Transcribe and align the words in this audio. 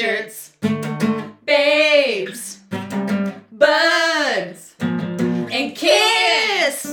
shirts, 0.00 0.56
babes, 1.44 2.60
buds, 3.52 4.74
and 4.80 5.76
kiss. 5.76 6.86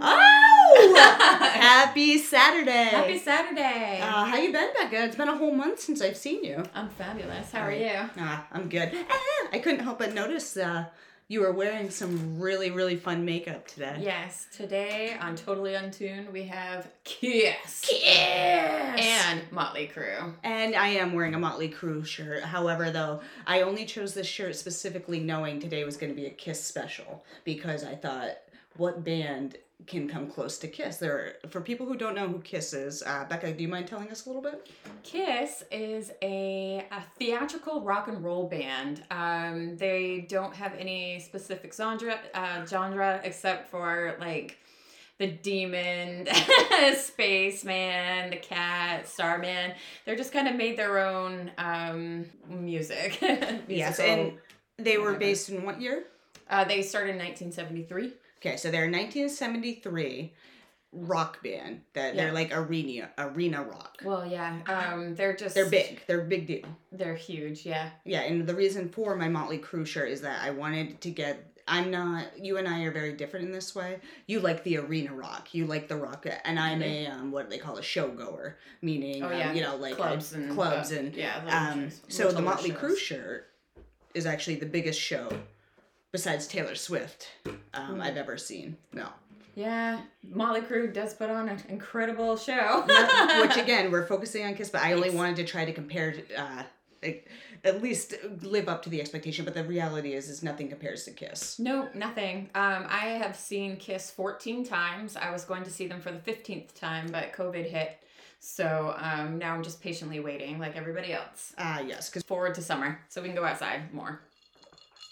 Oh! 0.00 0.94
Happy 1.52 2.16
Saturday. 2.16 2.70
Happy 2.84 3.18
Saturday. 3.18 4.00
Uh, 4.00 4.24
how 4.24 4.36
you 4.38 4.50
been, 4.50 4.70
Becca? 4.72 5.04
It's 5.04 5.16
been 5.16 5.28
a 5.28 5.36
whole 5.36 5.52
month 5.52 5.80
since 5.80 6.00
I've 6.00 6.16
seen 6.16 6.42
you. 6.42 6.62
I'm 6.74 6.88
fabulous. 6.88 7.52
How 7.52 7.60
are 7.60 7.72
you? 7.74 7.92
Ah, 8.16 8.46
I'm 8.50 8.70
good. 8.70 8.92
Ah, 8.94 9.48
I 9.52 9.58
couldn't 9.58 9.80
help 9.80 9.98
but 9.98 10.14
notice 10.14 10.56
uh, 10.56 10.86
you 11.28 11.40
were 11.40 11.52
wearing 11.52 11.88
some 11.88 12.38
really, 12.38 12.70
really 12.70 12.96
fun 12.96 13.24
makeup 13.24 13.66
today. 13.66 13.96
Yes, 14.00 14.46
today 14.54 15.16
on 15.18 15.36
Totally 15.36 15.74
Untuned 15.74 16.30
we 16.30 16.44
have 16.44 16.88
Kiss. 17.04 17.86
Kiss! 17.88 18.04
And 18.04 19.40
Motley 19.50 19.90
Crue. 19.94 20.34
And 20.42 20.74
I 20.74 20.88
am 20.88 21.14
wearing 21.14 21.34
a 21.34 21.38
Motley 21.38 21.70
Crue 21.70 22.04
shirt. 22.04 22.42
However, 22.42 22.90
though, 22.90 23.22
I 23.46 23.62
only 23.62 23.86
chose 23.86 24.12
this 24.12 24.26
shirt 24.26 24.54
specifically 24.54 25.18
knowing 25.18 25.60
today 25.60 25.84
was 25.84 25.96
going 25.96 26.12
to 26.12 26.20
be 26.20 26.26
a 26.26 26.30
Kiss 26.30 26.62
special 26.62 27.24
because 27.44 27.84
I 27.84 27.94
thought, 27.94 28.36
what 28.76 29.04
band 29.04 29.56
can 29.86 30.08
come 30.08 30.28
close 30.28 30.58
to 30.58 30.68
Kiss? 30.68 30.98
There, 30.98 31.36
are, 31.44 31.48
for 31.48 31.60
people 31.60 31.86
who 31.86 31.96
don't 31.96 32.14
know 32.14 32.28
who 32.28 32.40
Kiss 32.40 32.72
is, 32.72 33.02
uh, 33.02 33.24
Becca, 33.28 33.52
do 33.52 33.62
you 33.62 33.68
mind 33.68 33.86
telling 33.86 34.10
us 34.10 34.26
a 34.26 34.28
little 34.28 34.42
bit? 34.42 34.68
Kiss 35.02 35.64
is 35.70 36.10
a, 36.22 36.86
a 36.90 37.02
theatrical 37.18 37.82
rock 37.82 38.08
and 38.08 38.22
roll 38.22 38.48
band. 38.48 39.04
Um, 39.10 39.76
they 39.76 40.26
don't 40.28 40.54
have 40.54 40.74
any 40.78 41.20
specific 41.20 41.74
genre, 41.74 42.18
uh, 42.34 42.64
genre 42.66 43.20
except 43.24 43.70
for 43.70 44.16
like 44.20 44.58
the 45.18 45.28
demon, 45.28 46.26
spaceman, 46.96 48.30
the 48.30 48.36
cat, 48.36 49.08
starman. 49.08 49.72
They're 50.04 50.16
just 50.16 50.32
kind 50.32 50.48
of 50.48 50.56
made 50.56 50.76
their 50.76 50.98
own 50.98 51.52
um, 51.58 52.26
music. 52.48 53.18
Yes, 53.68 54.00
and 54.00 54.32
they 54.76 54.98
were 54.98 55.14
based 55.14 55.50
in 55.50 55.64
what 55.64 55.80
year? 55.80 56.04
uh, 56.50 56.64
they 56.64 56.82
started 56.82 57.10
in 57.10 57.18
1973. 57.18 58.12
Okay, 58.38 58.56
so 58.56 58.70
they're 58.70 58.84
a 58.84 58.90
1973 58.90 60.32
rock 60.92 61.42
band 61.42 61.80
that 61.94 62.14
Yeah. 62.14 62.24
they're 62.24 62.32
like 62.32 62.50
arena 62.52 63.10
arena 63.18 63.62
rock. 63.62 64.00
Well, 64.04 64.24
yeah, 64.26 64.60
um, 64.66 65.14
they're 65.14 65.34
just 65.34 65.54
They're 65.54 65.68
big. 65.68 66.02
They're 66.06 66.20
a 66.20 66.24
big 66.24 66.46
deal. 66.46 66.66
They're 66.92 67.16
huge. 67.16 67.66
Yeah. 67.66 67.90
Yeah, 68.04 68.20
and 68.20 68.46
the 68.46 68.54
reason 68.54 68.88
for 68.88 69.16
my 69.16 69.28
Motley 69.28 69.58
Crue 69.58 69.86
shirt 69.86 70.10
is 70.10 70.20
that 70.22 70.42
I 70.42 70.50
wanted 70.50 71.00
to 71.00 71.10
get. 71.10 71.50
I'm 71.66 71.90
not. 71.90 72.26
You 72.38 72.58
and 72.58 72.68
I 72.68 72.82
are 72.82 72.90
very 72.92 73.14
different 73.14 73.46
in 73.46 73.52
this 73.52 73.74
way. 73.74 73.98
You 74.26 74.40
like 74.40 74.62
the 74.64 74.76
arena 74.76 75.14
rock. 75.14 75.54
You 75.54 75.66
like 75.66 75.88
the 75.88 75.96
rock, 75.96 76.26
and 76.44 76.60
I'm 76.60 76.82
a 76.82 77.06
um, 77.06 77.32
what 77.32 77.48
they 77.48 77.56
call 77.58 77.78
a 77.78 77.82
show 77.82 78.08
goer, 78.08 78.58
meaning 78.82 79.22
Oh 79.22 79.28
um, 79.32 79.56
you 79.56 79.62
know 79.62 79.74
like 79.76 79.96
clubs 79.96 80.34
uh, 80.34 80.38
and 80.38 80.52
clubs 80.54 80.92
uh, 80.92 80.96
and 80.96 81.14
yeah. 81.16 81.70
um. 81.72 81.84
shows, 81.88 82.00
So 82.08 82.30
the 82.30 82.42
Motley 82.42 82.70
shows. 82.70 82.78
Crue 82.80 82.96
shirt 82.98 83.46
is 84.12 84.26
actually 84.26 84.56
the 84.56 84.66
biggest 84.66 85.00
show 85.00 85.28
besides 86.14 86.46
Taylor 86.46 86.76
Swift 86.76 87.26
um. 87.74 88.00
I've 88.00 88.16
ever 88.16 88.36
seen. 88.38 88.76
No, 88.92 89.08
Yeah, 89.56 90.00
Motley 90.30 90.60
Crue 90.60 90.92
does 90.94 91.12
put 91.12 91.28
on 91.28 91.48
an 91.48 91.60
incredible 91.68 92.36
show. 92.36 92.84
Not- 92.88 93.42
which 93.48 93.56
again 93.64 93.90
we're 93.90 94.06
focusing 94.06 94.46
on 94.46 94.54
Kiss, 94.54 94.70
but 94.70 94.80
I 94.82 94.92
only 94.92 95.08
Yes. 95.08 95.16
wanted 95.16 95.36
to 95.36 95.44
try 95.44 95.64
to 95.64 95.72
compare. 95.72 96.14
Uh, 96.36 96.62
at 97.64 97.82
least 97.82 98.14
live 98.42 98.66
up 98.68 98.82
to 98.84 98.88
the 98.88 98.98
expectation, 99.00 99.44
but 99.44 99.52
the 99.54 99.62
reality 99.64 100.14
is, 100.14 100.30
is 100.30 100.42
nothing 100.42 100.68
compares 100.68 101.04
to 101.04 101.10
Kiss. 101.10 101.58
No, 101.58 101.88
nothing. 101.94 102.48
Um, 102.54 102.86
I 102.88 103.18
have 103.22 103.36
seen 103.36 103.76
Kiss 103.76 104.10
14 104.10 104.64
times. 104.64 105.14
I 105.16 105.30
was 105.30 105.44
going 105.44 105.64
to 105.64 105.70
see 105.70 105.86
them 105.86 106.00
for 106.00 106.10
the 106.12 106.18
15th 106.18 106.74
time, 106.74 107.08
but 107.10 107.32
COVID 107.34 107.66
hit. 107.66 107.98
So 108.40 108.94
um, 108.98 109.36
now 109.38 109.52
I'm 109.54 109.62
just 109.62 109.82
patiently 109.82 110.20
waiting, 110.20 110.58
like 110.58 110.76
everybody 110.76 111.12
else. 111.12 111.54
Ah, 111.58 111.80
yes, 111.80 112.08
because 112.08 112.22
Forward 112.22 112.54
to 112.54 112.62
summer, 112.62 112.98
so 113.10 113.20
we 113.20 113.28
can 113.28 113.36
go 113.36 113.44
outside 113.44 113.92
more. 113.92 114.20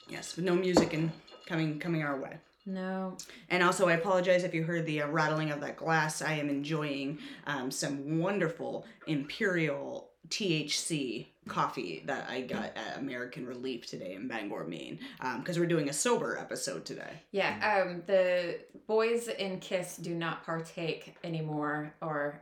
Yes, 0.08 0.36
with 0.36 0.44
no 0.44 0.54
music 0.54 0.92
and 0.92 1.10
coming 1.46 1.78
coming 1.78 2.02
our 2.02 2.20
way. 2.20 2.36
No. 2.64 3.16
And 3.48 3.62
also, 3.62 3.88
I 3.88 3.94
apologize 3.94 4.44
if 4.44 4.54
you 4.54 4.62
heard 4.62 4.86
the 4.86 5.02
uh, 5.02 5.08
rattling 5.08 5.50
of 5.50 5.60
that 5.62 5.76
glass. 5.76 6.22
I 6.22 6.34
am 6.34 6.48
enjoying 6.48 7.18
um, 7.46 7.70
some 7.70 8.20
wonderful 8.20 8.86
Imperial 9.08 10.10
THC 10.28 11.26
coffee 11.48 12.04
that 12.06 12.28
I 12.30 12.42
got 12.42 12.76
at 12.76 12.98
American 12.98 13.46
Relief 13.46 13.86
today 13.86 14.14
in 14.14 14.28
Bangor, 14.28 14.64
Maine, 14.64 15.00
because 15.38 15.58
we're 15.58 15.66
doing 15.66 15.88
a 15.88 15.92
sober 15.92 16.38
episode 16.38 16.84
today. 16.84 17.20
Yeah, 17.32 17.82
um, 17.84 18.02
the 18.06 18.60
boys 18.86 19.26
in 19.26 19.58
Kiss 19.58 19.96
do 19.96 20.14
not 20.14 20.44
partake 20.44 21.16
anymore 21.24 21.92
or 22.00 22.40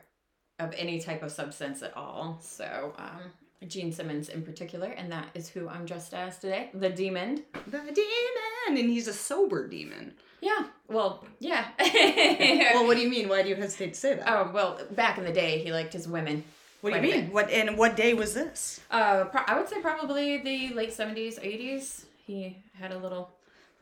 of 0.59 0.75
any 0.77 1.01
type 1.01 1.23
of 1.23 1.33
substance 1.33 1.83
at 1.83 1.97
all. 1.97 2.39
So, 2.43 2.93
um, 2.99 3.33
Gene 3.67 3.93
Simmons 3.93 4.29
in 4.29 4.43
particular, 4.43 4.89
and 4.89 5.13
that 5.13 5.29
is 5.35 5.49
who 5.49 5.69
I'm 5.69 5.85
dressed 5.85 6.15
as 6.15 6.39
today. 6.39 6.71
The 6.73 6.89
demon. 6.89 7.43
The 7.67 7.79
demon, 7.79 8.69
and 8.69 8.79
he's 8.79 9.07
a 9.07 9.13
sober 9.13 9.69
demon. 9.69 10.15
Yeah. 10.41 10.65
Well, 10.89 11.25
yeah. 11.39 11.67
Well, 12.75 12.87
what 12.87 12.97
do 12.97 13.03
you 13.03 13.11
mean? 13.11 13.29
Why 13.29 13.43
do 13.43 13.49
you 13.49 13.57
hesitate 13.57 13.95
to 13.95 14.01
say 14.01 14.15
that? 14.15 14.25
oh, 14.27 14.51
well, 14.53 14.81
back 14.93 15.19
in 15.19 15.25
the 15.25 15.33
day, 15.33 15.59
he 15.59 15.73
liked 15.73 15.93
his 15.93 16.09
women. 16.09 16.43
what 16.81 16.91
do 16.95 16.97
you 16.97 17.03
mean? 17.03 17.33
What 17.33 17.51
and 17.51 17.77
what 17.77 17.97
day 17.97 18.15
was 18.15 18.33
this? 18.33 18.81
Uh, 18.91 19.25
pro- 19.25 19.43
I 19.47 19.59
would 19.59 19.69
say 19.69 19.81
probably 19.81 20.39
the 20.39 20.73
late 20.75 20.91
70s, 20.91 21.39
80s. 21.39 22.05
He 22.27 22.57
had 22.79 22.93
a 22.93 22.99
little 22.99 23.31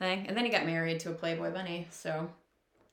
thing. 0.00 0.26
And 0.26 0.36
then 0.36 0.44
he 0.44 0.50
got 0.50 0.66
married 0.66 0.98
to 1.00 1.10
a 1.10 1.12
Playboy 1.12 1.52
bunny, 1.52 1.86
so 1.90 2.28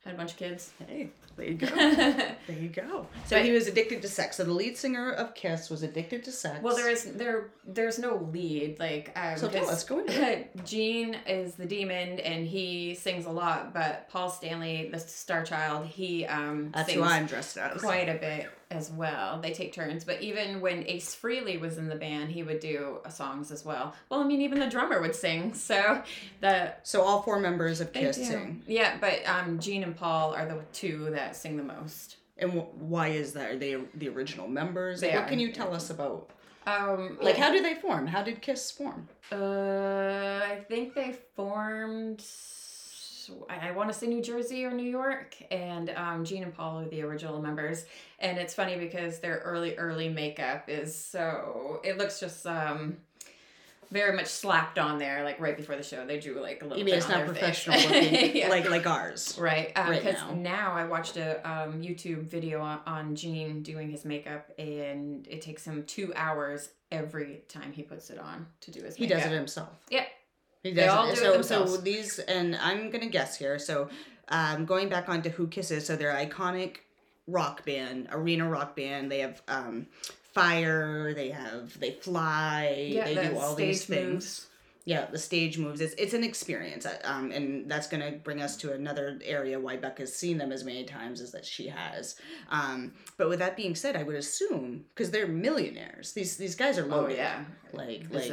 had 0.03 0.13
a 0.13 0.17
bunch 0.17 0.31
of 0.31 0.37
kids. 0.37 0.71
Hey, 0.87 1.09
there 1.37 1.47
you 1.47 1.55
go. 1.55 1.67
There 2.47 2.57
you 2.59 2.69
go. 2.69 3.07
So 3.25 3.41
he 3.41 3.51
was 3.51 3.67
addicted 3.67 4.01
to 4.03 4.07
sex. 4.07 4.37
So 4.37 4.43
the 4.43 4.53
lead 4.53 4.77
singer 4.77 5.11
of 5.11 5.33
Kiss 5.33 5.69
was 5.69 5.83
addicted 5.83 6.23
to 6.25 6.31
sex. 6.31 6.61
Well, 6.61 6.75
there 6.75 6.89
is 6.89 7.05
there 7.05 7.49
there's 7.65 7.97
no 7.97 8.29
lead 8.31 8.79
like 8.79 9.11
um, 9.15 9.37
So 9.37 9.47
tell 9.49 9.69
us, 9.69 9.83
go 9.83 9.99
into 9.99 10.45
Gene 10.65 11.17
is 11.27 11.55
the 11.55 11.65
demon 11.65 12.19
and 12.19 12.45
he 12.47 12.95
sings 12.95 13.25
a 13.25 13.31
lot, 13.31 13.73
but 13.73 14.07
Paul 14.09 14.29
Stanley, 14.29 14.89
the 14.91 14.99
star 14.99 15.43
child, 15.43 15.87
he 15.87 16.25
um 16.25 16.71
That's 16.73 16.89
sings 16.89 17.01
who 17.01 17.07
I'm 17.07 17.25
dressed 17.25 17.57
as. 17.57 17.81
quite 17.81 18.09
a 18.09 18.15
bit 18.15 18.49
as 18.75 18.91
well. 18.91 19.39
They 19.41 19.51
take 19.53 19.73
turns, 19.73 20.03
but 20.03 20.21
even 20.21 20.61
when 20.61 20.85
Ace 20.87 21.15
Frehley 21.15 21.59
was 21.59 21.77
in 21.77 21.87
the 21.87 21.95
band, 21.95 22.29
he 22.31 22.43
would 22.43 22.59
do 22.59 22.99
uh, 23.05 23.09
songs 23.09 23.51
as 23.51 23.63
well. 23.65 23.93
Well, 24.09 24.19
I 24.19 24.23
mean, 24.25 24.41
even 24.41 24.59
the 24.59 24.67
drummer 24.69 25.01
would 25.01 25.15
sing. 25.15 25.53
So 25.65 26.01
the 26.41 26.73
So 26.83 27.01
all 27.01 27.21
four 27.21 27.39
members 27.39 27.81
of 27.81 27.91
Kiss 27.93 28.17
sing. 28.17 28.61
Yeah, 28.67 28.97
but 28.99 29.21
um, 29.27 29.59
Gene 29.59 29.83
and 29.83 29.95
Paul 29.95 30.33
are 30.35 30.45
the 30.45 30.59
two 30.73 31.09
that 31.11 31.35
sing 31.35 31.57
the 31.57 31.63
most. 31.63 32.17
And 32.37 32.51
wh- 32.51 32.81
why 32.81 33.07
is 33.09 33.33
that? 33.33 33.51
Are 33.51 33.57
they 33.57 33.77
the 33.95 34.09
original 34.09 34.47
members? 34.47 35.01
They 35.01 35.11
what 35.11 35.23
are. 35.23 35.27
can 35.29 35.39
you 35.39 35.51
tell 35.51 35.73
us 35.73 35.89
about? 35.89 36.29
Um, 36.67 37.17
Like, 37.21 37.37
how 37.37 37.51
did 37.51 37.63
they 37.63 37.75
form? 37.75 38.07
How 38.07 38.23
did 38.23 38.41
Kiss 38.41 38.71
form? 38.71 39.07
Uh, 39.31 40.41
I 40.43 40.63
think 40.67 40.93
they 40.95 41.15
formed. 41.35 42.23
I 43.49 43.71
want 43.71 43.89
to 43.91 43.93
say 43.97 44.07
New 44.07 44.21
Jersey 44.21 44.65
or 44.65 44.71
New 44.71 44.89
York, 44.89 45.35
and 45.51 45.89
um, 45.91 46.25
Gene 46.25 46.43
and 46.43 46.53
Paul 46.53 46.79
are 46.81 46.87
the 46.89 47.01
original 47.01 47.41
members. 47.41 47.85
And 48.19 48.37
it's 48.37 48.53
funny 48.53 48.77
because 48.77 49.19
their 49.19 49.37
early, 49.39 49.75
early 49.77 50.09
makeup 50.09 50.65
is 50.69 50.95
so 50.95 51.81
it 51.83 51.97
looks 51.97 52.19
just 52.19 52.45
um 52.45 52.97
very 53.91 54.15
much 54.15 54.25
slapped 54.25 54.79
on 54.79 54.97
there. 54.97 55.23
Like 55.23 55.39
right 55.39 55.55
before 55.55 55.75
the 55.75 55.83
show, 55.83 56.05
they 56.05 56.19
drew 56.19 56.41
like 56.41 56.61
a 56.61 56.63
little. 56.65 56.77
You 56.79 56.85
mean 56.85 56.95
it's 56.95 57.07
not 57.07 57.25
professional 57.25 57.79
looking, 57.79 58.35
Yeah. 58.35 58.49
like 58.49 58.69
like 58.69 58.87
ours? 58.87 59.37
Right, 59.39 59.71
right 59.77 60.03
because 60.03 60.19
now. 60.21 60.33
now. 60.33 60.71
I 60.73 60.85
watched 60.85 61.17
a 61.17 61.37
um, 61.49 61.81
YouTube 61.81 62.23
video 62.23 62.61
on, 62.61 62.79
on 62.87 63.15
Gene 63.15 63.61
doing 63.61 63.89
his 63.89 64.03
makeup, 64.05 64.49
and 64.57 65.27
it 65.27 65.41
takes 65.41 65.63
him 65.65 65.83
two 65.85 66.11
hours 66.15 66.69
every 66.91 67.43
time 67.47 67.71
he 67.73 67.83
puts 67.83 68.09
it 68.09 68.17
on 68.19 68.47
to 68.61 68.71
do 68.71 68.81
his 68.83 68.95
He 68.95 69.05
makeup. 69.05 69.23
does 69.23 69.31
it 69.31 69.35
himself. 69.35 69.69
Yeah. 69.89 70.05
He 70.65 70.71
They 70.71 70.87
all 70.87 71.05
it. 71.05 71.13
do 71.15 71.21
it 71.21 71.23
so 71.23 71.31
themselves. 71.33 71.75
so 71.75 71.77
these 71.81 72.17
and 72.17 72.55
I'm 72.55 72.89
gonna 72.89 73.05
guess 73.05 73.37
here. 73.37 73.59
So 73.59 73.87
um, 74.29 74.65
going 74.65 74.89
back 74.89 75.07
onto 75.09 75.29
who 75.29 75.45
Kisses, 75.47 75.85
so 75.85 75.95
they're 75.95 76.11
iconic 76.11 76.77
rock 77.27 77.63
band, 77.65 78.07
arena 78.09 78.49
rock 78.49 78.75
band. 78.75 79.11
They 79.11 79.19
have 79.19 79.43
um, 79.47 79.85
fire. 80.33 81.13
They 81.13 81.29
have 81.29 81.79
they 81.79 81.91
fly. 81.91 82.87
Yeah, 82.89 83.05
they 83.05 83.29
do 83.29 83.37
all 83.37 83.53
these 83.53 83.85
things. 83.85 84.13
moves. 84.13 84.47
Yeah, 84.85 85.07
the 85.07 85.17
stage 85.17 85.57
moves. 85.57 85.81
It's 85.81 85.95
it's 85.95 86.13
an 86.13 86.23
experience, 86.23 86.85
um, 87.05 87.31
and 87.31 87.69
that's 87.69 87.87
gonna 87.87 88.11
bring 88.23 88.39
us 88.41 88.55
to 88.57 88.71
another 88.73 89.19
area 89.23 89.59
why 89.59 89.77
Becca's 89.77 90.15
seen 90.15 90.37
them 90.37 90.51
as 90.51 90.63
many 90.63 90.83
times 90.83 91.21
as 91.21 91.31
that 91.31 91.43
she 91.43 91.67
has. 91.67 92.15
Um, 92.49 92.93
but 93.17 93.27
with 93.27 93.39
that 93.39 93.57
being 93.57 93.73
said, 93.75 93.95
I 93.95 94.03
would 94.03 94.15
assume 94.15 94.85
because 94.93 95.09
they're 95.09 95.27
millionaires. 95.27 96.11
These 96.13 96.37
these 96.37 96.55
guys 96.55 96.77
are 96.77 96.85
loaded 96.85 97.13
Oh 97.13 97.15
yeah, 97.17 97.45
like 97.73 98.05
like 98.11 98.31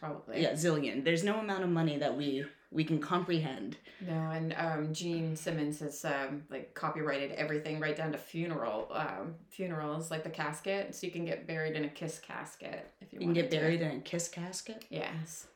probably. 0.00 0.42
yeah, 0.42 0.52
zillion. 0.52 1.04
There's 1.04 1.22
no 1.22 1.38
amount 1.38 1.62
of 1.62 1.70
money 1.70 1.98
that 1.98 2.16
we 2.16 2.44
we 2.72 2.82
can 2.82 2.98
comprehend. 2.98 3.76
No, 4.00 4.30
and 4.32 4.54
um, 4.58 4.92
Gene 4.92 5.36
Simmons 5.36 5.78
has 5.80 6.04
um, 6.04 6.42
like 6.50 6.74
copyrighted 6.74 7.30
everything 7.32 7.78
right 7.78 7.94
down 7.94 8.10
to 8.10 8.18
funeral 8.18 8.88
um, 8.92 9.34
funerals, 9.50 10.10
like 10.10 10.24
the 10.24 10.30
casket, 10.30 10.94
so 10.96 11.06
you 11.06 11.12
can 11.12 11.24
get 11.24 11.46
buried 11.46 11.76
in 11.76 11.84
a 11.84 11.88
kiss 11.88 12.18
casket 12.18 12.90
if 13.00 13.12
you, 13.12 13.20
You 13.20 13.26
can 13.26 13.34
get 13.34 13.44
wanted 13.44 13.50
to. 13.52 13.60
buried 13.60 13.80
in 13.82 13.90
a 13.98 14.00
kiss 14.00 14.26
casket. 14.28 14.84
Yes, 14.90 15.46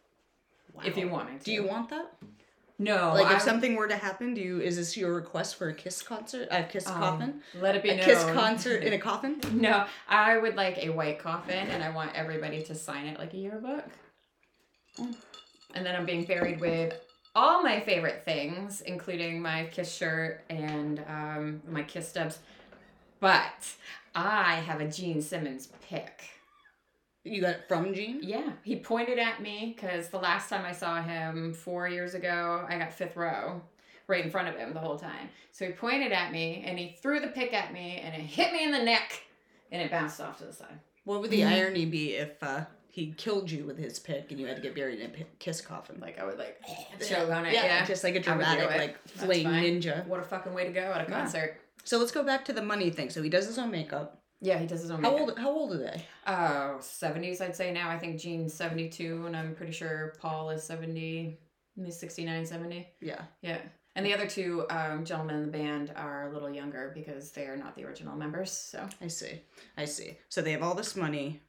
Wow. 0.77 0.83
if 0.85 0.97
you 0.97 1.09
wanted 1.09 1.41
to. 1.41 1.45
Do 1.45 1.53
you 1.53 1.67
want 1.67 1.89
that? 1.91 2.13
No, 2.79 3.13
Like 3.15 3.27
if 3.35 3.37
I- 3.37 3.45
something 3.45 3.75
were 3.75 3.89
to 3.89 3.97
happen, 3.97 4.35
do 4.35 4.41
you 4.43 4.61
is 4.61 4.77
this 4.77 4.97
your 4.99 5.15
request 5.15 5.57
for 5.57 5.69
a 5.71 5.75
Kiss 5.75 6.03
concert? 6.03 6.49
A 6.51 6.63
Kiss 6.65 6.87
um, 6.87 6.95
coffin? 6.99 7.43
Let 7.59 7.75
it 7.75 7.83
be 7.83 7.89
A 7.91 7.97
known. 7.97 8.05
Kiss 8.05 8.23
concert 8.35 8.83
in 8.83 8.93
a 8.93 8.99
coffin? 8.99 9.41
No, 9.53 9.87
I 10.09 10.37
would 10.37 10.57
like 10.57 10.85
a 10.85 10.91
white 10.91 11.19
coffin, 11.19 11.69
and 11.69 11.83
I 11.83 11.89
want 11.89 12.15
everybody 12.15 12.63
to 12.65 12.75
sign 12.75 13.07
it 13.07 13.19
like 13.19 13.33
a 13.33 13.39
yearbook. 13.39 13.85
And 14.99 15.85
then 15.85 15.95
I'm 15.95 16.05
being 16.07 16.25
buried 16.25 16.61
with 16.61 16.95
all 17.35 17.63
my 17.63 17.81
favorite 17.81 18.25
things, 18.25 18.81
including 18.83 19.41
my 19.41 19.65
Kiss 19.73 19.95
shirt 19.95 20.45
and 20.51 21.03
um, 21.09 21.63
my 21.71 21.83
Kiss 21.83 22.09
stubs. 22.09 22.39
But 23.21 23.73
I 24.15 24.57
have 24.67 24.81
a 24.83 24.89
Gene 24.91 25.23
Simmons 25.23 25.69
pick. 25.89 26.29
You 27.27 27.41
got 27.41 27.51
it 27.51 27.65
from 27.69 27.93
Gene? 27.93 28.21
Yeah, 28.23 28.53
he 28.63 28.77
pointed 28.77 29.19
at 29.19 29.43
me 29.43 29.75
because 29.77 30.09
the 30.09 30.19
last 30.19 30.49
time 30.49 30.65
I 30.65 30.73
saw 30.73 31.03
him 31.03 31.53
four 31.53 31.89
years 31.89 32.15
ago, 32.15 32.65
I 32.69 32.79
got 32.79 32.93
fifth 32.93 33.17
row 33.17 33.61
right 34.07 34.25
in 34.25 34.31
front 34.31 34.47
of 34.49 34.57
him 34.57 34.73
the 34.73 34.81
whole 34.81 34.97
time. 34.99 35.29
So 35.51 35.67
he 35.67 35.73
pointed 35.73 36.13
at 36.13 36.31
me 36.31 36.63
and 36.65 36.79
he 36.79 36.97
threw 37.03 37.19
the 37.19 37.29
pick 37.29 37.53
at 37.53 37.73
me 37.73 38.01
and 38.05 38.15
it 38.15 38.21
hit 38.21 38.53
me 38.53 38.63
in 38.63 38.71
the 38.71 38.83
neck 38.83 39.23
and 39.73 39.83
it 39.83 39.91
bounced 39.91 40.21
off 40.21 40.39
to 40.39 40.45
the 40.45 40.53
side. 40.53 40.79
What 41.05 41.21
would 41.21 41.31
the 41.31 41.45
irony 41.45 41.87
be 41.87 42.15
if 42.15 42.41
uh, 42.43 42.65
he 42.89 43.13
killed 43.17 43.51
you 43.51 43.65
with 43.65 43.79
his 43.79 43.99
pick 43.99 44.31
and 44.31 44.39
you 44.39 44.47
had 44.47 44.57
to 44.57 44.63
get 44.63 44.75
buried 44.77 45.01
in 45.01 45.11
a 45.11 45.25
Kiss 45.41 45.61
coffin? 45.61 45.99
Like 46.01 46.21
I 46.21 46.25
would 46.25 46.39
like 46.39 46.61
choke 47.07 47.31
on 47.31 47.47
it. 47.47 47.55
Yeah, 47.55 47.65
Yeah, 47.65 47.85
just 47.85 48.05
like 48.05 48.15
a 48.15 48.19
would 48.19 48.23
do 48.25 48.31
dramatic, 48.31 48.71
like 48.71 49.05
That's 49.15 49.25
flame 49.25 49.47
ninja. 49.47 50.07
What 50.07 50.21
a 50.21 50.25
fucking 50.25 50.55
way 50.55 50.65
to 50.65 50.73
go 50.73 50.93
at 50.93 51.07
a 51.07 51.11
Yeah. 51.11 51.19
concert. 51.19 51.61
So 51.83 51.99
let's 51.99 52.13
go 52.13 52.23
back 52.23 52.45
to 52.47 52.53
the 52.53 52.63
money 52.63 52.91
thing. 52.91 53.11
So 53.11 53.23
he 53.23 53.29
does 53.29 53.47
his 53.47 53.59
own 53.59 53.71
makeup. 53.71 54.23
Yeah, 54.41 54.59
he 54.59 54.67
does 54.67 54.83
his 54.83 54.91
own. 54.91 55.03
How 55.03 55.11
makeup. 55.13 55.29
old? 55.29 55.39
How 55.39 55.51
old 55.51 55.73
are 55.73 55.79
they? 55.79 56.05
Oh, 56.27 56.77
70s, 56.81 57.41
I'd 57.41 57.57
say 57.57 57.73
now. 57.73 57.89
I 57.89 57.99
think 57.99 58.21
Gene's 58.21 58.53
72, 58.55 59.25
and 59.27 59.37
I'm 59.37 59.55
pretty 59.55 59.73
sure 59.73 60.15
Paul 60.21 60.51
is 60.51 60.63
70, 60.65 61.39
he's 61.83 61.99
69, 61.99 62.45
70. 62.47 62.87
Yeah. 63.01 63.23
Yeah. 63.43 63.59
And 63.95 64.05
the 64.05 64.13
other 64.13 64.27
two 64.27 64.67
um, 64.69 65.07
gentlemen 65.07 65.37
in 65.37 65.43
the 65.43 65.51
band 65.53 65.91
are 65.97 66.29
a 66.29 66.33
little 66.33 66.51
younger 66.51 66.93
because 66.95 67.31
they 67.33 67.45
are 67.47 67.57
not 67.57 67.75
the 67.77 67.85
original 67.85 68.15
members. 68.15 68.51
So, 68.53 68.87
I 69.01 69.07
see. 69.09 69.41
I 69.79 69.87
see. 69.87 70.19
So 70.29 70.43
they 70.43 70.53
have 70.53 70.63
all 70.63 70.75
this 70.75 70.97
money. 70.97 71.41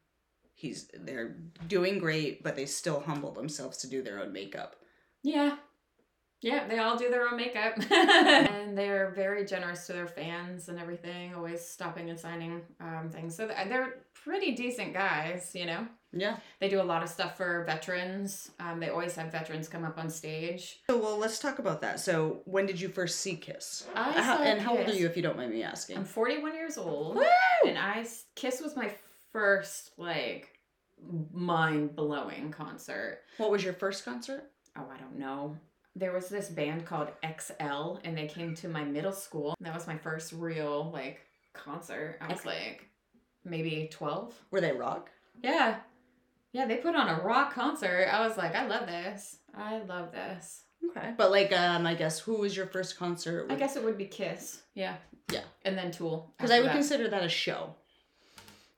He's 0.55 0.87
they're 0.93 1.35
doing 1.67 1.99
great, 1.99 2.41
but 2.43 2.55
they 2.55 2.65
still 2.65 3.01
humble 3.01 3.31
themselves 3.33 3.77
to 3.79 3.89
do 3.89 4.01
their 4.01 4.19
own 4.21 4.31
makeup. 4.31 4.77
yeah. 5.23 5.57
Yeah, 6.41 6.67
they 6.67 6.77
all 6.79 6.97
do 6.97 7.09
their 7.09 7.27
own 7.27 7.35
makeup. 7.35 7.77
and 7.91 8.77
they're 8.77 9.11
very 9.15 9.45
generous 9.45 9.87
to 9.87 9.93
their 9.93 10.07
fans 10.07 10.69
and 10.69 10.79
everything, 10.79 11.33
always 11.33 11.65
stopping 11.65 12.09
and 12.09 12.19
signing 12.19 12.61
um, 12.79 13.09
things. 13.11 13.35
So 13.35 13.47
they're 13.47 13.95
pretty 14.13 14.51
decent 14.53 14.93
guys, 14.93 15.51
you 15.55 15.65
know? 15.65 15.87
Yeah. 16.13 16.37
They 16.59 16.69
do 16.69 16.79
a 16.79 16.83
lot 16.83 17.03
of 17.03 17.09
stuff 17.09 17.37
for 17.37 17.63
veterans. 17.65 18.51
Um, 18.59 18.79
they 18.79 18.89
always 18.89 19.15
have 19.15 19.31
veterans 19.31 19.67
come 19.67 19.83
up 19.83 19.97
on 19.97 20.09
stage. 20.09 20.79
So 20.89 20.97
well, 20.97 21.17
let's 21.17 21.39
talk 21.39 21.59
about 21.59 21.81
that. 21.81 21.99
So 21.99 22.41
when 22.45 22.65
did 22.65 22.79
you 22.79 22.87
first 22.89 23.19
see 23.19 23.35
Kiss? 23.35 23.87
I 23.95 24.11
How- 24.11 24.37
saw 24.37 24.43
and 24.43 24.61
how 24.61 24.77
old 24.77 24.87
are 24.87 24.93
you, 24.93 25.05
if 25.05 25.17
you 25.17 25.23
don't 25.23 25.37
mind 25.37 25.51
me 25.51 25.63
asking? 25.63 25.97
I'm 25.97 26.05
41 26.05 26.53
years 26.53 26.77
old. 26.77 27.15
Woo! 27.15 27.23
And 27.65 27.77
I 27.77 28.05
Kiss 28.35 28.61
was 28.61 28.75
my 28.75 28.93
first 29.31 29.91
like 29.97 30.57
mind 31.31 31.95
blowing 31.95 32.51
concert. 32.51 33.19
What 33.37 33.51
was 33.51 33.63
your 33.63 33.73
first 33.73 34.05
concert? 34.05 34.51
Oh, 34.77 34.85
I 34.93 34.97
don't 34.97 35.17
know. 35.17 35.57
There 35.97 36.11
was 36.13 36.29
this 36.29 36.49
band 36.49 36.85
called 36.85 37.07
XL, 37.25 37.97
and 38.03 38.15
they 38.15 38.27
came 38.27 38.53
to 38.55 38.67
my 38.67 38.83
middle 38.83 39.11
school. 39.11 39.55
That 39.61 39.73
was 39.73 39.87
my 39.87 39.97
first 39.97 40.31
real 40.31 40.91
like 40.93 41.21
concert. 41.53 42.17
I 42.21 42.31
was 42.31 42.45
like 42.45 42.85
maybe 43.43 43.89
12. 43.91 44.35
Were 44.51 44.61
they 44.61 44.73
rock? 44.73 45.09
Yeah. 45.43 45.77
Yeah, 46.51 46.67
they 46.67 46.77
put 46.77 46.95
on 46.95 47.09
a 47.09 47.21
rock 47.23 47.51
concert. 47.53 48.07
I 48.11 48.27
was 48.27 48.37
like, 48.37 48.53
I 48.55 48.67
love 48.67 48.85
this. 48.87 49.37
I 49.55 49.79
love 49.79 50.11
this. 50.11 50.63
Okay. 50.91 51.13
But 51.17 51.31
like, 51.31 51.51
um, 51.51 51.87
I 51.87 51.95
guess 51.95 52.19
who 52.19 52.35
was 52.35 52.55
your 52.55 52.67
first 52.67 52.97
concert? 52.99 53.47
I 53.51 53.55
guess 53.55 53.75
it 53.75 53.83
would 53.83 53.97
be 53.97 54.05
Kiss. 54.05 54.61
Yeah. 54.75 54.97
Yeah. 55.31 55.41
And 55.65 55.75
then 55.75 55.91
Tool. 55.91 56.31
because 56.37 56.51
I 56.51 56.59
would 56.59 56.69
that. 56.69 56.73
consider 56.75 57.07
that 57.09 57.23
a 57.23 57.29
show. 57.29 57.73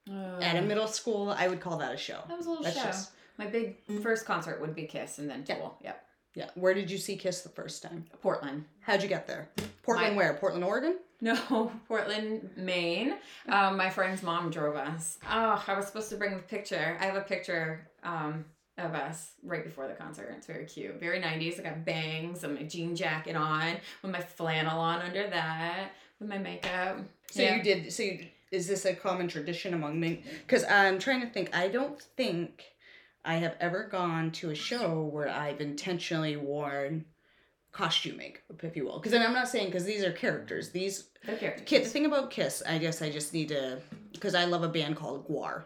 Uh, 0.10 0.40
At 0.42 0.56
a 0.56 0.62
middle 0.62 0.88
school, 0.88 1.36
I 1.38 1.50
would 1.50 1.60
call 1.60 1.78
that 1.80 1.94
a 1.94 1.98
show. 1.98 2.22
That 2.30 2.38
was 2.38 2.48
a 2.48 2.50
little 2.50 2.64
That's 2.64 2.78
show. 2.78 2.84
just 2.86 3.12
My 3.38 3.46
big 3.46 3.76
first 4.02 4.26
concert 4.26 4.60
would 4.62 4.74
be 4.74 4.86
Kiss 4.86 5.20
and 5.20 5.30
then 5.30 5.44
Yeah. 5.46 5.56
Tool. 5.56 5.78
Yep. 5.84 6.06
Yeah. 6.36 6.50
Where 6.56 6.74
did 6.74 6.90
you 6.92 6.98
see 6.98 7.16
Kiss 7.18 7.42
the 7.42 7.50
first 7.50 7.84
time? 7.84 8.06
Portland. 8.22 8.66
How'd 8.82 9.02
you 9.04 9.10
get 9.10 9.28
there? 9.28 9.50
Portland, 9.84 10.12
My- 10.16 10.18
where? 10.18 10.34
Portland, 10.36 10.64
Oregon. 10.64 10.98
No, 11.22 11.72
Portland, 11.88 12.50
Maine. 12.56 13.16
Um, 13.50 13.76
my 13.76 13.90
friend's 13.90 14.24
mom 14.24 14.50
drove 14.50 14.76
us. 14.78 15.18
Oh, 15.30 15.62
I 15.68 15.74
was 15.76 15.86
supposed 15.88 16.10
to 16.12 16.16
bring 16.16 16.32
the 16.36 16.42
picture. 16.44 16.98
I 17.02 17.06
have 17.06 17.18
a 17.18 17.22
picture 17.22 17.90
um, 18.04 18.46
of 18.78 18.94
us 18.96 19.32
right 19.44 19.64
before 19.66 19.90
the 19.90 19.96
concert. 19.96 20.34
It's 20.38 20.48
very 20.48 20.64
cute. 20.66 20.98
Very 20.98 21.20
90s. 21.20 21.60
I 21.60 21.64
got 21.64 21.84
bangs 21.84 22.46
and 22.46 22.56
my 22.56 22.64
jean 22.64 22.96
jacket 22.96 23.36
on 23.36 23.76
with 24.02 24.12
my 24.14 24.22
flannel 24.22 24.80
on 24.80 25.02
under 25.02 25.28
that 25.30 25.92
with 26.22 26.30
my 26.30 26.38
makeup. 26.38 27.00
So 27.32 27.42
Yeah. 27.42 27.56
you 27.58 27.64
did. 27.64 27.92
So 27.92 28.04
you, 28.04 28.28
is 28.52 28.68
this 28.70 28.86
a 28.86 28.94
common 28.96 29.28
tradition 29.28 29.74
among 29.74 30.00
men? 30.00 30.20
Because 30.48 30.64
I'm 30.64 31.00
trying 31.00 31.20
to 31.20 31.28
think. 31.28 31.54
I 31.54 31.68
don't 31.68 32.02
think 32.02 32.64
I 33.30 33.36
have 33.36 33.56
ever 33.60 33.84
gone 33.84 34.32
to 34.32 34.50
a 34.50 34.56
show 34.56 35.04
where 35.04 35.30
I've 35.30 35.62
intentionally 35.62 36.36
worn 36.36 37.06
costume 37.72 38.18
makeup, 38.18 38.64
if 38.64 38.76
you 38.76 38.86
will. 38.86 38.98
Because 38.98 39.14
I'm 39.14 39.34
not 39.34 39.48
saying 39.48 39.68
because 39.68 39.86
these 39.86 40.04
are 40.04 40.12
characters. 40.12 40.72
These 40.72 41.10
They're 41.24 41.38
characters. 41.38 41.70
The 41.70 41.80
thing 41.82 42.08
about 42.08 42.32
Kiss, 42.32 42.64
I 42.68 42.80
guess 42.80 43.04
I 43.04 43.12
just 43.12 43.32
need 43.32 43.50
to, 43.50 43.78
because 44.14 44.34
I 44.34 44.46
love 44.46 44.64
a 44.64 44.68
band 44.68 44.96
called 44.96 45.28
Gwar. 45.30 45.66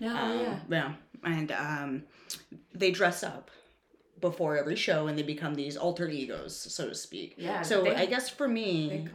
No, 0.00 0.08
Um, 0.08 0.16
Oh, 0.16 0.40
yeah. 0.42 0.58
yeah. 0.70 0.92
And 1.22 1.52
um, 1.52 2.02
they 2.74 2.90
dress 2.90 3.22
up 3.22 3.50
before 4.22 4.56
every 4.56 4.74
show 4.76 5.08
and 5.08 5.18
they 5.18 5.22
become 5.22 5.54
these 5.54 5.76
alter 5.76 6.08
egos, 6.08 6.56
so 6.56 6.88
to 6.88 6.94
speak. 6.94 7.34
Yeah. 7.36 7.60
So 7.60 7.82
they- 7.82 7.94
I 7.94 8.06
guess 8.06 8.30
for 8.30 8.48
me. 8.48 9.06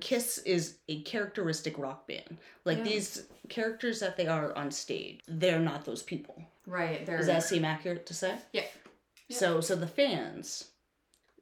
Kiss 0.00 0.38
is 0.44 0.76
a 0.88 1.00
characteristic 1.04 1.78
rock 1.78 2.06
band. 2.06 2.36
Like 2.66 2.78
Yeah. 2.78 2.84
these 2.84 3.26
characters 3.48 3.98
that 4.00 4.18
they 4.18 4.26
are 4.26 4.54
on 4.54 4.70
stage, 4.70 5.20
they're 5.26 5.58
not 5.58 5.86
those 5.86 6.02
people. 6.02 6.42
Right. 6.66 7.06
They're 7.06 7.18
Does 7.18 7.26
that 7.26 7.44
seem 7.44 7.64
accurate 7.64 8.06
to 8.06 8.14
say? 8.14 8.36
Yeah. 8.52 8.64
Yeah. 9.28 9.36
So 9.38 9.60
so 9.60 9.76
the 9.76 9.86
fans, 9.86 10.64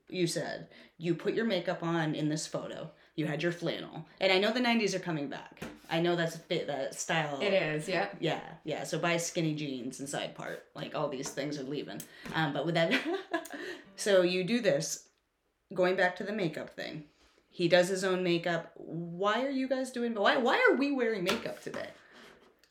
you 0.09 0.27
said 0.27 0.69
you 0.99 1.15
put 1.15 1.35
your 1.35 1.45
makeup 1.45 1.83
on 1.83 2.15
in 2.15 2.29
this 2.29 2.47
photo. 2.47 2.91
You 3.17 3.27
had 3.27 3.43
your 3.43 3.53
flannel, 3.53 4.07
and 4.21 4.33
I 4.33 4.39
know 4.39 4.53
the 4.53 4.61
'90s 4.61 4.95
are 4.95 5.01
coming 5.01 5.29
back. 5.29 5.61
I 5.89 6.01
know 6.01 6.17
that's 6.17 6.35
a 6.35 6.39
fit 6.39 6.67
that 6.67 6.95
style. 6.99 7.39
It 7.41 7.53
is. 7.53 7.89
Yeah. 7.89 8.09
Yeah, 8.19 8.41
yeah. 8.65 8.83
So 8.85 8.99
buy 8.99 9.17
skinny 9.19 9.55
jeans 9.55 10.01
and 10.01 10.09
side 10.09 10.35
part. 10.35 10.65
Like 10.75 10.95
all 10.95 11.09
these 11.09 11.31
things 11.31 11.59
are 11.59 11.65
leaving. 11.65 12.03
Um, 12.35 12.53
but 12.53 12.67
with 12.67 12.75
that, 12.75 12.93
so 13.97 14.23
you 14.23 14.45
do 14.45 14.61
this. 14.61 15.09
Going 15.73 15.97
back 15.97 16.17
to 16.17 16.25
the 16.25 16.33
makeup 16.33 16.71
thing, 16.71 17.05
he 17.49 17.69
does 17.69 17.89
his 17.89 18.05
own 18.05 18.23
makeup. 18.23 18.73
Why 18.77 19.45
are 19.45 19.51
you 19.51 19.69
guys 19.69 19.91
doing? 19.93 20.15
Why 20.15 20.37
why 20.37 20.67
are 20.69 20.77
we 20.77 20.93
wearing 20.93 21.23
makeup 21.25 21.63
today? 21.63 21.89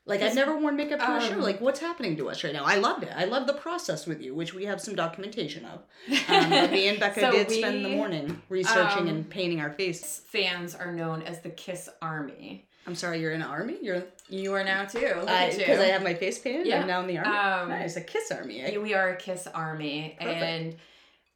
Like 0.06 0.22
I've 0.22 0.36
never 0.36 0.58
worn 0.58 0.76
makeup 0.76 1.00
to 1.00 1.16
a 1.16 1.22
show. 1.22 1.34
um, 1.36 1.42
Like 1.42 1.62
what's 1.62 1.80
happening 1.80 2.18
to 2.18 2.30
us 2.30 2.44
right 2.44 2.52
now? 2.52 2.66
I 2.66 2.76
loved 2.76 3.04
it. 3.04 3.14
I 3.16 3.24
love 3.26 3.48
the 3.48 3.54
process 3.54 4.06
with 4.06 4.22
you, 4.22 4.36
which 4.36 4.54
we 4.54 4.66
have 4.66 4.82
some 4.82 4.96
documentation 4.96 5.66
of. 5.66 5.84
Um, 6.28 6.50
me 6.72 6.88
and 6.90 7.00
Becca 7.00 7.20
So 7.22 7.32
did 7.32 7.50
spend 7.52 7.86
the 7.86 7.96
morning 7.96 8.42
researching 8.50 9.04
um, 9.04 9.08
and 9.08 9.30
painting 9.30 9.62
our 9.62 9.72
face. 9.72 10.22
Fans 10.28 10.76
are 10.76 10.92
known 10.92 11.22
as 11.22 11.40
the 11.42 11.50
Kiss 11.50 11.90
Army. 12.02 12.68
I'm 12.86 12.96
sorry, 12.96 13.22
you're 13.22 13.32
in 13.32 13.40
the 13.40 13.46
army. 13.46 13.78
You're 13.82 14.04
You 14.28 14.54
are 14.56 14.64
now 14.64 14.84
too. 14.84 15.00
Look 15.00 15.30
at 15.30 15.54
you. 15.54 15.60
because 15.60 15.80
I, 15.80 15.86
have 15.86 16.04
my 16.04 16.14
face 16.16 16.38
painted. 16.40 16.68
Yeah. 16.68 16.82
I'm 16.82 16.88
now 16.88 17.00
in 17.00 17.08
the 17.08 17.18
army. 17.20 17.30
Um, 17.38 17.70
nice, 17.70 17.96
a 17.96 18.02
kiss 18.02 18.30
army. 18.30 18.60
eh? 18.62 18.78
We 18.78 18.94
are 18.94 19.12
a 19.12 19.16
Kiss 19.16 19.48
Army, 19.48 20.18
Perfect. 20.20 20.44
and 20.44 20.76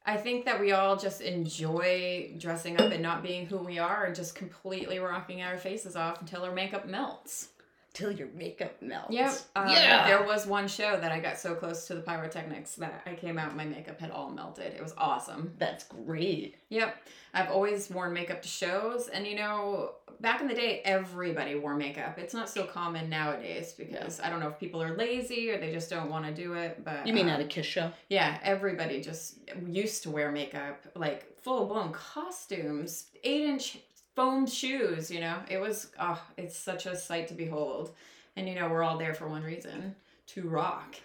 I 0.04 0.18
think 0.18 0.44
that 0.44 0.60
we 0.60 0.72
all 0.72 0.96
just 0.96 1.22
enjoy 1.22 2.34
dressing 2.38 2.78
up 2.80 2.92
and 2.92 3.02
not 3.02 3.22
being 3.22 3.46
who 3.46 3.56
we 3.58 3.78
are, 3.78 4.04
and 4.04 4.14
just 4.14 4.34
completely 4.34 4.98
rocking 4.98 5.40
our 5.42 5.56
faces 5.56 5.96
off 5.96 6.20
until 6.20 6.42
our 6.44 6.52
makeup 6.52 6.86
melts. 6.86 7.48
Till 7.94 8.12
your 8.12 8.28
makeup 8.28 8.80
melts. 8.80 9.12
Yep. 9.12 9.32
Um, 9.56 9.68
yeah. 9.68 10.06
There 10.06 10.24
was 10.24 10.46
one 10.46 10.68
show 10.68 10.98
that 11.00 11.10
I 11.10 11.18
got 11.20 11.38
so 11.38 11.54
close 11.54 11.86
to 11.88 11.94
the 11.94 12.00
pyrotechnics 12.00 12.76
that 12.76 13.02
I 13.06 13.14
came 13.14 13.38
out, 13.38 13.56
my 13.56 13.64
makeup 13.64 14.00
had 14.00 14.10
all 14.10 14.30
melted. 14.30 14.74
It 14.74 14.82
was 14.82 14.94
awesome. 14.96 15.54
That's 15.58 15.84
great. 15.84 16.56
Yep. 16.68 16.96
I've 17.34 17.50
always 17.50 17.90
worn 17.90 18.12
makeup 18.12 18.42
to 18.42 18.48
shows, 18.48 19.08
and 19.08 19.26
you 19.26 19.36
know, 19.36 19.92
back 20.20 20.40
in 20.40 20.48
the 20.48 20.54
day, 20.54 20.80
everybody 20.84 21.54
wore 21.56 21.74
makeup. 21.74 22.18
It's 22.18 22.34
not 22.34 22.48
so 22.48 22.64
common 22.64 23.08
nowadays 23.08 23.74
because 23.76 24.20
I 24.20 24.30
don't 24.30 24.40
know 24.40 24.48
if 24.48 24.58
people 24.58 24.82
are 24.82 24.96
lazy 24.96 25.50
or 25.50 25.58
they 25.58 25.72
just 25.72 25.90
don't 25.90 26.10
want 26.10 26.24
to 26.24 26.32
do 26.32 26.54
it. 26.54 26.84
But 26.84 27.06
You 27.06 27.12
mean 27.12 27.26
um, 27.28 27.34
at 27.34 27.40
a 27.40 27.44
kiss 27.44 27.66
show? 27.66 27.92
Yeah, 28.08 28.38
everybody 28.42 29.00
just 29.00 29.38
used 29.66 30.02
to 30.04 30.10
wear 30.10 30.30
makeup, 30.32 30.86
like 30.94 31.38
full 31.42 31.66
blown 31.66 31.92
costumes, 31.92 33.06
eight 33.24 33.42
inch 33.42 33.78
foam 34.18 34.48
shoes, 34.48 35.12
you 35.12 35.20
know? 35.20 35.36
It 35.48 35.60
was, 35.60 35.92
oh, 36.00 36.20
it's 36.36 36.56
such 36.58 36.86
a 36.86 36.96
sight 36.96 37.28
to 37.28 37.34
behold. 37.34 37.92
And, 38.34 38.48
you 38.48 38.56
know, 38.56 38.68
we're 38.68 38.82
all 38.82 38.98
there 38.98 39.14
for 39.14 39.28
one 39.28 39.44
reason 39.44 39.94
to 40.28 40.48
rock. 40.48 40.96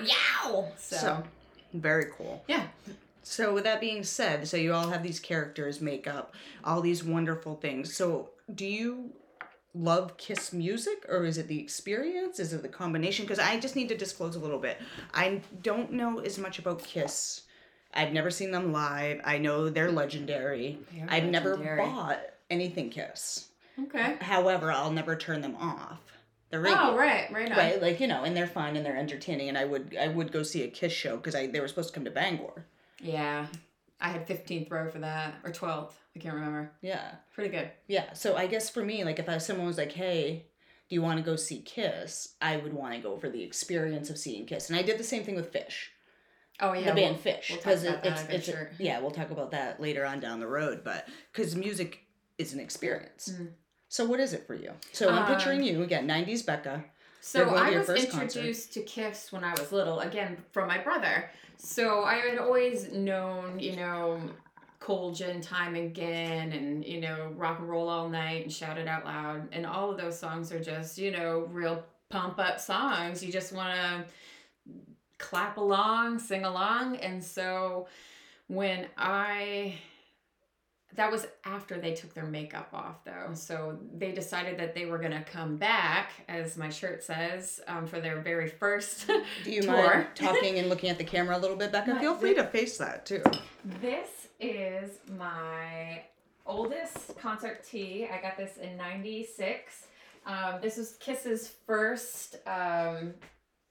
Yow! 0.00 0.68
So, 0.76 0.96
So, 0.96 1.22
very 1.72 2.06
cool. 2.16 2.44
yeah. 2.46 2.66
So 3.24 3.52
with 3.54 3.64
that 3.64 3.80
being 3.80 4.04
said, 4.04 4.46
so 4.46 4.56
you 4.56 4.72
all 4.72 4.88
have 4.88 5.02
these 5.02 5.18
characters, 5.18 5.80
make 5.80 6.06
up 6.06 6.34
all 6.62 6.80
these 6.80 7.02
wonderful 7.02 7.56
things. 7.56 7.92
So 7.92 8.30
do 8.54 8.66
you 8.66 9.10
love 9.74 10.16
Kiss 10.16 10.52
music 10.52 11.04
or 11.08 11.24
is 11.24 11.38
it 11.38 11.48
the 11.48 11.58
experience? 11.58 12.38
Is 12.38 12.52
it 12.52 12.62
the 12.62 12.68
combination? 12.68 13.24
Because 13.24 13.40
I 13.40 13.58
just 13.58 13.74
need 13.74 13.88
to 13.88 13.96
disclose 13.96 14.36
a 14.36 14.40
little 14.40 14.60
bit. 14.60 14.80
I 15.12 15.40
don't 15.62 15.92
know 15.92 16.20
as 16.20 16.38
much 16.38 16.60
about 16.60 16.84
Kiss 16.84 17.42
I've 17.94 18.12
never 18.12 18.30
seen 18.30 18.50
them 18.50 18.72
live. 18.72 19.20
I 19.24 19.38
know 19.38 19.70
they're 19.70 19.92
legendary. 19.92 20.78
They 20.92 21.04
I've 21.08 21.24
never 21.30 21.56
bought 21.56 22.20
anything 22.50 22.90
Kiss. 22.90 23.48
Okay. 23.80 24.16
However, 24.20 24.70
I'll 24.70 24.90
never 24.92 25.16
turn 25.16 25.40
them 25.40 25.56
off. 25.56 26.00
They're 26.50 26.64
Oh, 26.68 26.96
right, 26.96 27.30
right 27.32 27.50
on. 27.50 27.56
right, 27.58 27.82
like 27.82 27.98
you 27.98 28.06
know, 28.06 28.22
and 28.22 28.36
they're 28.36 28.46
fun 28.46 28.76
and 28.76 28.86
they're 28.86 28.96
entertaining. 28.96 29.48
And 29.48 29.58
I 29.58 29.64
would 29.64 29.96
I 30.00 30.08
would 30.08 30.30
go 30.30 30.42
see 30.44 30.62
a 30.62 30.68
Kiss 30.68 30.92
show 30.92 31.16
because 31.16 31.34
I 31.34 31.46
they 31.48 31.58
were 31.60 31.66
supposed 31.68 31.88
to 31.88 31.94
come 31.94 32.04
to 32.04 32.10
Bangor. 32.12 32.66
Yeah. 33.00 33.46
I 34.00 34.08
had 34.08 34.26
15th 34.28 34.70
row 34.70 34.90
for 34.90 34.98
that, 34.98 35.34
or 35.44 35.50
12th. 35.50 35.92
I 36.14 36.18
can't 36.18 36.34
remember. 36.34 36.70
Yeah, 36.82 37.12
Pretty 37.32 37.50
good. 37.50 37.70
yeah. 37.86 38.12
So 38.12 38.36
I 38.36 38.46
guess 38.46 38.68
for 38.68 38.84
me, 38.84 39.02
like 39.04 39.18
if 39.18 39.28
I, 39.28 39.38
someone 39.38 39.66
was 39.66 39.78
like, 39.78 39.92
"Hey, 39.92 40.46
do 40.88 40.94
you 40.94 41.00
want 41.02 41.18
to 41.18 41.24
go 41.24 41.36
see 41.36 41.60
Kiss?" 41.62 42.34
I 42.40 42.56
would 42.58 42.72
want 42.74 42.94
to 42.94 43.00
go 43.00 43.16
for 43.16 43.30
the 43.30 43.42
experience 43.42 44.10
of 44.10 44.18
seeing 44.18 44.46
Kiss. 44.46 44.68
And 44.68 44.78
I 44.78 44.82
did 44.82 44.98
the 44.98 45.04
same 45.04 45.24
thing 45.24 45.34
with 45.36 45.52
Phish. 45.52 45.86
Oh, 46.60 46.72
yeah. 46.72 46.90
the 46.90 47.00
band 47.00 47.18
we'll- 47.24 47.34
Phish 47.34 47.48
we'll 47.50 47.58
because 47.58 47.82
about 47.84 48.04
it, 48.06 48.12
it's 48.12 48.22
it's 48.30 48.46
sure. 48.46 48.70
yeah 48.78 49.00
we'll 49.00 49.10
talk 49.10 49.30
about 49.32 49.50
that 49.52 49.80
later 49.80 50.04
on 50.06 50.20
down 50.20 50.38
the 50.38 50.46
road 50.46 50.82
but 50.84 51.08
because 51.32 51.56
music 51.56 52.03
is 52.38 52.52
an 52.52 52.60
experience 52.60 53.30
Mm. 53.32 53.48
so 53.88 54.04
what 54.04 54.20
is 54.20 54.32
it 54.32 54.46
for 54.46 54.54
you 54.54 54.72
so 54.92 55.08
i'm 55.08 55.22
Um, 55.24 55.26
picturing 55.26 55.62
you 55.62 55.82
again 55.82 56.06
90s 56.08 56.44
becca 56.44 56.84
So 57.20 57.38
You're 57.38 57.48
going 57.48 57.70
to 57.70 57.74
I 57.76 57.78
was 57.78 57.86
first 57.86 58.10
concert. 58.10 58.22
introduced 58.24 58.72
to 58.74 58.80
Kiss 58.82 59.32
when 59.32 59.44
I 59.44 59.52
was 59.52 59.72
little, 59.72 60.00
again 60.00 60.36
from 60.52 60.68
my 60.68 60.76
brother. 60.76 61.30
So 61.56 62.04
I 62.04 62.16
had 62.16 62.36
always 62.36 62.92
known, 62.92 63.58
you 63.58 63.76
know, 63.76 64.20
Cold 64.78 65.14
Gin 65.16 65.40
Time 65.40 65.74
Again 65.74 66.52
and, 66.52 66.84
you 66.84 67.00
know, 67.00 67.32
Rock 67.34 67.60
and 67.60 67.68
Roll 67.70 67.88
All 67.88 68.10
Night 68.10 68.42
and 68.44 68.52
Shout 68.52 68.76
It 68.76 68.86
Out 68.86 69.06
Loud. 69.06 69.48
And 69.54 69.64
all 69.64 69.90
of 69.90 69.96
those 69.96 70.18
songs 70.18 70.52
are 70.52 70.60
just, 70.62 70.98
you 70.98 71.12
know, 71.12 71.48
real 71.50 71.82
pump 72.10 72.38
up 72.38 72.60
songs. 72.60 73.24
You 73.24 73.32
just 73.32 73.54
want 73.54 73.72
to 73.74 74.04
clap 75.18 75.56
along, 75.56 76.18
sing 76.18 76.44
along. 76.44 76.96
And 76.98 77.24
so 77.24 77.86
when 78.48 78.86
I 78.98 79.76
that 80.94 81.10
was 81.10 81.26
after 81.44 81.80
they 81.80 81.94
took 81.94 82.14
their 82.14 82.26
makeup 82.26 82.68
off 82.72 83.04
though. 83.04 83.34
So 83.34 83.78
they 83.96 84.12
decided 84.12 84.58
that 84.58 84.74
they 84.74 84.86
were 84.86 84.98
going 84.98 85.12
to 85.12 85.22
come 85.22 85.56
back 85.56 86.12
as 86.28 86.56
my 86.56 86.68
shirt 86.68 87.02
says 87.02 87.60
um, 87.66 87.86
for 87.86 88.00
their 88.00 88.20
very 88.20 88.48
first 88.48 89.06
do 89.44 89.50
you 89.50 89.62
tour. 89.62 89.72
mind 89.72 90.06
talking 90.14 90.58
and 90.58 90.68
looking 90.68 90.90
at 90.90 90.98
the 90.98 91.04
camera 91.04 91.36
a 91.36 91.40
little 91.40 91.56
bit 91.56 91.72
becca? 91.72 91.94
My- 91.94 92.00
feel 92.00 92.14
free 92.14 92.34
to 92.34 92.44
face 92.44 92.78
that 92.78 93.06
too. 93.06 93.22
This 93.80 94.28
is 94.40 94.98
my 95.16 96.02
oldest 96.46 97.16
concert 97.18 97.64
tee. 97.64 98.06
I 98.12 98.20
got 98.20 98.36
this 98.36 98.56
in 98.58 98.76
96 98.76 99.86
um, 100.26 100.54
this 100.62 100.78
was 100.78 100.94
kiss's 101.00 101.52
first 101.66 102.36
um, 102.46 103.14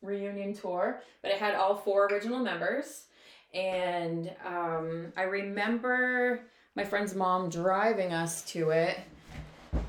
reunion 0.01 0.53
tour 0.53 1.01
but 1.21 1.31
it 1.31 1.37
had 1.37 1.55
all 1.55 1.75
four 1.75 2.07
original 2.07 2.39
members. 2.39 3.05
And 3.53 4.31
um, 4.45 5.13
i 5.15 5.23
remember 5.23 6.41
my 6.75 6.83
friend's 6.83 7.13
mom 7.15 7.49
driving 7.49 8.13
us 8.13 8.41
to 8.43 8.69
it 8.71 8.97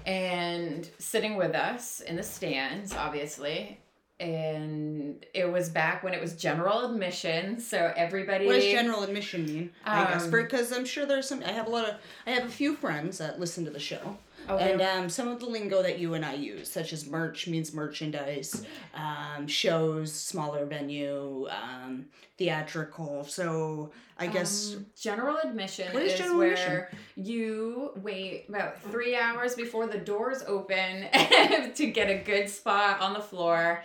and 0.07 0.89
sitting 0.99 1.37
with 1.37 1.55
us 1.55 2.01
in 2.01 2.17
the 2.17 2.23
stands, 2.23 2.95
obviously. 2.95 3.81
And 4.21 5.25
it 5.35 5.51
was 5.51 5.69
back 5.69 6.05
when 6.05 6.15
it 6.15 6.21
was 6.21 6.35
general 6.37 6.91
admission, 6.91 7.59
so 7.59 7.93
everybody. 7.97 8.47
what 8.47 8.55
does 8.55 8.65
general 8.65 9.03
admission 9.03 9.45
mean 9.45 9.71
i 9.85 10.05
guess 10.05 10.25
Um, 10.25 10.31
because 10.31 10.73
i'm 10.73 10.85
sure 10.85 11.05
there's 11.05 11.29
some 11.29 11.43
i 11.45 11.51
have 11.51 11.67
a 11.67 11.71
lot 11.71 11.89
of 11.89 11.97
i 12.25 12.31
have 12.31 12.45
a 12.45 12.49
few 12.49 12.77
friends 12.77 13.19
that 13.19 13.41
listen 13.41 13.65
to 13.65 13.71
the 13.73 13.81
show 13.81 14.17
Oh, 14.49 14.59
and 14.59 14.81
um, 14.83 15.09
some 15.09 15.29
of 15.29 15.41
the 15.41 15.47
lingo 15.47 15.83
that 15.83 15.99
you 15.99 16.15
and 16.15 16.25
I 16.25 16.35
use, 16.35 16.71
such 16.71 16.93
as 16.93 17.07
merch 17.07 17.47
means 17.49 17.73
merchandise, 17.73 18.65
um, 18.95 19.47
shows, 19.47 20.13
smaller 20.13 20.67
venue, 20.67 21.49
um, 21.49 22.07
theatrical. 22.37 23.25
So 23.25 23.91
I 24.19 24.27
guess 24.27 24.75
Um, 24.75 24.87
general 25.01 25.37
admission 25.39 25.93
What 25.95 26.03
is 26.03 26.13
is, 26.13 26.19
general 26.19 26.39
where 26.39 26.53
admission? 26.53 26.87
you 27.17 27.93
wait 28.03 28.47
about 28.49 28.81
three 28.83 29.17
hours 29.17 29.55
before 29.55 29.87
the 29.87 29.99
doors 29.99 30.43
open 30.47 31.07
to 31.75 31.87
get 31.91 32.11
a 32.11 32.23
good 32.23 32.49
spot 32.51 33.01
on 33.01 33.13
the 33.15 33.21
floor. 33.21 33.83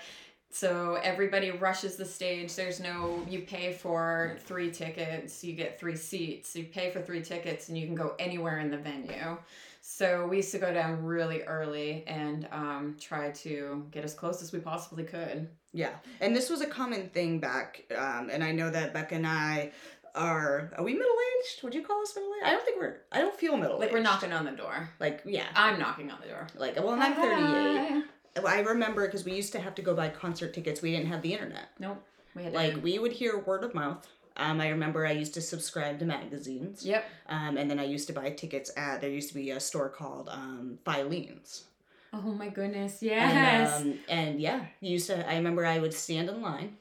So 0.52 0.96
everybody 1.04 1.52
rushes 1.52 1.96
the 1.96 2.06
stage. 2.06 2.56
There's 2.56 2.80
no, 2.80 3.24
you 3.30 3.42
pay 3.42 3.72
for 3.72 4.36
three 4.46 4.72
tickets, 4.72 5.44
you 5.44 5.54
get 5.54 5.80
three 5.80 5.96
seats. 5.96 6.56
You 6.56 6.64
pay 6.66 6.90
for 6.90 7.02
three 7.02 7.22
tickets 7.22 7.70
and 7.70 7.78
you 7.78 7.86
can 7.86 7.96
go 7.96 8.16
anywhere 8.18 8.58
in 8.60 8.72
the 8.72 8.78
venue. 8.78 9.38
So 9.82 10.28
we 10.28 10.38
used 10.38 10.52
to 10.52 10.60
go 10.60 10.74
down 10.74 11.04
really 11.04 11.42
early 11.44 12.04
and 12.08 12.48
um, 12.52 12.96
try 13.00 13.32
to 13.32 13.86
get 13.92 14.04
as 14.04 14.14
close 14.14 14.42
as 14.42 14.52
we 14.52 14.60
possibly 14.60 15.04
could. 15.04 15.50
yeah. 15.74 15.92
And 16.22 16.36
this 16.36 16.50
was 16.50 16.62
a 16.62 16.68
common 16.68 17.10
thing 17.10 17.40
back. 17.40 17.84
Um, 17.98 18.30
and 18.32 18.44
I 18.44 18.52
know 18.52 18.70
that 18.70 18.94
Becca 18.94 19.16
and 19.16 19.28
I 19.28 19.72
are 20.16 20.72
are 20.78 20.84
we 20.84 20.94
middle 20.94 21.16
aged? 21.40 21.64
Would 21.64 21.74
you 21.74 21.84
call 21.84 22.02
us 22.02 22.14
middle 22.16 22.32
aged? 22.38 22.46
I 22.48 22.52
don't 22.52 22.66
think 22.66 22.80
we're. 22.80 22.98
I 23.12 23.20
don't 23.20 23.36
feel 23.36 23.58
middle 23.58 23.76
aged. 23.76 23.82
Like 23.82 23.92
we're 23.92 24.02
knocking 24.02 24.34
on 24.34 24.46
the 24.46 24.52
door. 24.52 24.90
Like 25.00 25.22
yeah. 25.26 25.46
I'm 25.56 25.80
knocking 25.80 26.12
on 26.12 26.20
the 26.22 26.28
door. 26.28 26.48
Like 26.56 26.76
well, 26.78 26.92
and 26.94 27.04
I'm 27.04 27.16
38. 27.16 28.04
Hi. 28.38 28.58
I 28.58 28.60
remember 28.62 29.06
because 29.06 29.26
we 29.26 29.34
used 29.34 29.52
to 29.54 29.60
have 29.60 29.76
to 29.76 29.82
go 29.82 29.94
buy 29.94 30.10
concert 30.10 30.54
tickets. 30.54 30.82
We 30.82 30.92
didn't 30.92 31.08
have 31.08 31.22
the 31.22 31.34
internet. 31.34 31.70
Nope. 31.80 32.04
We 32.36 32.44
had 32.44 32.54
Like 32.54 32.84
we 32.84 33.00
would 33.00 33.12
hear 33.12 33.40
word 33.40 33.64
of 33.64 33.74
mouth. 33.74 34.08
Um, 34.40 34.60
I 34.62 34.70
remember 34.70 35.06
I 35.06 35.12
used 35.12 35.34
to 35.36 35.42
subscribe 35.42 36.00
to 36.00 36.06
magazines. 36.06 36.86
Yep. 36.86 37.06
Um, 37.28 37.58
and 37.58 37.70
then 37.70 37.80
I 37.80 37.84
used 37.86 38.08
to 38.08 38.14
buy 38.14 38.30
tickets 38.32 38.72
at 38.78 39.02
there 39.02 39.10
used 39.10 39.30
to 39.30 39.36
be 39.36 39.52
a 39.52 39.60
store 39.60 39.90
called 39.90 40.30
um, 40.32 40.80
Filene's. 40.86 41.66
Oh 42.14 42.22
my 42.34 42.50
goodness. 42.50 43.02
And, 43.02 43.12
Yes. 43.12 43.82
um, 43.82 43.94
and 44.08 44.40
yeah, 44.42 44.66
used 44.82 45.08
to. 45.08 45.30
I 45.30 45.36
remember 45.36 45.66
I 45.66 45.78
would 45.80 45.94
stand 45.94 46.30
in 46.30 46.42
line 46.42 46.78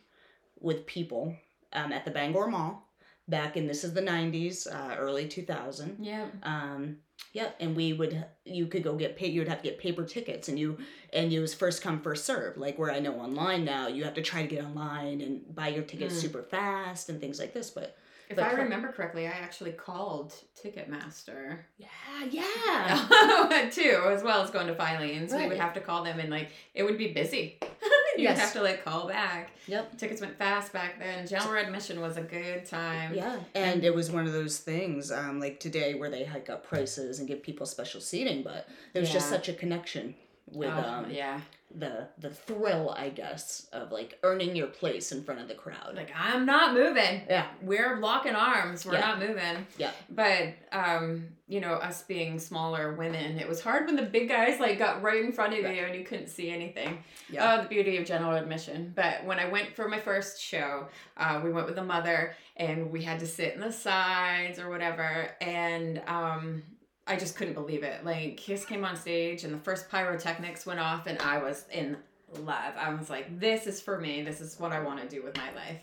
with 0.60 0.86
people 0.86 1.34
um, 1.74 1.92
at 1.92 2.04
the 2.06 2.10
Bangor 2.10 2.46
Mall 2.46 2.88
back 3.28 3.56
in 3.58 3.66
this 3.66 3.84
is 3.84 3.92
the 3.92 4.00
'90s, 4.00 4.66
uh, 4.66 4.96
early 4.96 5.28
2000. 5.28 5.98
yep. 6.00 6.32
Um, 6.42 6.96
yeah, 7.32 7.50
and 7.60 7.76
we 7.76 7.92
would 7.92 8.24
you 8.44 8.66
could 8.66 8.82
go 8.82 8.94
get 8.96 9.16
paid. 9.16 9.32
You 9.32 9.40
would 9.40 9.48
have 9.48 9.62
to 9.62 9.68
get 9.68 9.78
paper 9.78 10.04
tickets, 10.04 10.48
and 10.48 10.58
you 10.58 10.78
and 11.12 11.32
it 11.32 11.40
was 11.40 11.54
first 11.54 11.82
come 11.82 12.00
first 12.00 12.24
serve. 12.24 12.56
Like 12.56 12.78
where 12.78 12.90
I 12.90 12.98
know 13.00 13.14
online 13.20 13.64
now, 13.64 13.88
you 13.88 14.04
have 14.04 14.14
to 14.14 14.22
try 14.22 14.42
to 14.42 14.48
get 14.48 14.64
online 14.64 15.20
and 15.20 15.54
buy 15.54 15.68
your 15.68 15.82
tickets 15.84 16.14
Mm. 16.14 16.20
super 16.20 16.42
fast 16.42 17.08
and 17.08 17.20
things 17.20 17.38
like 17.38 17.52
this. 17.52 17.70
But 17.70 17.96
If 18.30 18.36
but 18.36 18.44
I 18.44 18.50
cor- 18.50 18.60
remember 18.64 18.92
correctly, 18.92 19.26
I 19.26 19.30
actually 19.30 19.72
called 19.72 20.32
Ticketmaster. 20.62 21.58
yeah, 21.78 21.88
yeah, 22.30 23.68
too, 23.72 24.02
as 24.10 24.22
well 24.22 24.42
as 24.42 24.50
going 24.50 24.66
to 24.68 24.74
Filene's. 24.74 25.32
We 25.32 25.46
would 25.46 25.58
have 25.58 25.74
to 25.74 25.80
call 25.80 26.04
them 26.04 26.18
and 26.20 26.30
like 26.30 26.50
it 26.74 26.82
would 26.82 26.98
be 26.98 27.12
busy. 27.12 27.58
You'd 28.22 28.24
Yes. 28.24 28.38
have 28.40 28.52
to 28.54 28.62
like 28.62 28.84
call 28.84 29.06
back. 29.08 29.52
yep. 29.66 29.96
Tickets 29.96 30.20
went 30.20 30.36
fast 30.36 30.72
back 30.72 30.98
then. 30.98 31.26
General 31.26 31.64
admission 31.64 32.00
was 32.00 32.16
a 32.16 32.22
good 32.22 32.64
time. 32.66 33.14
Yeah, 33.14 33.38
and 33.54 33.84
it 33.84 33.94
was 33.94 34.10
one 34.10 34.26
of 34.26 34.32
those 34.32 34.58
things 34.58 35.12
um, 35.12 35.38
like 35.40 35.60
today 35.60 35.94
where 35.94 36.10
they 36.10 36.24
hike 36.24 36.50
up 36.50 36.66
prices 36.66 37.18
and 37.20 37.28
give 37.28 37.42
people 37.42 37.64
special 37.66 38.00
seating, 38.00 38.42
but 38.42 38.68
there 38.92 39.00
was 39.00 39.12
just 39.12 39.28
such 39.28 39.48
a 39.48 39.52
connection 39.52 40.14
with 40.52 40.70
Oh, 40.70 40.78
um, 40.88 41.10
yeah. 41.10 41.40
the 41.74 42.08
the 42.18 42.30
thrill, 42.30 42.94
I 42.96 43.10
guess, 43.10 43.66
of 43.72 43.92
like 43.92 44.18
earning 44.22 44.56
your 44.56 44.68
place 44.68 45.12
in 45.12 45.22
front 45.22 45.40
of 45.40 45.48
the 45.48 45.54
crowd. 45.54 45.94
Like 45.94 46.10
I'm 46.16 46.46
not 46.46 46.72
moving. 46.74 47.22
yeah, 47.28 47.46
We're 47.62 47.98
locking 48.00 48.34
arms. 48.34 48.86
We're 48.86 48.94
Yeah. 48.94 49.00
not 49.00 49.18
moving. 49.18 49.66
Yeah. 49.76 49.90
But 50.08 50.54
um, 50.72 51.28
you 51.46 51.60
know, 51.60 51.74
us 51.74 52.02
being 52.02 52.38
smaller 52.38 52.94
women, 52.94 53.38
it 53.38 53.48
was 53.48 53.60
hard 53.60 53.86
when 53.86 53.96
the 53.96 54.02
big 54.02 54.28
guys 54.28 54.60
like 54.60 54.78
got 54.78 55.02
right 55.02 55.22
in 55.24 55.32
front 55.32 55.52
of 55.54 55.58
you 55.60 55.66
and 55.66 55.94
you 55.94 56.04
couldn't 56.04 56.28
see 56.28 56.50
anything. 56.50 57.02
yeah, 57.30 57.56
Oh, 57.58 57.62
the 57.62 57.68
beauty 57.68 57.96
of 57.98 58.06
general 58.06 58.32
admission. 58.36 58.92
But 58.94 59.24
when 59.24 59.38
I 59.38 59.48
went 59.48 59.74
for 59.76 59.88
my 59.88 59.98
first 59.98 60.40
show, 60.42 60.88
uh, 61.16 61.40
we 61.44 61.50
went 61.52 61.66
with 61.66 61.78
a 61.78 61.84
mother 61.84 62.34
and 62.56 62.90
we 62.90 63.02
had 63.02 63.18
to 63.20 63.26
sit 63.26 63.54
in 63.54 63.60
the 63.60 63.72
sides 63.72 64.58
or 64.58 64.68
whatever. 64.70 65.30
And 65.40 66.02
um, 66.06 66.62
I 67.08 67.16
just 67.16 67.36
couldn't 67.36 67.54
believe 67.54 67.82
it. 67.82 68.04
Like, 68.04 68.36
Kiss 68.36 68.64
came 68.64 68.84
on 68.84 68.96
stage 68.96 69.44
and 69.44 69.52
the 69.52 69.58
first 69.58 69.88
pyrotechnics 69.90 70.66
went 70.66 70.78
off, 70.80 71.06
and 71.06 71.18
I 71.20 71.38
was 71.38 71.64
in 71.72 71.96
love. 72.44 72.74
I 72.78 72.92
was 72.94 73.08
like, 73.08 73.40
this 73.40 73.66
is 73.66 73.80
for 73.80 73.98
me. 73.98 74.22
This 74.22 74.40
is 74.40 74.58
what 74.60 74.72
I 74.72 74.80
want 74.80 75.00
to 75.00 75.08
do 75.08 75.22
with 75.22 75.36
my 75.36 75.50
life. 75.54 75.80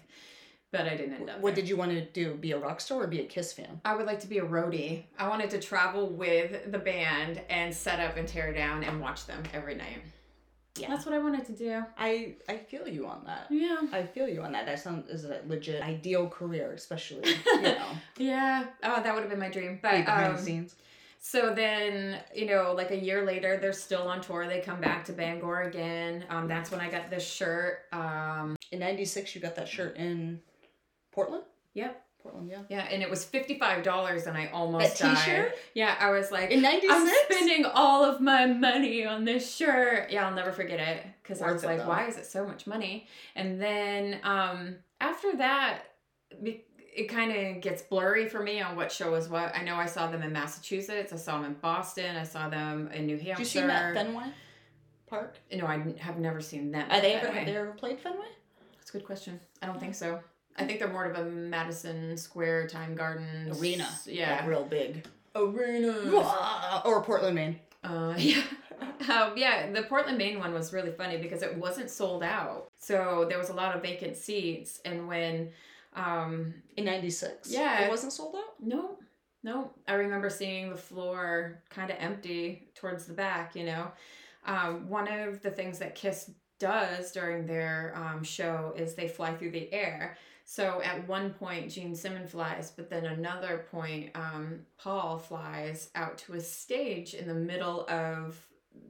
But 0.71 0.87
I 0.87 0.97
didn't 0.97 1.13
end 1.13 1.29
up. 1.29 1.39
what 1.39 1.55
there. 1.55 1.63
did 1.63 1.69
you 1.69 1.77
want 1.77 1.91
to 1.91 2.01
do? 2.01 2.35
Be 2.35 2.51
a 2.51 2.57
rock 2.57 2.81
star 2.81 3.03
or 3.03 3.07
be 3.07 3.21
a 3.21 3.25
Kiss 3.25 3.53
fan? 3.53 3.79
I 3.85 3.95
would 3.95 4.05
like 4.05 4.19
to 4.21 4.27
be 4.27 4.39
a 4.39 4.45
roadie. 4.45 5.03
I 5.17 5.27
wanted 5.29 5.49
to 5.51 5.59
travel 5.59 6.09
with 6.09 6.71
the 6.71 6.79
band 6.79 7.41
and 7.49 7.73
set 7.73 7.99
up 7.99 8.17
and 8.17 8.27
tear 8.27 8.51
down 8.51 8.83
and 8.83 8.99
watch 8.99 9.25
them 9.25 9.43
every 9.53 9.75
night. 9.75 10.01
Yeah. 10.77 10.89
That's 10.89 11.05
what 11.05 11.15
I 11.15 11.19
wanted 11.19 11.45
to 11.45 11.53
do. 11.53 11.83
I 11.97 12.35
I 12.49 12.57
feel 12.57 12.87
you 12.87 13.07
on 13.07 13.23
that. 13.25 13.47
Yeah. 13.49 13.77
I 13.93 14.03
feel 14.03 14.27
you 14.27 14.41
on 14.41 14.51
that. 14.51 14.65
That 14.65 14.79
sounds 14.79 15.09
is 15.09 15.23
a 15.23 15.39
legit 15.47 15.81
ideal 15.81 16.27
career, 16.27 16.73
especially 16.73 17.29
you 17.45 17.61
know 17.61 17.87
Yeah. 18.17 18.65
Oh, 18.83 19.01
that 19.01 19.13
would 19.13 19.21
have 19.21 19.29
been 19.29 19.39
my 19.39 19.49
dream. 19.49 19.75
be 19.75 19.79
But 19.81 20.05
behind 20.05 20.31
um, 20.31 20.35
the 20.35 20.41
scenes. 20.41 20.75
So 21.27 21.55
then, 21.55 22.19
you 22.35 22.45
know, 22.45 22.71
like 22.77 22.91
a 22.91 22.95
year 22.95 23.25
later, 23.25 23.57
they're 23.59 23.73
still 23.73 24.03
on 24.03 24.21
tour. 24.21 24.45
They 24.45 24.59
come 24.59 24.79
back 24.79 25.03
to 25.05 25.11
Bangor 25.11 25.63
again. 25.63 26.23
Um, 26.29 26.47
that's 26.47 26.69
when 26.69 26.79
I 26.79 26.87
got 26.87 27.09
this 27.09 27.25
shirt. 27.25 27.79
Um, 27.91 28.55
In 28.71 28.77
'96, 28.77 29.33
you 29.33 29.41
got 29.41 29.55
that 29.55 29.67
shirt 29.67 29.97
in 29.97 30.39
Portland. 31.11 31.41
Yep. 31.73 31.99
Portland, 32.21 32.47
yeah. 32.47 32.61
yeah, 32.69 32.87
and 32.91 33.01
it 33.01 33.09
was 33.09 33.25
fifty 33.25 33.57
five 33.57 33.81
dollars, 33.81 34.27
and 34.27 34.37
I 34.37 34.51
almost 34.53 34.99
That. 34.99 35.15
T-shirt 35.15 35.55
Yeah, 35.73 35.95
I 35.99 36.11
was 36.11 36.29
like, 36.29 36.51
in 36.51 36.61
'96. 36.61 36.93
I'm 36.93 37.11
spending 37.25 37.65
all 37.65 38.05
of 38.05 38.21
my 38.21 38.45
money 38.45 39.03
on 39.03 39.25
this 39.25 39.55
shirt. 39.55 40.11
Yeah, 40.11 40.27
I'll 40.27 40.35
never 40.35 40.51
forget 40.51 40.79
it 40.79 41.07
because 41.23 41.41
I 41.41 41.51
was 41.51 41.63
like, 41.63 41.79
though. 41.79 41.87
why 41.87 42.05
is 42.07 42.17
it 42.17 42.27
so 42.27 42.45
much 42.45 42.67
money? 42.67 43.07
And 43.35 43.59
then 43.59 44.19
um, 44.23 44.75
after 45.01 45.35
that, 45.37 45.85
it 46.95 47.09
kind 47.09 47.31
of 47.31 47.61
gets 47.61 47.81
blurry 47.81 48.29
for 48.29 48.41
me 48.41 48.61
on 48.61 48.75
what 48.75 48.91
show 48.91 49.15
is 49.15 49.27
what. 49.27 49.55
I 49.55 49.63
know 49.63 49.75
I 49.75 49.85
saw 49.85 50.09
them 50.09 50.23
in 50.23 50.31
Massachusetts. 50.31 51.11
I 51.11 51.17
saw 51.17 51.37
them 51.37 51.51
in 51.51 51.53
Boston. 51.55 52.15
I 52.15 52.23
saw 52.23 52.47
them 52.49 52.89
in 52.93 53.05
New 53.05 53.17
Hampshire. 53.17 53.33
Did 53.33 53.39
you 53.39 53.45
see 53.45 53.59
them 53.59 53.69
at 53.69 53.93
Fenway 53.93 54.27
Park? 55.07 55.37
No, 55.53 55.65
I 55.65 55.93
have 55.99 56.17
never 56.17 56.39
seen 56.39 56.71
them. 56.71 56.87
Are 56.89 57.01
they 57.01 57.13
ever, 57.15 57.31
have 57.31 57.45
they 57.45 57.55
ever 57.55 57.71
played 57.71 57.99
Fenway? 57.99 58.27
That's 58.77 58.89
a 58.89 58.93
good 58.93 59.05
question. 59.05 59.39
I 59.61 59.65
don't 59.65 59.79
think 59.79 59.93
so. 59.95 60.21
I 60.57 60.63
think 60.63 60.79
they're 60.79 60.91
more 60.91 61.05
of 61.05 61.17
a 61.17 61.29
Madison 61.29 62.15
Square 62.15 62.67
Time 62.67 62.95
Garden 62.95 63.51
Arena. 63.59 63.89
Yeah. 64.05 64.37
Like 64.37 64.47
real 64.47 64.63
big. 64.63 65.05
Arena. 65.35 66.81
or 66.85 67.03
Portland, 67.03 67.35
Maine. 67.35 67.59
Uh, 67.83 68.13
yeah. 68.17 68.41
Um, 68.81 69.33
yeah, 69.35 69.69
the 69.71 69.83
Portland, 69.83 70.17
Maine 70.17 70.39
one 70.39 70.53
was 70.53 70.73
really 70.73 70.91
funny 70.91 71.17
because 71.17 71.43
it 71.43 71.55
wasn't 71.57 71.89
sold 71.89 72.23
out. 72.23 72.69
So 72.77 73.25
there 73.27 73.37
was 73.37 73.49
a 73.49 73.53
lot 73.53 73.75
of 73.75 73.81
vacant 73.81 74.15
seats. 74.15 74.79
And 74.85 75.07
when, 75.07 75.49
um, 75.95 76.53
In 76.77 76.85
96? 76.85 77.51
Yeah. 77.51 77.83
It 77.83 77.89
wasn't 77.89 78.13
sold 78.13 78.35
out? 78.35 78.53
no, 78.61 78.97
no, 79.43 79.69
I 79.87 79.93
remember 79.93 80.29
seeing 80.31 80.71
the 80.71 80.75
floor 80.75 81.61
kind 81.69 81.91
of 81.91 81.97
empty 81.99 82.69
towards 82.73 83.05
the 83.05 83.13
back, 83.13 83.55
you 83.55 83.63
know. 83.63 83.91
Um, 84.43 84.89
one 84.89 85.07
of 85.07 85.43
the 85.43 85.51
things 85.51 85.77
that 85.79 85.93
Kiss 85.93 86.31
does 86.59 87.11
during 87.11 87.45
their 87.45 87.93
um, 87.95 88.23
show 88.23 88.73
is 88.75 88.95
they 88.95 89.07
fly 89.07 89.35
through 89.35 89.51
the 89.51 89.71
air. 89.71 90.17
So 90.45 90.81
at 90.83 91.07
one 91.07 91.31
point, 91.31 91.71
Gene 91.71 91.95
Simmons 91.95 92.31
flies, 92.31 92.71
but 92.75 92.89
then 92.89 93.05
another 93.05 93.65
point, 93.71 94.11
um, 94.15 94.61
Paul 94.79 95.19
flies 95.19 95.89
out 95.93 96.17
to 96.19 96.33
a 96.33 96.39
stage 96.39 97.13
in 97.13 97.27
the 97.27 97.33
middle 97.33 97.87
of 97.89 98.39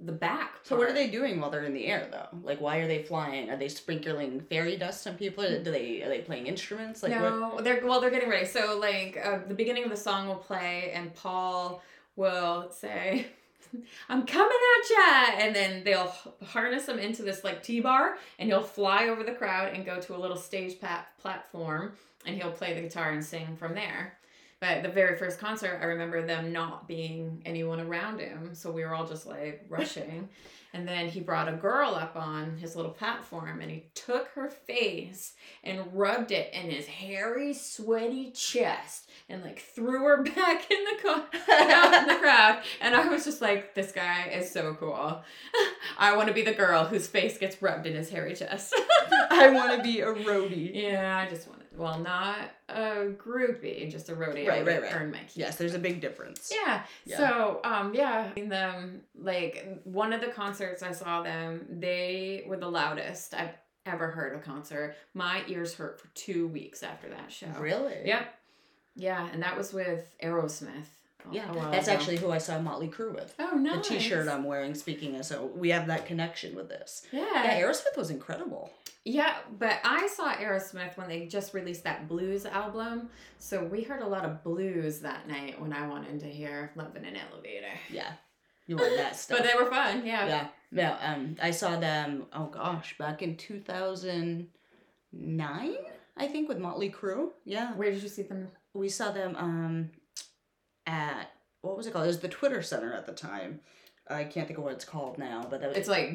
the 0.06 0.12
back. 0.12 0.52
So 0.64 0.78
what 0.78 0.90
are 0.90 0.94
they 0.94 1.08
doing 1.08 1.40
while 1.40 1.50
they're 1.50 1.64
in 1.64 1.74
the 1.74 1.88
air 1.88 2.08
though? 2.12 2.28
Like 2.44 2.62
why 2.62 2.78
are 2.78 2.88
they 2.88 3.04
flying? 3.04 3.50
Are 3.50 3.58
they 3.58 3.70
sprinkling 3.70 4.42
fairy 4.42 4.78
dust 4.78 5.06
on 5.08 5.16
people? 5.16 5.44
Do 5.44 5.72
they 5.72 6.04
are 6.04 6.10
they 6.10 6.20
playing 6.20 6.48
instruments? 6.48 7.04
Like 7.04 7.14
what? 7.14 7.30
no, 7.30 7.60
they're 7.62 7.86
well, 7.86 8.02
they're 8.02 8.12
getting 8.12 8.30
ready. 8.30 8.46
So 8.46 8.78
like 8.80 9.20
uh, 9.24 9.40
the 9.48 9.54
beginning 9.54 9.84
of 9.84 9.90
the 9.90 9.98
song 9.98 10.28
will 10.28 10.36
play, 10.36 10.92
and 10.94 11.14
Paul 11.16 11.82
will 12.16 12.72
say, 12.72 13.28
"I'm 14.10 14.26
coming 14.26 14.58
at 14.78 14.90
ya," 14.90 15.44
and 15.44 15.56
then 15.56 15.84
they'll 15.84 16.14
harness 16.46 16.88
him 16.88 17.00
into 17.00 17.24
this 17.24 17.44
like 17.44 17.64
T-bar, 17.64 18.18
and 18.40 18.50
he'll 18.50 18.62
fly 18.62 19.08
over 19.08 19.24
the 19.24 19.34
crowd 19.34 19.74
and 19.74 19.86
go 19.86 20.00
to 20.00 20.16
a 20.16 20.20
little 20.20 20.38
stage 20.38 20.80
pat- 20.80 21.08
platform, 21.20 21.94
and 22.26 22.36
he'll 22.36 22.52
play 22.52 22.74
the 22.74 22.82
guitar 22.82 23.12
and 23.12 23.24
sing 23.24 23.56
from 23.56 23.74
there. 23.74 24.18
But 24.62 24.84
the 24.84 24.90
very 24.90 25.18
first 25.18 25.40
concert, 25.40 25.80
I 25.82 25.86
remember 25.86 26.26
them 26.26 26.54
not 26.54 26.88
being 26.88 27.42
anyone 27.46 27.80
around 27.80 28.20
him, 28.20 28.56
so 28.56 28.72
we 28.72 28.84
were 28.84 28.96
all 28.96 29.06
just 29.06 29.26
like 29.26 29.66
rushing. 29.70 30.30
And 30.74 30.86
then 30.86 31.08
he 31.08 31.22
brought 31.22 31.48
a 31.48 31.54
girl 31.54 31.96
up 31.96 32.18
on 32.18 32.58
his 32.58 32.76
little 32.76 32.92
platform 32.92 33.62
and 33.62 33.72
he 33.72 33.86
took 33.94 34.28
her 34.36 34.50
face 34.50 35.32
and 35.64 35.82
rubbed 35.94 36.34
it 36.34 36.54
in 36.54 36.70
his 36.70 36.86
hairy, 36.86 37.54
sweaty 37.54 38.32
chest 38.32 39.10
and 39.30 39.42
like 39.42 39.60
threw 39.60 40.04
her 40.04 40.24
back 40.36 40.70
in 40.70 40.84
the 40.84 41.02
car 41.02 41.24
out 41.50 41.94
in 41.94 42.08
the 42.10 42.16
crowd. 42.16 42.62
And 42.82 42.94
I 42.94 43.08
was 43.08 43.24
just 43.24 43.42
like, 43.42 43.74
this 43.74 43.94
guy 43.94 44.28
is 44.28 44.52
so 44.52 44.74
cool. 44.74 45.22
I 45.98 46.14
want 46.18 46.28
to 46.28 46.34
be 46.34 46.42
the 46.42 46.54
girl 46.54 46.84
whose 46.84 47.08
face 47.08 47.38
gets 47.38 47.62
rubbed 47.62 47.86
in 47.88 47.94
his 47.96 48.10
hairy 48.10 48.36
chest. 48.36 48.76
I 49.30 49.52
want 49.52 49.78
to 49.78 49.82
be 49.82 50.02
a 50.02 50.08
roadie. 50.14 50.76
yeah, 50.76 51.24
I 51.26 51.30
just 51.30 51.48
wanted, 51.48 51.65
well, 51.78 52.00
not 52.00 52.52
a 52.70 53.08
groupie, 53.18 53.90
just 53.90 54.10
a 54.10 54.14
roadie. 54.14 54.46
I 54.46 54.50
Right, 54.50 54.66
right, 54.66 54.82
right. 54.82 54.96
Earn 54.96 55.12
my 55.12 55.20
keep. 55.20 55.38
Yes, 55.38 55.58
there's 55.58 55.74
a 55.74 55.80
big 55.80 56.02
difference. 56.02 56.52
Yeah. 56.54 56.84
Yeah. 57.06 57.18
So, 57.18 57.62
um, 57.64 57.94
yeah, 57.94 58.30
in 58.36 58.50
them 58.50 59.02
like 59.18 59.82
one 59.84 60.14
of 60.14 60.22
the 60.22 60.28
concerts 60.28 60.84
I 60.84 60.92
saw 60.92 61.22
them, 61.22 61.66
they 61.70 62.44
were 62.48 62.58
the 62.58 62.70
loudest 62.70 63.34
I've 63.34 63.56
ever 63.86 64.10
heard 64.10 64.36
a 64.36 64.40
concert. 64.40 64.96
My 65.14 65.44
ears 65.48 65.74
hurt 65.74 66.00
for 66.00 66.08
two 66.16 66.48
weeks 66.48 66.84
after 66.84 67.10
that 67.10 67.32
show. 67.32 67.48
Really? 67.60 67.98
Yep. 68.06 68.34
Yeah, 68.96 69.28
and 69.32 69.44
that 69.44 69.58
was 69.58 69.74
with 69.74 70.06
Aerosmith. 70.24 70.88
Yeah, 71.32 71.52
that's 71.72 71.88
ago. 71.88 71.98
actually 71.98 72.18
who 72.18 72.32
I 72.32 72.38
saw 72.38 72.60
Motley 72.60 72.88
Crue 72.88 73.14
with. 73.14 73.34
oh 73.40 73.56
no 73.58 73.78
The 73.78 73.82
T-shirt 73.82 74.28
I'm 74.28 74.44
wearing. 74.44 74.76
Speaking 74.76 75.16
of, 75.16 75.26
so 75.26 75.50
we 75.56 75.70
have 75.70 75.88
that 75.88 76.06
connection 76.06 76.56
with 76.56 76.70
this. 76.70 77.06
Yeah. 77.12 77.26
Yeah, 77.34 77.62
Aerosmith 77.62 77.98
was 77.98 78.12
incredible. 78.12 78.72
Yeah, 79.08 79.36
but 79.60 79.80
I 79.84 80.08
saw 80.08 80.34
Aerosmith 80.34 80.98
when 80.98 81.08
they 81.08 81.28
just 81.28 81.54
released 81.54 81.84
that 81.84 82.08
blues 82.08 82.44
album. 82.46 83.10
So 83.38 83.64
we 83.64 83.84
heard 83.84 84.02
a 84.02 84.08
lot 84.08 84.26
of 84.26 84.44
blues 84.44 85.00
that 85.02 85.28
night 85.28 85.62
when 85.62 85.74
I 85.74 85.88
wanted 85.88 86.20
to 86.22 86.26
hear 86.26 86.72
Love 86.76 86.96
in 86.96 87.06
an 87.06 87.16
Elevator. 87.16 87.68
Yeah, 87.92 88.14
you 88.66 88.78
want 88.78 88.98
that 88.98 89.16
stuff. 89.26 89.38
But 89.38 89.48
they 89.48 89.54
were 89.56 89.70
fun, 89.70 90.04
yeah. 90.06 90.26
yeah, 90.28 90.48
yeah. 90.72 91.14
Um, 91.14 91.36
I 91.40 91.52
saw 91.52 91.80
them. 91.80 92.26
Oh 92.34 92.48
gosh, 92.48 92.98
back 92.98 93.22
in 93.22 93.38
2009, 93.38 95.76
I 96.18 96.28
think, 96.28 96.50
with 96.50 96.58
Motley 96.58 96.90
Crue. 96.90 97.30
Yeah, 97.46 97.74
Where 97.76 97.92
did 97.92 98.02
you 98.02 98.10
see 98.10 98.24
them? 98.24 98.48
we 98.74 98.90
saw 98.90 99.12
them 99.12 99.36
um 99.38 99.92
at 100.86 101.32
what 101.62 101.78
was 101.78 101.88
it 101.88 101.94
called? 101.94 102.06
It 102.06 102.08
was 102.08 102.20
the 102.20 102.30
Tweeter 102.30 102.64
Center 102.64 102.94
at 102.94 103.06
the 103.06 103.14
time. 103.14 103.62
I 104.10 104.24
can't 104.24 104.48
think 104.48 104.58
of 104.60 104.64
what 104.64 104.74
it's 104.74 104.86
called 104.86 105.18
now, 105.18 105.46
but 105.50 105.62
that 105.62 105.76
It's 105.76 105.88
like 105.88 106.14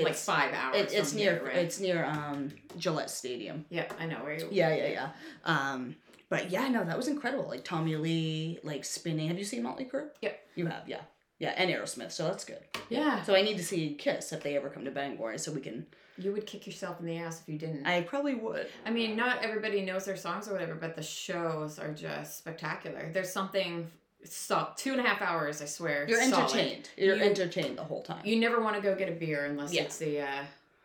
like 0.00 0.14
five 0.14 0.52
hours. 0.54 0.76
it, 0.76 0.92
it's 0.92 1.12
near 1.14 1.34
here, 1.36 1.44
right? 1.46 1.56
it's 1.56 1.80
near 1.80 2.04
um 2.04 2.50
Gillette 2.76 3.10
Stadium. 3.10 3.64
yeah, 3.70 3.86
I 3.98 4.06
know 4.06 4.16
where 4.16 4.38
you. 4.38 4.48
Yeah, 4.50 4.74
yeah, 4.74 4.88
yeah. 4.88 5.08
Um, 5.44 5.96
but 6.28 6.50
yeah, 6.50 6.68
no, 6.68 6.84
that 6.84 6.96
was 6.96 7.08
incredible. 7.08 7.48
Like 7.48 7.64
Tommy 7.64 7.96
Lee, 7.96 8.58
like 8.62 8.84
spinning. 8.84 9.28
Have 9.28 9.38
you 9.38 9.44
seen 9.44 9.62
Motley 9.62 9.84
Crue? 9.84 10.08
Yep. 10.22 10.38
You 10.54 10.66
have, 10.66 10.86
yeah, 10.88 11.00
yeah, 11.38 11.54
and 11.56 11.70
Aerosmith. 11.70 12.12
So 12.12 12.24
that's 12.24 12.44
good. 12.44 12.60
Yeah, 12.90 13.22
So 13.22 13.34
I 13.34 13.42
need 13.42 13.56
to 13.56 13.64
see 13.64 13.94
Kiss 13.94 14.32
if 14.32 14.42
they 14.42 14.56
ever 14.56 14.68
come 14.68 14.84
to 14.84 14.90
Bangor, 14.90 15.38
so 15.38 15.52
we 15.52 15.60
can. 15.62 15.86
you 16.18 16.32
would 16.32 16.46
kick 16.46 16.66
yourself 16.66 17.00
in 17.00 17.06
the 17.06 17.16
ass 17.16 17.40
if 17.40 17.48
you 17.52 17.58
didn't. 17.58 17.86
I 17.86 18.02
probably 18.02 18.34
would. 18.34 18.66
I 18.84 18.90
mean, 18.90 19.16
not 19.16 19.42
everybody 19.42 19.82
knows 19.82 20.04
their 20.04 20.16
songs 20.16 20.48
or 20.48 20.52
whatever, 20.52 20.74
but 20.74 20.94
the 20.96 21.02
shows 21.02 21.78
are 21.78 21.92
just 21.92 22.38
spectacular. 22.38 23.10
There's 23.12 23.32
something. 23.32 23.90
So 24.24 24.68
two 24.76 24.92
and 24.92 25.00
a 25.00 25.04
half 25.04 25.20
hours, 25.22 25.60
I 25.60 25.64
swear. 25.66 26.06
You're 26.08 26.20
solid. 26.22 26.34
entertained. 26.50 26.90
You're 26.96 27.16
You- 27.16 27.22
entertained 27.22 27.78
the 27.78 27.84
whole 27.84 28.02
time. 28.02 28.24
You 28.24 28.36
never 28.38 28.60
want 28.60 28.76
to 28.76 28.82
go 28.82 28.94
get 28.94 29.08
a 29.08 29.12
beer 29.12 29.44
unless 29.46 29.72
Yeah. 29.72 29.82
it's 29.82 29.98
the 29.98 30.20
uh, 30.20 30.44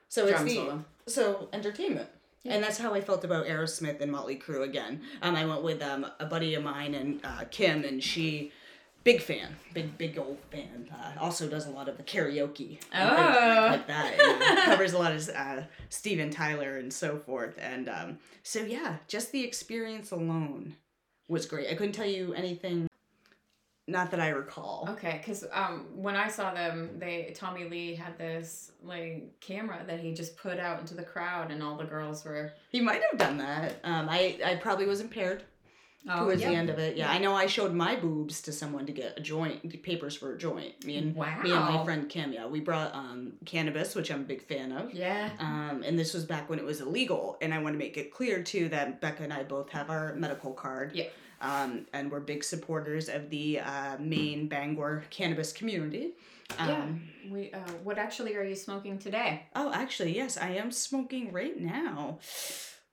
so 0.09 0.25
it's 0.27 0.41
the 0.43 0.55
solo. 0.55 0.85
so 1.07 1.49
entertainment. 1.53 2.09
Yeah. 2.43 2.53
And 2.55 2.63
that's 2.63 2.77
how 2.77 2.93
I 2.93 3.01
felt 3.01 3.23
about 3.25 3.45
Aerosmith 3.45 3.99
and 3.99 4.11
Motley 4.11 4.37
Crue 4.37 4.63
again. 4.63 5.01
Um, 5.21 5.35
I 5.35 5.45
went 5.45 5.63
with 5.63 5.81
um, 5.81 6.05
a 6.19 6.25
buddy 6.25 6.53
of 6.55 6.63
mine 6.63 6.93
and 6.95 7.19
uh, 7.25 7.43
Kim, 7.51 7.83
and 7.83 8.01
she, 8.01 8.53
big 9.03 9.21
fan, 9.21 9.55
big 9.73 9.97
big 9.97 10.17
old 10.17 10.37
fan. 10.49 10.89
Uh, 10.93 11.19
also 11.19 11.47
does 11.49 11.67
a 11.67 11.71
lot 11.71 11.89
of 11.89 11.97
the 11.97 12.03
karaoke. 12.03 12.79
Oh. 12.95 13.67
like 13.71 13.87
that. 13.87 14.17
Know, 14.17 14.61
covers 14.65 14.93
a 14.93 14.97
lot 14.97 15.11
of 15.13 15.29
uh, 15.29 15.61
Steven 15.89 16.29
Tyler 16.29 16.77
and 16.77 16.91
so 16.93 17.17
forth. 17.17 17.55
And 17.59 17.89
um, 17.89 18.17
so 18.43 18.61
yeah, 18.61 18.97
just 19.07 19.31
the 19.31 19.43
experience 19.43 20.11
alone 20.11 20.75
was 21.27 21.45
great. 21.45 21.69
I 21.69 21.75
couldn't 21.75 21.93
tell 21.93 22.05
you 22.07 22.33
anything. 22.33 22.86
Not 23.89 24.11
that 24.11 24.19
I 24.19 24.29
recall. 24.29 24.85
Okay, 24.91 25.15
because 25.23 25.45
um, 25.53 25.85
when 25.95 26.15
I 26.17 26.27
saw 26.27 26.53
them, 26.53 26.89
they 26.99 27.31
Tommy 27.33 27.65
Lee 27.69 27.95
had 27.95 28.17
this 28.17 28.73
like 28.83 29.31
camera 29.39 29.81
that 29.87 30.01
he 30.01 30.13
just 30.13 30.35
put 30.37 30.59
out 30.59 30.79
into 30.81 30.93
the 30.93 31.03
crowd, 31.03 31.51
and 31.51 31.63
all 31.63 31.77
the 31.77 31.85
girls 31.85 32.25
were. 32.25 32.51
He 32.69 32.81
might 32.81 33.01
have 33.09 33.17
done 33.17 33.37
that. 33.37 33.75
Um, 33.85 34.07
I, 34.09 34.37
I 34.45 34.55
probably 34.55 34.87
was 34.87 34.99
impaired 34.99 35.43
towards 36.05 36.41
Oh, 36.41 36.45
yeah. 36.45 36.49
the 36.49 36.55
end 36.55 36.69
of 36.69 36.79
it. 36.79 36.95
Yeah, 36.97 37.09
I 37.09 37.17
know 37.17 37.33
I 37.33 37.47
showed 37.47 37.73
my 37.73 37.95
boobs 37.95 38.41
to 38.43 38.51
someone 38.51 38.85
to 38.87 38.91
get 38.91 39.17
a 39.17 39.21
joint, 39.21 39.81
papers 39.83 40.15
for 40.17 40.33
a 40.33 40.37
joint. 40.37 40.85
Me 40.85 40.97
and 40.97 41.15
Wow. 41.15 41.41
me 41.41 41.51
and 41.51 41.63
my 41.65 41.83
friend 41.85 42.09
Kim. 42.09 42.33
Yeah, 42.33 42.45
we 42.45 42.59
brought 42.59 42.93
um, 42.93 43.33
cannabis, 43.45 43.95
which 43.95 44.11
I'm 44.11 44.21
a 44.21 44.23
big 44.25 44.41
fan 44.41 44.73
of. 44.73 44.93
Yeah. 44.93 45.29
Um, 45.39 45.81
and 45.85 45.97
this 45.97 46.13
was 46.13 46.25
back 46.25 46.49
when 46.49 46.59
it 46.59 46.65
was 46.65 46.81
illegal. 46.81 47.37
And 47.41 47.53
I 47.53 47.59
want 47.59 47.73
to 47.73 47.79
make 47.79 47.95
it 47.97 48.13
clear 48.13 48.43
too 48.43 48.67
that 48.69 48.99
Becca 49.01 49.23
and 49.23 49.31
I 49.33 49.43
both 49.43 49.69
have 49.69 49.89
our 49.89 50.13
medical 50.15 50.51
card. 50.53 50.91
Yeah. 50.93 51.05
Um, 51.41 51.85
and 51.93 52.11
we're 52.11 52.19
big 52.19 52.43
supporters 52.43 53.09
of 53.09 53.29
the 53.29 53.59
uh, 53.59 53.97
Maine 53.99 54.47
Bangor 54.47 55.03
cannabis 55.09 55.53
community. 55.53 56.13
Um, 56.57 56.69
yeah. 56.69 57.31
We. 57.31 57.51
Uh, 57.51 57.59
what 57.83 57.97
actually 57.97 58.35
are 58.35 58.43
you 58.43 58.55
smoking 58.55 58.97
today? 58.97 59.43
Oh, 59.55 59.71
actually, 59.73 60.15
yes, 60.15 60.37
I 60.37 60.51
am 60.51 60.71
smoking 60.71 61.31
right 61.31 61.59
now. 61.59 62.19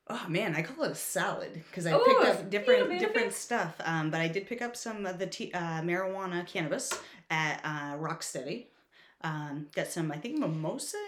Oh 0.08 0.26
man, 0.28 0.54
I 0.54 0.62
call 0.62 0.84
it 0.84 0.90
a 0.90 0.94
salad 0.94 1.62
because 1.70 1.86
I 1.86 1.94
Ooh, 1.94 2.04
picked 2.04 2.24
up 2.24 2.50
different 2.50 2.92
of 2.92 2.98
different 2.98 3.32
stuff. 3.32 3.74
Um, 3.84 4.10
but 4.10 4.20
I 4.20 4.28
did 4.28 4.46
pick 4.46 4.60
up 4.60 4.76
some 4.76 5.06
of 5.06 5.18
the 5.18 5.26
t- 5.26 5.52
uh, 5.52 5.80
marijuana 5.80 6.46
cannabis 6.46 6.92
at 7.30 7.60
uh, 7.64 7.96
Rocksteady. 7.96 8.66
Um, 9.22 9.68
got 9.74 9.86
some, 9.86 10.12
I 10.12 10.16
think, 10.18 10.38
mimosa. 10.38 10.98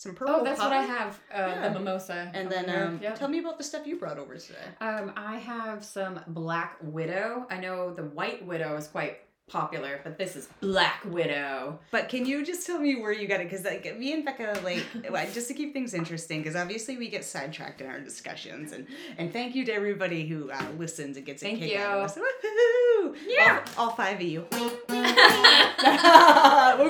Some 0.00 0.14
purple. 0.14 0.36
Oh, 0.36 0.42
that's 0.44 0.58
what 0.58 0.72
I 0.72 0.80
have. 0.80 1.20
Uh, 1.30 1.36
Yeah. 1.36 1.68
The 1.68 1.78
mimosa. 1.78 2.30
And 2.32 2.50
then, 2.50 2.70
um, 2.70 3.00
Yep. 3.02 3.16
tell 3.18 3.28
me 3.28 3.38
about 3.38 3.58
the 3.58 3.64
stuff 3.64 3.86
you 3.86 3.96
brought 3.96 4.16
over 4.16 4.34
today. 4.38 4.64
Um, 4.80 5.12
I 5.14 5.36
have 5.36 5.84
some 5.84 6.20
Black 6.26 6.78
Widow. 6.80 7.46
I 7.50 7.58
know 7.58 7.92
the 7.92 8.04
White 8.04 8.46
Widow 8.46 8.76
is 8.76 8.88
quite 8.88 9.18
popular, 9.50 10.00
but 10.04 10.16
this 10.18 10.36
is 10.36 10.48
Black 10.60 11.02
Widow. 11.04 11.78
But 11.90 12.08
can 12.08 12.24
you 12.26 12.44
just 12.44 12.66
tell 12.66 12.78
me 12.78 12.96
where 13.00 13.12
you 13.12 13.26
got 13.28 13.40
it? 13.40 13.50
Because 13.50 13.64
like 13.64 13.96
me 13.98 14.12
and 14.12 14.24
Becca, 14.24 14.60
like 14.64 15.32
just 15.34 15.48
to 15.48 15.54
keep 15.54 15.72
things 15.72 15.94
interesting, 15.94 16.40
because 16.40 16.56
obviously 16.56 16.96
we 16.96 17.08
get 17.08 17.24
sidetracked 17.24 17.80
in 17.80 17.86
our 17.88 18.00
discussions, 18.00 18.72
and 18.72 18.86
and 19.18 19.32
thank 19.32 19.54
you 19.54 19.64
to 19.66 19.72
everybody 19.72 20.26
who 20.26 20.50
uh, 20.50 20.62
listens 20.78 21.16
and 21.16 21.24
gets 21.26 21.42
a 21.42 21.46
Thank 21.46 21.58
kick 21.60 21.72
you. 21.72 21.78
out 21.78 21.98
of 21.98 22.04
us. 22.04 22.16
Woohoo! 22.16 23.16
Yeah. 23.26 23.64
all, 23.76 23.90
all 23.90 23.96
five 23.96 24.16
of 24.16 24.22
you. 24.22 24.46
who 24.50 24.70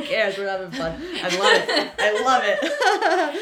cares? 0.05 0.37
We're 0.39 0.49
having 0.49 0.71
fun. 0.73 1.01
I 1.23 1.29
love 1.39 1.69
it. 1.69 1.93
I 1.99 2.23
love 2.25 2.43
it. 2.45 2.59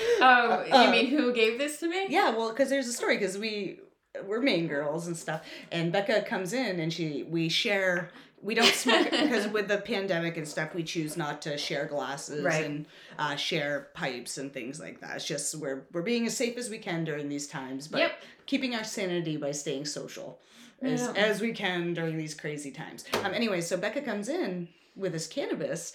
Oh, 0.20 0.64
you 0.66 0.72
Uh, 0.72 0.90
mean 0.90 1.06
who 1.06 1.32
gave 1.32 1.58
this 1.58 1.78
to 1.80 1.88
me? 1.88 2.06
Yeah, 2.08 2.30
well, 2.30 2.48
because 2.50 2.68
there's 2.70 2.88
a 2.88 2.92
story. 2.92 3.16
Because 3.18 3.38
we 3.38 3.78
we're 4.26 4.40
Maine 4.40 4.66
girls 4.66 5.06
and 5.06 5.16
stuff. 5.16 5.42
And 5.70 5.92
Becca 5.92 6.22
comes 6.22 6.52
in 6.52 6.80
and 6.80 6.92
she 6.92 7.22
we 7.22 7.48
share. 7.48 8.10
We 8.42 8.54
don't 8.54 8.72
smoke 8.74 9.10
because 9.10 9.48
with 9.52 9.66
the 9.68 9.78
pandemic 9.78 10.36
and 10.36 10.46
stuff, 10.46 10.74
we 10.74 10.84
choose 10.84 11.16
not 11.16 11.42
to 11.42 11.58
share 11.58 11.86
glasses 11.86 12.44
Right. 12.44 12.64
and 12.64 12.86
uh, 13.18 13.34
share 13.36 13.88
pipes 13.94 14.38
and 14.38 14.52
things 14.52 14.78
like 14.78 15.00
that. 15.00 15.16
It's 15.16 15.26
just 15.26 15.54
we're 15.56 15.86
we're 15.92 16.02
being 16.02 16.26
as 16.26 16.36
safe 16.36 16.56
as 16.56 16.70
we 16.70 16.78
can 16.78 17.04
during 17.04 17.28
these 17.28 17.48
times, 17.48 17.88
but 17.88 17.98
Yep. 18.00 18.12
keeping 18.46 18.74
our 18.74 18.84
sanity 18.84 19.36
by 19.36 19.50
staying 19.50 19.86
social 19.86 20.38
as, 20.82 21.02
Yeah. 21.02 21.12
as 21.20 21.40
we 21.40 21.52
can 21.52 21.94
during 21.94 22.16
these 22.16 22.34
crazy 22.34 22.70
times. 22.70 23.04
Um. 23.24 23.34
Anyway, 23.34 23.60
so 23.60 23.76
Becca 23.76 24.02
comes 24.02 24.28
in 24.28 24.68
with 24.94 25.12
this 25.12 25.26
cannabis 25.26 25.92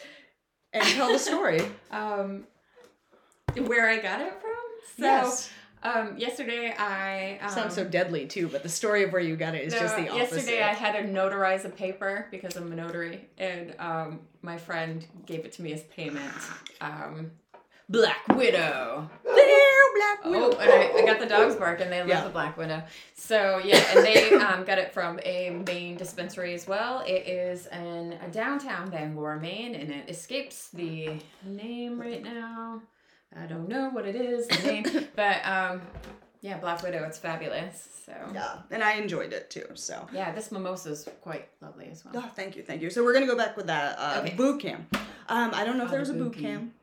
and 0.74 0.84
tell 0.84 1.12
the 1.12 1.20
story. 1.20 1.62
Um, 1.92 2.46
where 3.56 3.88
I 3.90 4.00
got 4.00 4.20
it 4.22 4.34
from? 4.42 4.52
So, 4.98 5.04
yes. 5.06 5.50
Um, 5.84 6.17
yesterday 6.17 6.74
I 6.78 7.39
um, 7.41 7.50
Sounds 7.50 7.76
so 7.76 7.84
deadly 7.84 8.26
too, 8.26 8.48
but 8.48 8.63
the 8.63 8.69
story 8.69 9.04
of 9.04 9.12
where 9.12 9.22
you 9.22 9.36
got 9.36 9.56
it 9.56 9.65
is 9.65 9.74
just 9.74 9.96
the 9.96 10.10
opposite. 10.10 10.36
Yesterday 10.36 10.63
I 10.63 10.74
had 10.74 10.93
to 10.93 11.08
notarize 11.08 11.65
a 11.65 11.69
paper 11.69 12.28
because 12.32 12.56
I'm 12.56 12.72
a 12.72 12.76
notary, 12.76 13.28
and 13.38 13.76
um, 13.80 14.19
my 14.41 14.58
friend 14.58 15.06
gave 15.26 15.46
it 15.46 15.52
to 15.54 15.62
me 15.62 15.74
as 15.74 15.82
payment. 15.84 16.32
Um, 16.82 17.32
Black 17.89 18.28
Widow. 18.30 19.10
There, 19.26 19.93
Black 19.96 20.26
Widow. 20.26 20.52
Oh, 20.54 20.58
and 20.60 20.72
I, 20.72 21.02
I 21.02 21.06
got 21.06 21.19
the 21.19 21.26
dogs 21.26 21.56
barking. 21.56 21.89
They 21.89 22.00
love 22.00 22.08
Yeah. 22.08 22.24
the 22.24 22.30
Black 22.30 22.58
Widow. 22.58 22.82
So 23.13 23.60
yeah, 23.63 23.84
and 23.93 24.06
they 24.06 24.34
um, 24.36 24.63
got 24.63 24.78
it 24.78 24.93
from 24.93 25.19
a 25.26 25.50
Maine 25.67 25.98
dispensary 25.98 26.54
as 26.54 26.65
well. 26.65 27.04
It 27.06 27.28
is 27.28 27.67
in 27.67 28.17
a 28.26 28.30
downtown 28.32 28.89
Bangor, 28.89 29.38
Maine, 29.39 29.76
and 29.76 29.91
it 29.91 30.10
escapes 30.10 30.69
the 30.69 31.17
name 31.46 32.00
right 32.00 32.24
now. 32.24 32.82
I 33.41 33.46
don't 33.46 33.67
know 33.67 33.89
what 33.89 34.06
it 34.06 34.15
is, 34.15 34.48
the 34.48 34.67
name, 34.67 34.86
but 35.15 35.46
um, 35.46 35.82
yeah, 36.41 36.58
Black 36.58 36.84
Widow. 36.84 37.04
It's 37.06 37.17
fabulous. 37.17 37.89
So 38.06 38.13
Yeah, 38.34 38.58
and 38.69 38.84
I 38.84 38.93
enjoyed 38.96 39.32
it 39.34 39.50
too. 39.50 39.65
So. 39.76 40.08
yeah, 40.13 40.32
this 40.34 40.52
mimosa 40.52 40.89
is 40.91 41.08
quite 41.22 41.48
lovely 41.62 41.88
as 41.91 42.04
well. 42.04 42.13
Oh, 42.17 42.30
thank 42.36 42.56
you, 42.58 42.63
thank 42.63 42.82
you. 42.82 42.89
So 42.89 43.04
we're 43.04 43.13
gonna 43.13 43.26
go 43.28 43.38
back 43.38 43.56
with 43.56 43.67
that 43.67 43.98
uh, 43.98 44.22
Okay. 44.24 44.36
boot 44.36 44.60
camp. 44.62 44.96
Um, 45.30 45.52
I 45.54 45.63
don't 45.63 45.78
know 45.78 45.84
if 45.86 45.89
Oh, 45.89 45.91
there 45.93 46.04
the 46.06 46.12
was 46.13 46.22
a 46.22 46.24
boot 46.24 46.34
camp. 46.34 46.43
camp. 46.43 46.74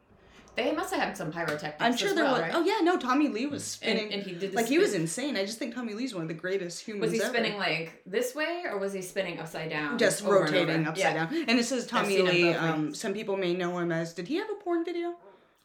They 0.56 0.72
must 0.72 0.92
have 0.92 1.00
had 1.00 1.16
some 1.16 1.30
pyrotechnics. 1.30 1.76
I'm 1.78 1.96
sure 1.96 2.12
there 2.12 2.24
well, 2.24 2.32
was. 2.34 2.42
Right? 2.42 2.52
Oh 2.54 2.62
yeah, 2.64 2.80
no, 2.82 2.98
Tommy 2.98 3.28
Lee 3.28 3.46
was 3.46 3.64
spinning. 3.64 4.12
and 4.12 4.22
he 4.22 4.32
did. 4.32 4.50
The 4.52 4.56
like 4.56 4.66
he 4.66 4.78
was 4.78 4.94
insane. 4.94 5.36
I 5.36 5.44
just 5.46 5.58
think 5.58 5.74
Tommy 5.74 5.94
Lee's 5.94 6.12
one 6.12 6.22
of 6.22 6.28
the 6.28 6.34
greatest 6.34 6.84
humans. 6.84 7.02
Was 7.02 7.12
he 7.12 7.20
ever. 7.22 7.32
spinning 7.32 7.56
like 7.56 8.02
this 8.04 8.34
way, 8.34 8.64
or 8.68 8.78
was 8.78 8.92
he 8.92 9.00
spinning 9.00 9.38
upside 9.38 9.70
down? 9.70 9.96
Just 9.96 10.24
rotating 10.24 10.86
upside 10.86 11.14
Yeah. 11.14 11.26
down. 11.26 11.44
And 11.48 11.58
this 11.58 11.70
is 11.70 11.86
Tommy 11.86 12.20
Lee. 12.20 12.52
Um, 12.52 12.94
some 12.94 13.12
people 13.14 13.36
may 13.36 13.54
know 13.54 13.78
him 13.78 13.92
as. 13.92 14.12
Did 14.12 14.26
he 14.26 14.36
have 14.36 14.50
a 14.50 14.54
porn 14.54 14.84
video? 14.84 15.14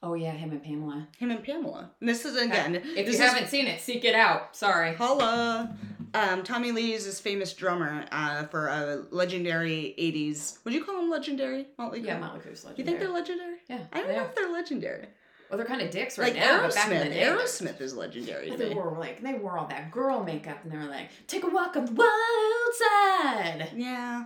Oh 0.06 0.14
yeah, 0.14 0.32
him 0.32 0.52
and 0.52 0.64
Pamela. 0.64 1.08
Him 1.18 1.32
and 1.32 1.44
Pamela. 1.44 1.90
And 2.00 2.08
this 2.08 2.26
is 2.26 2.38
again. 2.40 2.76
If 2.76 3.08
you 3.08 3.14
is 3.14 3.20
haven't 3.20 3.48
seen 3.48 3.66
it, 3.66 3.82
seek 3.82 4.06
it 4.06 4.14
out. 4.14 4.56
Sorry. 4.56 4.94
Holla! 4.94 5.76
Um, 6.14 6.44
Tommy 6.44 6.72
Lee 6.72 6.94
is 6.94 7.06
this 7.06 7.20
famous 7.20 7.54
drummer 7.54 8.06
uh, 8.12 8.44
for 8.46 8.68
a 8.68 9.04
legendary 9.10 9.96
80s. 10.00 10.60
Would 10.64 10.76
you 10.76 10.86
call 10.86 11.00
him 11.00 11.10
legendary? 11.10 11.66
Motley 11.80 12.02
Crue? 12.02 12.06
Yeah, 12.06 12.20
Motley 12.20 12.40
Crue's 12.42 12.64
legendary. 12.64 12.78
You 12.78 12.86
think 12.86 13.00
they're 13.00 13.14
legendary? 13.20 13.56
Yeah, 13.68 13.80
I 13.92 14.00
don't 14.02 14.10
know 14.10 14.20
are. 14.20 14.26
if 14.26 14.36
they're 14.36 14.52
legendary. 14.52 15.08
Well, 15.50 15.58
they're 15.58 15.66
kind 15.68 15.82
of 15.82 15.90
dicks 15.90 16.18
right 16.20 16.34
like 16.34 16.42
now, 16.42 16.62
but 16.62 16.76
back 16.76 16.92
in 16.92 17.00
the 17.00 17.06
Aerosmith. 17.06 17.10
day, 17.10 17.74
Aerosmith 17.74 17.82
is 17.82 17.96
legendary 17.96 18.52
to 18.52 18.58
They 18.58 18.70
me. 18.70 18.76
wore 18.76 18.96
like 19.00 19.22
they 19.24 19.34
wore 19.34 19.58
all 19.58 19.68
that 19.68 19.92
girl 19.92 20.24
makeup, 20.24 20.60
and 20.64 20.72
they 20.72 20.78
were 20.78 20.86
like, 20.86 21.10
"Take 21.28 21.44
a 21.44 21.50
walk 21.50 21.76
on 21.76 21.86
the 21.86 21.92
wild 21.94 22.74
side." 22.76 23.72
Yeah. 23.76 24.26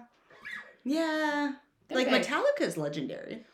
Yeah. 0.84 1.54
They're 1.88 1.98
like 1.98 2.10
big. 2.10 2.22
Metallica's 2.24 2.78
legendary. 2.78 3.46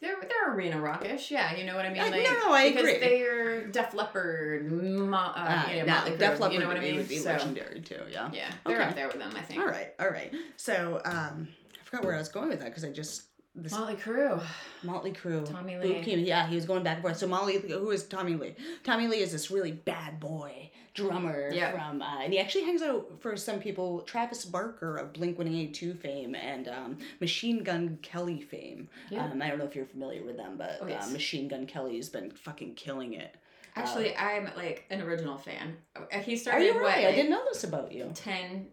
They're 0.00 0.16
they're 0.20 0.54
arena 0.54 0.80
rockish, 0.80 1.30
yeah. 1.30 1.54
You 1.54 1.64
know 1.66 1.76
what 1.76 1.84
I 1.84 1.90
mean? 1.92 2.00
I- 2.02 2.08
Like, 2.08 2.22
no, 2.24 2.52
I 2.52 2.68
because 2.70 2.88
agree. 2.88 3.00
they're 3.00 3.66
Def 3.66 3.92
Leppard, 3.94 4.70
Mo- 4.72 5.16
uh, 5.16 5.32
Uh, 5.36 5.72
know, 5.72 5.78
no, 5.80 5.86
Motley 5.86 6.16
Def 6.16 6.40
Leppard 6.40 6.52
You 6.54 6.60
know 6.60 6.68
what 6.68 6.76
I 6.76 6.80
mean? 6.80 6.96
would 6.96 7.08
be 7.08 7.18
so, 7.18 7.30
legendary 7.32 7.80
too, 7.80 8.00
yeah. 8.10 8.30
yeah, 8.32 8.50
they're 8.66 8.76
Okay. 8.80 8.88
up 8.88 8.94
there 8.94 9.08
with 9.08 9.18
them, 9.18 9.32
I 9.36 9.42
think. 9.42 9.60
All 9.60 9.66
right, 9.66 9.92
all 10.00 10.08
right. 10.08 10.32
So, 10.56 11.00
um, 11.04 11.48
I 11.78 11.84
forgot 11.84 12.04
where 12.04 12.14
I 12.14 12.18
was 12.18 12.28
going 12.30 12.48
with 12.48 12.60
that 12.60 12.66
because 12.68 12.84
I 12.84 12.90
just 12.92 13.24
this 13.54 13.72
Motley 13.72 13.96
Crue. 13.96 14.40
Motley 14.84 15.12
Crue. 15.12 15.44
Tommy 15.50 15.76
Lee. 15.76 16.02
Camp, 16.02 16.22
Yeah, 16.24 16.46
he 16.46 16.54
was 16.54 16.64
going 16.66 16.82
back 16.84 16.94
and 16.94 17.02
forth. 17.02 17.16
So 17.16 17.26
Molly, 17.26 17.58
who 17.58 17.90
is 17.90 18.04
Tommy 18.04 18.36
Lee? 18.36 18.54
Tommy 18.84 19.08
Lee 19.08 19.18
is 19.20 19.32
this 19.32 19.50
really 19.50 19.72
bad 19.72 20.20
boy 20.20 20.70
drummer 20.94 21.50
Yeah. 21.52 21.72
from, 21.72 22.02
uh, 22.02 22.20
and 22.22 22.32
he 22.32 22.38
actually 22.38 22.64
hangs 22.64 22.82
out 22.82 23.10
for 23.20 23.36
some 23.36 23.60
people. 23.60 24.00
Travis 24.02 24.44
Barker 24.44 24.96
of 24.96 25.12
Blink 25.12 25.38
One 25.38 25.46
Eighty 25.48 25.68
Two 25.68 25.94
fame 25.94 26.34
and 26.34 26.68
um, 26.68 26.98
Machine 27.20 27.62
Gun 27.62 27.98
Kelly 28.02 28.40
fame. 28.40 28.88
Yeah. 29.10 29.24
Um, 29.26 29.40
I 29.40 29.48
don't 29.48 29.58
know 29.58 29.64
if 29.64 29.76
you're 29.76 29.86
familiar 29.86 30.24
with 30.24 30.36
them, 30.36 30.54
but 30.56 30.78
Oh, 30.80 30.86
yes. 30.86 31.08
uh, 31.08 31.10
Machine 31.12 31.48
Gun 31.48 31.66
Kelly 31.66 31.96
has 31.96 32.08
been 32.08 32.30
fucking 32.30 32.74
killing 32.74 33.14
it. 33.14 33.34
Actually, 33.76 34.16
I'm 34.16 34.50
like 34.56 34.84
an 34.90 35.00
original 35.00 35.38
fan. 35.38 35.76
Uh, 35.94 36.18
He 36.18 36.34
Are 36.34 36.36
started 36.36 36.64
you 36.64 36.74
what, 36.74 36.82
right? 36.82 37.06
I 37.06 37.12
didn't 37.12 37.30
know 37.30 37.44
this 37.44 37.62
about 37.64 37.92
you. 37.92 38.10
10 38.14 38.66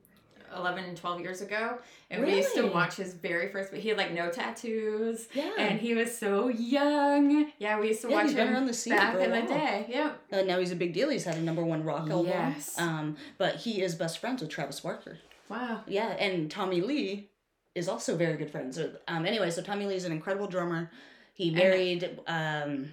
11 0.60 0.84
and 0.86 0.98
12 0.98 1.22
years 1.22 1.42
ago 1.42 1.78
and 2.10 2.24
we 2.26 2.36
used 2.36 2.54
to 2.56 2.68
watch 2.68 2.96
his 2.96 3.14
very 3.14 3.50
first 3.50 3.72
but 3.72 3.80
he 3.80 3.90
had 3.90 3.98
like 3.98 4.12
no 4.14 4.30
tattoos 4.30 5.28
Yeah. 5.34 5.52
and 5.58 5.80
he 5.80 5.94
was 5.94 6.18
so 6.18 6.48
young 6.50 7.52
yeah 7.60 7.80
we 7.80 7.90
used 7.90 8.02
to 8.02 8.10
Yeah, 8.10 8.24
watch 8.24 8.32
him 8.32 8.54
around 8.54 8.66
the 8.66 8.74
scene 8.74 8.96
back 8.96 9.16
in 9.20 9.32
the 9.32 9.42
day 9.42 9.86
yep 9.90 10.20
Uh, 10.32 10.42
now 10.42 10.60
he's 10.60 10.72
a 10.72 10.76
big 10.76 10.94
deal. 10.94 11.10
He's 11.10 11.24
had 11.26 11.36
a 11.36 11.42
number 11.42 11.64
one 11.64 11.84
rock 11.84 12.10
album. 12.10 12.28
Yes. 12.28 12.78
Um, 12.80 13.18
but 13.38 13.56
he 13.58 13.82
is 13.82 13.96
best 13.96 14.20
friends 14.20 14.42
with 14.42 14.50
Travis 14.52 14.80
Barker. 14.80 15.18
wow 15.50 15.82
Yeah, 15.88 16.10
and 16.12 16.50
Tommy 16.52 16.82
Lee 16.82 17.30
is 17.76 17.88
also 17.88 18.16
very 18.16 18.38
good 18.38 18.50
friends 18.50 18.78
with. 18.78 18.98
Um, 19.08 19.26
anyway, 19.26 19.52
so 19.52 19.62
Tommy 19.62 19.86
Lee 19.86 19.96
is 19.96 20.06
an 20.06 20.12
incredible 20.12 20.48
drummer. 20.48 20.90
He 21.34 21.52
married 21.52 22.20
um, 22.26 22.90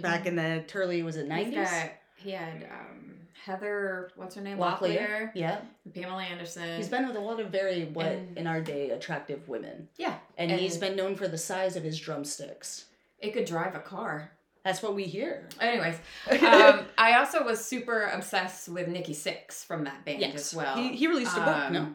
back 0.00 0.26
in 0.26 0.36
the 0.36 0.62
Turley 0.68 1.02
was 1.02 1.16
it 1.16 1.26
nineties? 1.26 1.68
he 2.16 2.30
had 2.30 2.62
um 2.70 2.97
heather 3.44 4.10
what's 4.16 4.34
her 4.34 4.40
name 4.40 4.58
Locklear. 4.58 4.98
locklear 4.98 5.30
Yeah, 5.34 5.60
pamela 5.94 6.22
anderson 6.22 6.76
he's 6.76 6.88
been 6.88 7.06
with 7.06 7.16
a 7.16 7.20
lot 7.20 7.40
of 7.40 7.48
very 7.50 7.84
what 7.86 8.06
And- 8.06 8.36
in 8.38 8.46
our 8.46 8.60
day 8.60 8.90
attractive 8.90 9.48
women, 9.48 9.88
yeah 9.96 10.16
and, 10.36 10.50
And- 10.50 10.60
he's 10.60 10.76
been 10.76 10.96
known 10.96 11.14
for 11.16 11.28
the 11.28 11.38
size 11.38 11.76
of 11.76 11.82
his 11.82 11.98
drumsticks. 11.98 12.86
it 13.20 13.32
could 13.32 13.44
drive 13.44 13.74
a 13.74 13.80
car 13.80 14.30
That's 14.64 14.82
what 14.82 14.94
we 14.94 15.04
hear. 15.04 15.48
anyways 15.60 15.96
um 16.42 16.86
i 16.98 17.14
also 17.18 17.44
was 17.44 17.64
super 17.64 18.02
obsessed 18.12 18.68
with 18.68 18.88
nikki 18.88 19.14
sixx 19.14 19.64
from 19.64 19.84
that 19.84 20.04
band 20.04 20.20
yes, 20.20 20.34
as 20.34 20.54
well 20.54 20.76
He, 20.76 20.94
he 20.96 21.06
released 21.06 21.36
a 21.36 21.40
book. 21.40 21.56
Um, 21.56 21.72
no, 21.72 21.88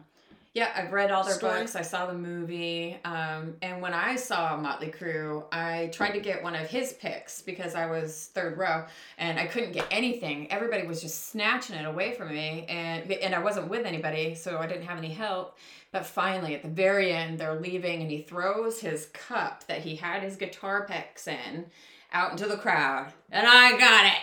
Yeah, 0.54 0.70
I've 0.72 0.92
read 0.92 1.10
all 1.10 1.24
their 1.24 1.34
Story. 1.34 1.58
books. 1.58 1.74
I 1.74 1.82
saw 1.82 2.06
the 2.06 2.14
movie. 2.14 2.96
Um, 3.04 3.56
and 3.60 3.82
when 3.82 3.92
I 3.92 4.14
saw 4.14 4.56
Motley 4.56 4.86
Crue, 4.86 5.42
I 5.50 5.90
tried 5.92 6.12
to 6.12 6.20
get 6.20 6.44
one 6.44 6.54
of 6.54 6.68
his 6.68 6.92
picks 6.92 7.42
because 7.42 7.74
I 7.74 7.86
was 7.86 8.30
third 8.34 8.56
row 8.56 8.84
and 9.18 9.36
I 9.40 9.46
couldn't 9.46 9.72
get 9.72 9.86
anything. 9.90 10.50
Everybody 10.52 10.86
was 10.86 11.02
just 11.02 11.28
snatching 11.30 11.74
it 11.74 11.84
away 11.84 12.14
from 12.14 12.28
me, 12.28 12.66
and 12.68 13.10
and 13.10 13.34
I 13.34 13.40
wasn't 13.40 13.66
with 13.68 13.84
anybody, 13.84 14.36
so 14.36 14.58
I 14.58 14.68
didn't 14.68 14.86
have 14.86 14.98
any 14.98 15.12
help. 15.12 15.58
But 15.90 16.06
finally, 16.06 16.54
at 16.54 16.62
the 16.62 16.68
very 16.68 17.12
end, 17.12 17.40
they're 17.40 17.58
leaving, 17.60 18.00
and 18.02 18.10
he 18.10 18.22
throws 18.22 18.80
his 18.80 19.06
cup 19.06 19.66
that 19.66 19.78
he 19.80 19.96
had 19.96 20.22
his 20.22 20.36
guitar 20.36 20.86
picks 20.88 21.26
in 21.26 21.66
out 22.12 22.30
into 22.30 22.46
the 22.46 22.56
crowd, 22.56 23.12
and 23.32 23.44
I 23.44 23.76
got 23.76 24.06
it. 24.06 24.18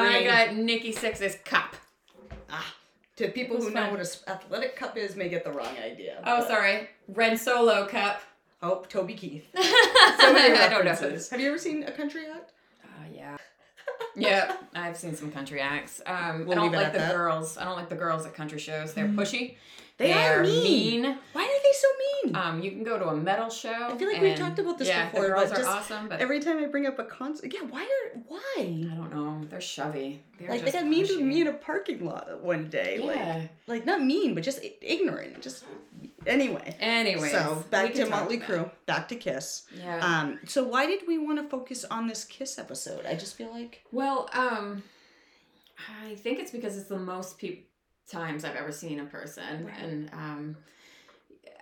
I 0.00 0.24
got 0.24 0.56
Nikki 0.56 0.92
Sixx's 0.92 1.36
cup. 1.44 1.76
ah, 2.50 2.74
to 3.18 3.28
people 3.28 3.56
who 3.56 3.64
was 3.66 3.74
know 3.74 3.90
what 3.90 4.00
an 4.00 4.06
athletic 4.28 4.76
cup 4.76 4.96
is 4.96 5.16
may 5.16 5.28
get 5.28 5.44
the 5.44 5.52
wrong 5.52 5.76
idea. 5.84 6.22
Oh, 6.24 6.46
sorry, 6.46 6.88
red 7.08 7.38
solo 7.38 7.86
cup. 7.86 8.20
Oh, 8.62 8.84
Toby 8.88 9.14
Keith. 9.14 9.44
So 10.20 10.34
I 10.34 10.68
don't 10.68 10.84
know. 10.84 10.94
Have 11.30 11.40
you 11.40 11.48
ever 11.48 11.58
seen 11.58 11.84
a 11.84 11.92
country 11.92 12.24
act? 12.32 12.52
Uh, 12.84 12.88
yeah. 13.14 13.36
yeah, 14.16 14.56
I've 14.74 14.96
seen 14.96 15.14
some 15.14 15.30
country 15.30 15.60
acts. 15.60 16.00
Um, 16.06 16.44
We'll 16.44 16.58
I 16.58 16.62
don't 16.62 16.72
like 16.72 16.92
the 16.92 16.98
that. 16.98 17.12
girls. 17.14 17.56
I 17.56 17.64
don't 17.64 17.76
like 17.76 17.88
the 17.88 17.94
girls 17.96 18.26
at 18.26 18.34
country 18.34 18.58
shows. 18.58 18.94
They're 18.94 19.06
pushy. 19.08 19.56
They 19.98 20.12
are 20.12 20.16
They're 20.16 20.42
mean. 20.44 21.02
mean. 21.02 21.18
Why 21.32 21.42
are 21.42 21.62
they 21.64 21.72
so 21.72 21.88
mean? 22.22 22.36
Um, 22.36 22.62
you 22.62 22.70
can 22.70 22.84
go 22.84 23.00
to 23.00 23.08
a 23.08 23.16
metal 23.16 23.50
show. 23.50 23.88
I 23.90 23.96
feel 23.98 24.08
like 24.08 24.22
we've 24.22 24.36
talked 24.36 24.60
about 24.60 24.78
this 24.78 24.86
yeah, 24.86 25.10
before, 25.10 25.22
The 25.22 25.28
girls 25.28 25.50
but 25.50 25.60
are 25.60 25.66
awesome, 25.66 26.08
but 26.08 26.20
Every 26.20 26.38
time 26.38 26.58
I 26.58 26.66
bring 26.66 26.86
up 26.86 27.00
a 27.00 27.04
concert, 27.04 27.52
yeah, 27.52 27.62
why 27.68 27.82
are 27.82 28.18
why? 28.28 28.54
I 28.58 28.94
don't 28.94 29.12
know. 29.12 29.44
They're 29.50 29.58
shovey. 29.58 30.20
They're 30.38 30.50
Like 30.50 30.64
they 30.64 30.70
got 30.70 30.86
mean 30.86 31.06
to 31.08 31.20
me 31.20 31.40
in 31.40 31.48
a 31.48 31.52
parking 31.52 32.04
lot 32.04 32.42
one 32.42 32.68
day. 32.68 33.00
Yeah. 33.02 33.06
Like 33.06 33.50
like 33.66 33.86
not 33.86 34.00
mean, 34.00 34.34
but 34.34 34.44
just 34.44 34.60
ignorant. 34.80 35.42
Just 35.42 35.64
anyway. 36.26 36.76
Anyways, 36.78 37.32
so 37.32 37.64
back 37.68 37.92
to 37.94 38.06
Motley 38.06 38.38
Crue, 38.38 38.70
back 38.86 39.08
to 39.08 39.16
Kiss. 39.16 39.66
Yeah. 39.76 39.98
Um, 39.98 40.38
so 40.46 40.62
why 40.62 40.86
did 40.86 41.08
we 41.08 41.18
want 41.18 41.40
to 41.42 41.48
focus 41.48 41.84
on 41.84 42.06
this 42.06 42.24
Kiss 42.24 42.56
episode? 42.56 43.04
I 43.04 43.16
just 43.16 43.36
feel 43.36 43.50
like 43.50 43.82
Well, 43.90 44.30
um, 44.32 44.84
I 46.04 46.14
think 46.14 46.38
it's 46.38 46.52
because 46.52 46.78
it's 46.78 46.88
the 46.88 46.98
most 46.98 47.38
peop 47.38 47.67
times 48.10 48.44
I've 48.44 48.56
ever 48.56 48.72
seen 48.72 49.00
a 49.00 49.04
person, 49.04 49.66
Right. 49.66 49.78
and 49.82 50.10
um, 50.12 50.56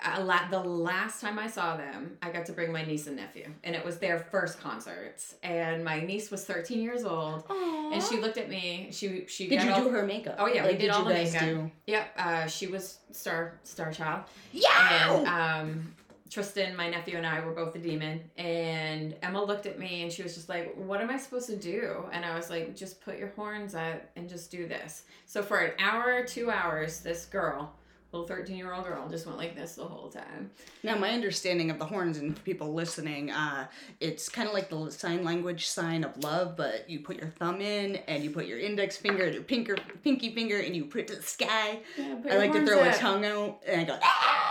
a 0.05 0.23
la- 0.23 0.49
the 0.51 0.61
last 0.61 1.21
time 1.23 1.39
I 1.39 1.47
saw 1.47 1.77
them, 1.77 2.19
I 2.23 2.31
got 2.31 2.45
to 2.47 2.53
bring 2.53 2.71
my 2.71 2.85
niece 2.85 3.07
and 3.07 3.17
nephew, 3.17 3.51
and 3.65 3.75
it 3.75 3.85
was 3.85 3.99
their 3.99 4.19
first 4.19 4.61
concerts. 4.61 5.35
And 5.43 5.85
my 5.85 6.01
niece 6.01 6.31
was 6.31 6.45
13 6.45 6.81
years 6.83 7.05
old, 7.05 7.45
and 7.51 8.03
she 8.03 8.19
looked 8.21 8.37
at 8.37 8.49
me. 8.51 8.89
She 8.93 9.25
she 9.27 9.49
did 9.49 9.63
you 9.63 9.71
all, 9.73 9.85
do 9.85 9.89
her 9.91 10.05
makeup? 10.07 10.37
Oh, 10.39 10.47
yeah, 10.47 10.63
we 10.65 10.71
like, 10.71 10.79
did 10.81 10.91
all 10.91 11.03
you 11.03 11.09
the 11.09 11.15
makeup. 11.15 11.41
do? 11.41 11.71
Yep, 11.87 12.09
uh, 12.19 12.47
she 12.47 12.67
was 12.67 12.99
star 13.13 13.55
star 13.65 13.91
child, 13.93 14.25
Yeah. 14.53 15.17
and 15.17 15.27
um, 15.71 15.95
Tristan, 16.31 16.75
my 16.77 16.89
nephew, 16.89 17.17
and 17.17 17.27
I 17.27 17.45
were 17.45 17.53
both 17.53 17.75
a 17.75 17.79
demon. 17.79 18.21
And 18.37 19.15
Emma 19.23 19.43
looked 19.43 19.67
at 19.67 19.79
me 19.79 20.03
and 20.03 20.13
she 20.13 20.23
was 20.23 20.35
just 20.35 20.49
like, 20.49 20.75
What 20.77 21.01
am 21.01 21.11
I 21.11 21.17
supposed 21.17 21.47
to 21.49 21.57
do? 21.57 22.05
And 22.13 22.25
I 22.25 22.35
was 22.37 22.51
like, 22.51 22.77
Just 22.77 23.01
put 23.01 23.19
your 23.19 23.29
horns 23.29 23.75
out 23.75 24.03
and 24.17 24.29
just 24.29 24.51
do 24.51 24.67
this. 24.67 25.05
So 25.27 25.43
for 25.43 25.59
an 25.59 25.73
hour, 25.79 26.25
two 26.25 26.51
hours, 26.51 27.01
this 27.01 27.27
girl, 27.27 27.73
little 28.13 28.27
13 28.27 28.57
year 28.57 28.73
old 28.73 28.85
girl, 28.85 29.09
just 29.09 29.27
went 29.27 29.39
like 29.39 29.55
this 29.55 29.75
the 29.75 29.85
whole 29.85 30.09
time. 30.09 30.51
Now, 30.83 30.97
my 30.97 31.11
understanding 31.11 31.71
of 31.71 31.79
the 31.79 31.85
horns 31.85 32.19
and 32.19 32.43
people 32.45 32.73
listening, 32.73 33.31
uh, 33.31 33.67
it's 34.01 34.29
kind 34.29 34.49
of 34.49 34.55
like 34.55 34.71
the 34.71 34.91
sign 34.91 35.25
language 35.25 35.67
sign 35.67 36.05
of 36.05 36.17
love, 36.23 36.57
but 36.57 36.89
you 36.89 37.01
put 37.01 37.17
your 37.17 37.29
thumb 37.39 37.61
in 37.61 37.97
and 38.09 38.23
you 38.23 38.31
put 38.31 38.47
your 38.47 38.59
index 38.59 38.97
finger 38.97 39.25
and 39.25 39.35
your 39.35 39.43
pinker, 39.43 39.77
pinky 40.03 40.35
finger 40.35 40.59
and 40.59 40.75
you 40.75 40.85
put 40.87 41.03
it 41.03 41.09
to 41.09 41.17
the 41.17 41.23
sky. 41.23 41.81
Yeah, 41.99 42.17
I 42.31 42.37
like 42.37 42.53
to 42.53 42.65
throw 42.65 42.83
a 42.83 42.93
tongue 42.93 43.25
out 43.25 43.61
and 43.67 43.81
I 43.81 43.85
go, 43.85 43.99
ah! 44.03 44.46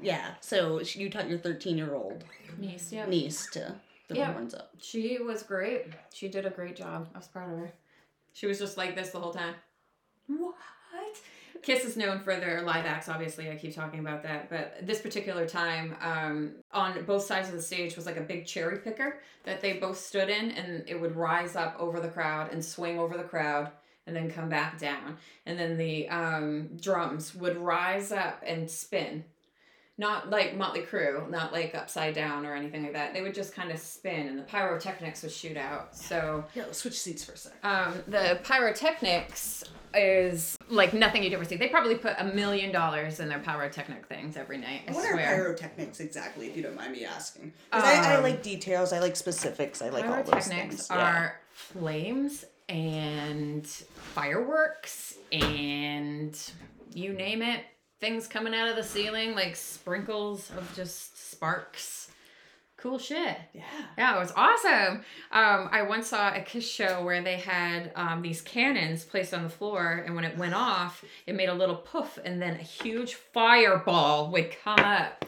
Yeah, 0.00 0.34
so 0.40 0.80
you 0.80 1.10
taught 1.10 1.28
your 1.28 1.38
13 1.38 1.76
year 1.76 1.94
old 1.94 2.24
Niece, 2.58 2.92
yeah. 2.92 3.06
niece 3.06 3.46
to 3.50 3.74
throw 4.08 4.16
Yeah. 4.16 4.28
the 4.28 4.32
horns 4.32 4.54
up. 4.54 4.70
She 4.80 5.18
was 5.18 5.42
great. 5.42 5.86
She 6.12 6.28
did 6.28 6.46
a 6.46 6.50
great 6.50 6.76
job. 6.76 7.08
I 7.14 7.18
was 7.18 7.28
proud 7.28 7.52
of 7.52 7.58
her. 7.58 7.72
She 8.32 8.46
was 8.46 8.58
just 8.58 8.76
like 8.76 8.94
this 8.94 9.10
the 9.10 9.18
whole 9.20 9.32
time. 9.32 9.54
What? 10.28 10.54
Kiss 11.62 11.84
is 11.84 11.96
known 11.96 12.20
for 12.20 12.36
their 12.36 12.62
live 12.62 12.86
acts, 12.86 13.08
obviously. 13.08 13.50
I 13.50 13.56
keep 13.56 13.74
talking 13.74 13.98
about 13.98 14.22
that. 14.22 14.48
But 14.48 14.86
this 14.86 15.00
particular 15.00 15.46
time, 15.46 15.96
um, 16.00 16.52
on 16.72 17.04
both 17.04 17.24
sides 17.24 17.48
of 17.48 17.54
the 17.54 17.62
stage 17.62 17.96
was 17.96 18.06
like 18.06 18.16
a 18.16 18.20
big 18.22 18.46
cherry 18.46 18.78
picker 18.78 19.20
that 19.44 19.60
they 19.60 19.74
both 19.74 19.98
stood 19.98 20.28
in, 20.28 20.52
and 20.52 20.84
it 20.88 21.00
would 21.00 21.16
rise 21.16 21.56
up 21.56 21.74
over 21.80 21.98
the 21.98 22.08
crowd 22.08 22.52
and 22.52 22.64
swing 22.64 22.98
over 22.98 23.16
the 23.16 23.24
crowd 23.24 23.70
and 24.06 24.14
then 24.14 24.30
come 24.30 24.48
back 24.48 24.78
down. 24.78 25.16
And 25.46 25.58
then 25.58 25.76
the 25.76 26.08
um, 26.08 26.70
drums 26.80 27.34
would 27.34 27.56
rise 27.56 28.12
up 28.12 28.40
and 28.46 28.70
spin. 28.70 29.24
Not 30.00 30.30
like 30.30 30.56
Motley 30.56 30.82
Crue, 30.82 31.28
not 31.28 31.52
like 31.52 31.74
upside 31.74 32.14
down 32.14 32.46
or 32.46 32.54
anything 32.54 32.84
like 32.84 32.92
that. 32.92 33.12
They 33.12 33.20
would 33.20 33.34
just 33.34 33.52
kind 33.52 33.72
of 33.72 33.78
spin, 33.80 34.28
and 34.28 34.38
the 34.38 34.44
pyrotechnics 34.44 35.22
would 35.24 35.32
shoot 35.32 35.56
out. 35.56 35.96
So 35.96 36.44
Yeah, 36.54 36.62
let's 36.66 36.78
switch 36.78 36.98
seats 37.00 37.24
for 37.24 37.32
a 37.32 37.36
sec. 37.36 37.52
um, 37.64 38.00
the 38.06 38.38
pyrotechnics 38.44 39.64
is 39.94 40.56
like 40.68 40.92
nothing 40.94 41.24
you'd 41.24 41.32
ever 41.32 41.44
see. 41.44 41.56
They 41.56 41.66
probably 41.68 41.96
put 41.96 42.14
a 42.18 42.24
million 42.24 42.70
dollars 42.70 43.18
in 43.18 43.28
their 43.28 43.40
pyrotechnic 43.40 44.06
things 44.06 44.36
every 44.36 44.58
night. 44.58 44.82
I 44.86 44.92
What 44.92 45.04
are 45.04 45.12
swear. 45.14 45.34
pyrotechnics 45.34 45.98
exactly, 45.98 46.46
if 46.46 46.56
you 46.56 46.62
don't 46.62 46.76
mind 46.76 46.92
me 46.92 47.04
asking? 47.04 47.52
'Cause 47.72 47.82
I, 47.82 48.12
I 48.12 48.16
Um, 48.18 48.22
like 48.22 48.40
details, 48.42 48.92
I 48.92 49.00
like 49.00 49.16
specifics, 49.16 49.82
I 49.82 49.88
like 49.88 50.04
all 50.04 50.22
those 50.22 50.26
pyrotechnics 50.30 50.76
things. 50.76 50.88
Yeah. 50.90 50.96
are 50.96 51.40
flames 51.50 52.44
and 52.68 53.66
fireworks 53.66 55.14
and 55.32 56.38
you 56.92 57.12
name 57.14 57.42
it. 57.42 57.62
Things 58.00 58.26
coming 58.26 58.54
out 58.54 58.68
of 58.68 58.76
the 58.76 58.84
ceiling 58.84 59.34
like 59.34 59.56
sprinkles 59.56 60.50
of 60.56 60.72
just 60.76 61.30
sparks. 61.30 62.10
Cool 62.76 62.98
shit. 63.00 63.36
Yeah. 63.52 63.62
Yeah, 63.96 64.16
it 64.16 64.20
was 64.20 64.32
awesome. 64.36 64.98
Um, 65.32 65.68
I 65.72 65.82
once 65.82 66.06
saw 66.06 66.32
a 66.32 66.40
Kiss 66.40 66.68
show 66.68 67.04
where 67.04 67.20
they 67.24 67.36
had 67.36 67.90
um, 67.96 68.22
these 68.22 68.40
cannons 68.40 69.04
placed 69.04 69.34
on 69.34 69.42
the 69.42 69.48
floor, 69.48 70.04
and 70.06 70.14
when 70.14 70.22
it 70.22 70.38
went 70.38 70.54
off, 70.54 71.04
it 71.26 71.34
made 71.34 71.48
a 71.48 71.54
little 71.54 71.74
poof, 71.74 72.20
and 72.24 72.40
then 72.40 72.54
a 72.54 72.62
huge 72.62 73.14
fireball 73.14 74.30
would 74.30 74.54
come 74.62 74.78
up. 74.78 75.24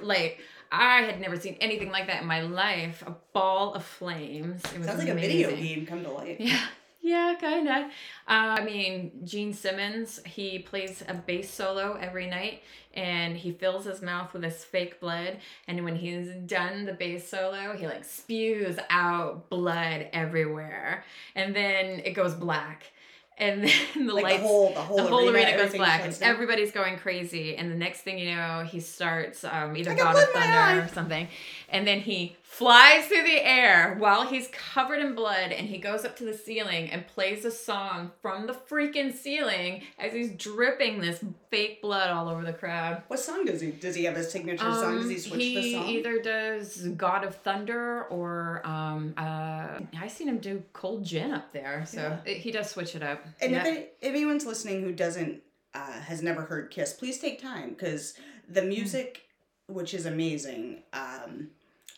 Like 0.00 0.40
I 0.70 1.02
had 1.02 1.20
never 1.20 1.38
seen 1.38 1.56
anything 1.60 1.90
like 1.90 2.06
that 2.06 2.22
in 2.22 2.28
my 2.28 2.42
life. 2.42 3.02
A 3.06 3.16
ball 3.32 3.74
of 3.74 3.84
flames. 3.84 4.62
It 4.72 4.78
was 4.78 4.86
Sounds 4.86 5.00
like 5.00 5.08
a 5.08 5.14
video 5.14 5.50
game 5.50 5.84
come 5.84 6.04
to 6.04 6.10
life. 6.10 6.36
Yeah. 6.38 6.60
Yeah, 7.02 7.34
kind 7.40 7.68
of. 7.68 7.84
Uh, 7.84 7.88
I 8.28 8.64
mean, 8.64 9.10
Gene 9.24 9.52
Simmons, 9.52 10.20
he 10.24 10.60
plays 10.60 11.02
a 11.08 11.14
bass 11.14 11.50
solo 11.50 11.98
every 12.00 12.28
night 12.28 12.62
and 12.94 13.36
he 13.36 13.50
fills 13.50 13.84
his 13.86 14.02
mouth 14.02 14.32
with 14.32 14.44
his 14.44 14.64
fake 14.64 15.00
blood. 15.00 15.38
And 15.66 15.84
when 15.84 15.96
he's 15.96 16.28
done 16.46 16.84
the 16.84 16.92
bass 16.92 17.28
solo, 17.28 17.76
he 17.76 17.88
like 17.88 18.04
spews 18.04 18.78
out 18.88 19.50
blood 19.50 20.08
everywhere. 20.12 21.04
And 21.34 21.56
then 21.56 22.00
it 22.04 22.12
goes 22.12 22.34
black. 22.34 22.92
And 23.36 23.64
then 23.94 24.06
the 24.06 24.14
Like 24.14 24.24
lights 24.24 24.42
the 24.42 24.46
whole, 24.46 24.72
the 24.72 24.80
whole, 24.80 24.96
the 24.98 25.02
whole 25.04 25.28
arena, 25.28 25.56
goes 25.56 25.72
black 25.74 26.04
and 26.04 26.16
everybody's 26.22 26.70
going 26.70 26.98
crazy 26.98 27.56
and 27.56 27.72
the 27.72 27.74
next 27.74 28.02
thing 28.02 28.18
you 28.18 28.34
know 28.36 28.62
he 28.62 28.78
starts 28.78 29.42
um, 29.42 29.74
either 29.76 29.94
god 29.94 30.16
of 30.16 30.28
thunder 30.28 30.84
or 30.84 30.88
something 30.88 31.26
and 31.70 31.86
then 31.86 31.98
he 32.00 32.36
flies 32.56 33.06
through 33.06 33.22
the 33.22 33.42
air 33.42 33.94
while 33.98 34.26
he's 34.26 34.46
covered 34.48 34.98
in 34.98 35.14
blood 35.14 35.50
and 35.52 35.66
he 35.70 35.78
goes 35.78 36.04
up 36.04 36.14
to 36.14 36.22
the 36.22 36.34
ceiling 36.34 36.90
and 36.90 37.06
plays 37.06 37.46
a 37.46 37.50
song 37.50 38.10
from 38.20 38.46
the 38.46 38.52
freaking 38.52 39.10
ceiling 39.10 39.82
as 39.98 40.12
he's 40.12 40.30
dripping 40.32 41.00
this 41.00 41.24
fake 41.50 41.80
blood 41.80 42.10
all 42.10 42.28
over 42.28 42.44
the 42.44 42.52
crowd 42.52 43.02
What 43.08 43.20
song 43.20 43.46
does 43.46 43.62
he? 43.62 43.70
Does 43.70 43.94
he 43.94 44.04
have 44.04 44.18
a 44.18 44.22
signature 44.22 44.70
song? 44.70 44.96
Does 44.98 45.08
he 45.08 45.14
um, 45.14 45.20
switch 45.22 45.40
he 45.42 45.54
the 45.54 45.72
song? 45.72 45.86
He 45.86 45.98
either 46.00 46.20
does 46.20 46.88
God 46.88 47.24
of 47.24 47.34
Thunder 47.36 48.02
or 48.10 48.60
um, 48.66 49.14
uh, 49.16 49.78
I 49.98 50.08
seen 50.08 50.28
him 50.28 50.36
do 50.38 50.62
Cold 50.74 51.06
Gin 51.06 51.32
up 51.32 51.52
there, 51.54 51.84
so 51.86 52.00
Yeah. 52.02 52.18
it- 52.30 52.36
he 52.36 52.50
does 52.50 52.68
switch 52.70 52.94
it 52.94 53.02
up. 53.02 53.24
And 53.40 53.52
Yeah. 53.52 53.60
if, 53.62 53.66
any, 53.66 53.78
if 53.78 54.08
anyone's 54.10 54.44
listening 54.44 54.82
who 54.82 54.92
doesn't 54.92 55.42
uh, 55.74 55.90
has 56.02 56.20
never 56.22 56.42
heard 56.42 56.70
Kiss, 56.70 56.92
please 56.92 57.18
take 57.18 57.40
time 57.40 57.70
because 57.70 58.12
the 58.46 58.60
Mm. 58.60 58.68
music, 58.68 59.22
which 59.68 59.94
is 59.94 60.04
amazing. 60.04 60.82
Um, 60.92 61.48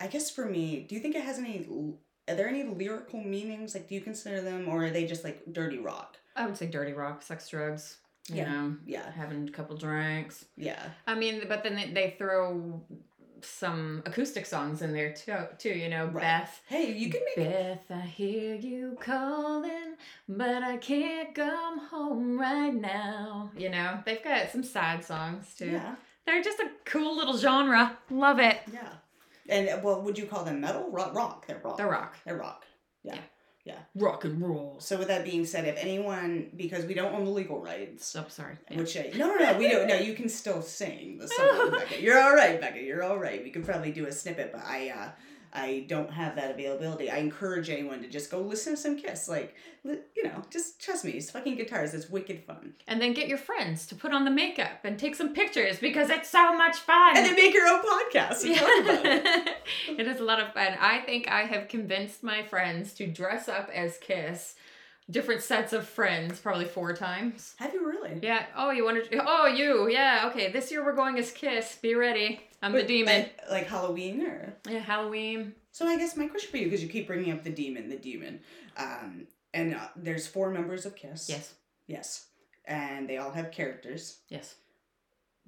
I 0.00 0.06
guess 0.08 0.30
for 0.30 0.44
me, 0.44 0.84
do 0.88 0.94
you 0.94 1.00
think 1.00 1.14
it 1.14 1.22
has 1.24 1.38
any? 1.38 1.66
Are 2.28 2.34
there 2.34 2.48
any 2.48 2.64
lyrical 2.64 3.20
meanings? 3.22 3.74
Like, 3.74 3.88
do 3.88 3.94
you 3.94 4.00
consider 4.00 4.40
them, 4.40 4.68
or 4.68 4.84
are 4.86 4.90
they 4.90 5.06
just 5.06 5.24
like 5.24 5.42
dirty 5.52 5.78
rock? 5.78 6.16
I 6.36 6.46
would 6.46 6.56
say 6.56 6.66
dirty 6.66 6.92
rock, 6.92 7.22
sex, 7.22 7.48
drugs. 7.48 7.98
You 8.28 8.36
Yeah. 8.36 8.50
know, 8.52 8.76
Yeah, 8.86 9.10
having 9.12 9.46
a 9.46 9.52
couple 9.52 9.76
drinks. 9.76 10.46
yeah. 10.56 10.82
I 11.06 11.14
mean, 11.14 11.44
but 11.46 11.62
then 11.62 11.74
they, 11.76 11.90
they 11.92 12.14
throw 12.18 12.82
some 13.42 14.02
acoustic 14.06 14.46
songs 14.46 14.80
in 14.80 14.94
there 14.94 15.12
too. 15.12 15.36
Too, 15.58 15.68
you 15.68 15.90
know, 15.90 16.06
Right. 16.06 16.22
Beth. 16.22 16.62
Hey, 16.66 16.90
you 16.92 17.10
can 17.10 17.20
make. 17.26 17.36
Beth, 17.36 17.84
I 17.90 18.00
hear 18.00 18.54
you 18.54 18.96
calling, 19.00 19.96
but 20.26 20.62
I 20.62 20.78
can't 20.78 21.34
come 21.34 21.78
home 21.78 22.40
right 22.40 22.74
now. 22.74 23.50
You 23.56 23.68
know, 23.68 23.98
they've 24.06 24.24
got 24.24 24.50
some 24.50 24.62
sad 24.64 25.04
songs 25.04 25.54
too. 25.58 25.66
Yeah, 25.72 25.96
They're 26.24 26.42
just 26.42 26.58
a 26.60 26.70
cool 26.86 27.14
little 27.16 27.36
genre. 27.36 27.98
Love 28.10 28.38
it. 28.38 28.60
yeah. 28.72 28.88
And 29.48 29.68
uh, 29.68 29.80
well, 29.82 30.02
would 30.02 30.18
you 30.18 30.26
call 30.26 30.44
them 30.44 30.60
metal? 30.60 30.90
Rock, 30.90 31.14
rock. 31.14 31.46
They're 31.46 31.60
rock. 31.62 31.76
They're 31.76 31.88
rock. 31.88 32.16
They're 32.24 32.36
rock. 32.36 32.64
Yeah. 33.02 33.14
yeah. 33.14 33.20
Yeah. 33.64 33.78
Rock 33.94 34.24
and 34.26 34.42
roll. 34.42 34.76
So 34.78 34.98
with 34.98 35.08
that 35.08 35.24
being 35.24 35.46
said, 35.46 35.66
if 35.66 35.76
anyone, 35.78 36.50
because 36.54 36.84
we 36.84 36.92
don't 36.92 37.14
own 37.14 37.24
the 37.24 37.30
legal 37.30 37.62
rights, 37.62 38.14
Oh, 38.14 38.26
sorry. 38.28 38.58
Yeah. 38.70 38.76
Which 38.76 38.94
I, 38.94 39.10
no, 39.16 39.34
no, 39.34 39.36
no, 39.36 39.58
we 39.58 39.70
don't. 39.70 39.88
No, 39.88 39.94
you 39.94 40.12
can 40.12 40.28
still 40.28 40.60
sing 40.60 41.16
the 41.16 41.28
song, 41.28 41.70
Becca. 41.70 41.98
You're 42.02 42.22
all 42.22 42.34
right, 42.34 42.60
Becca. 42.60 42.78
You're 42.78 43.02
all 43.02 43.16
right. 43.18 43.42
We 43.42 43.48
could 43.48 43.64
probably 43.64 43.90
do 43.90 44.06
a 44.06 44.12
snippet, 44.12 44.52
but 44.52 44.62
I, 44.66 44.90
uh, 44.90 45.08
I 45.54 45.84
don't 45.88 46.10
have 46.10 46.34
that 46.34 46.50
availability. 46.50 47.08
I 47.10 47.18
encourage 47.18 47.70
anyone 47.70 48.02
to 48.02 48.08
just 48.08 48.28
go 48.28 48.40
listen 48.40 48.74
to 48.74 48.76
some 48.76 48.96
Kiss. 48.96 49.28
Like, 49.28 49.54
you 49.84 50.24
know, 50.24 50.42
just 50.50 50.80
trust 50.82 51.04
me. 51.04 51.12
It's 51.12 51.30
fucking 51.30 51.54
guitars. 51.54 51.94
It's 51.94 52.10
wicked 52.10 52.42
fun. 52.44 52.74
And 52.88 53.00
then 53.00 53.12
get 53.12 53.28
your 53.28 53.38
friends 53.38 53.86
to 53.86 53.94
put 53.94 54.12
on 54.12 54.24
the 54.24 54.32
makeup 54.32 54.80
and 54.82 54.98
take 54.98 55.14
some 55.14 55.32
pictures 55.32 55.78
because 55.78 56.10
it's 56.10 56.28
so 56.28 56.56
much 56.56 56.78
fun. 56.78 57.16
And 57.16 57.24
then 57.24 57.36
make 57.36 57.54
your 57.54 57.68
own 57.68 57.82
podcast 57.82 58.44
and 58.44 58.56
talk 58.56 58.80
about 58.82 59.06
it. 59.06 59.24
Yeah. 59.24 59.52
it 59.98 60.08
is 60.08 60.18
a 60.18 60.24
lot 60.24 60.40
of 60.40 60.52
fun. 60.52 60.74
I 60.80 60.98
think 61.00 61.28
I 61.28 61.42
have 61.42 61.68
convinced 61.68 62.24
my 62.24 62.42
friends 62.42 62.92
to 62.94 63.06
dress 63.06 63.48
up 63.48 63.70
as 63.72 63.96
Kiss, 63.98 64.56
different 65.08 65.42
sets 65.42 65.72
of 65.72 65.86
friends, 65.86 66.40
probably 66.40 66.64
four 66.64 66.94
times. 66.96 67.54
Have 67.58 67.72
you 67.72 67.86
really? 67.86 68.18
Yeah. 68.22 68.46
Oh, 68.56 68.70
you 68.70 68.84
wanted. 68.84 69.08
to? 69.12 69.22
Oh, 69.24 69.46
you. 69.46 69.88
Yeah. 69.88 70.28
Okay. 70.32 70.50
This 70.50 70.72
year 70.72 70.84
we're 70.84 70.96
going 70.96 71.16
as 71.18 71.30
Kiss. 71.30 71.76
Be 71.80 71.94
ready. 71.94 72.40
I'm 72.64 72.72
the 72.72 72.78
But, 72.80 72.88
demon. 72.88 73.14
Like, 73.22 73.40
like 73.50 73.66
Halloween 73.68 74.22
or? 74.26 74.54
Yeah. 74.68 74.78
Halloween. 74.80 75.54
So 75.72 75.86
I 75.86 75.96
guess 75.98 76.16
my 76.16 76.26
question 76.26 76.50
for 76.50 76.56
you, 76.56 76.64
because 76.64 76.82
you 76.82 76.88
keep 76.88 77.06
bringing 77.06 77.32
up 77.32 77.42
the 77.44 77.50
demon, 77.50 77.88
the 77.88 77.96
demon, 77.96 78.40
um, 78.76 79.26
and 79.52 79.74
uh, 79.74 79.88
there's 79.96 80.26
four 80.26 80.50
members 80.50 80.86
of 80.86 80.96
Kiss. 80.96 81.28
Yes. 81.28 81.54
Yes. 81.86 82.26
And 82.64 83.08
they 83.08 83.18
all 83.18 83.30
have 83.32 83.50
characters. 83.50 84.18
Yes. 84.28 84.54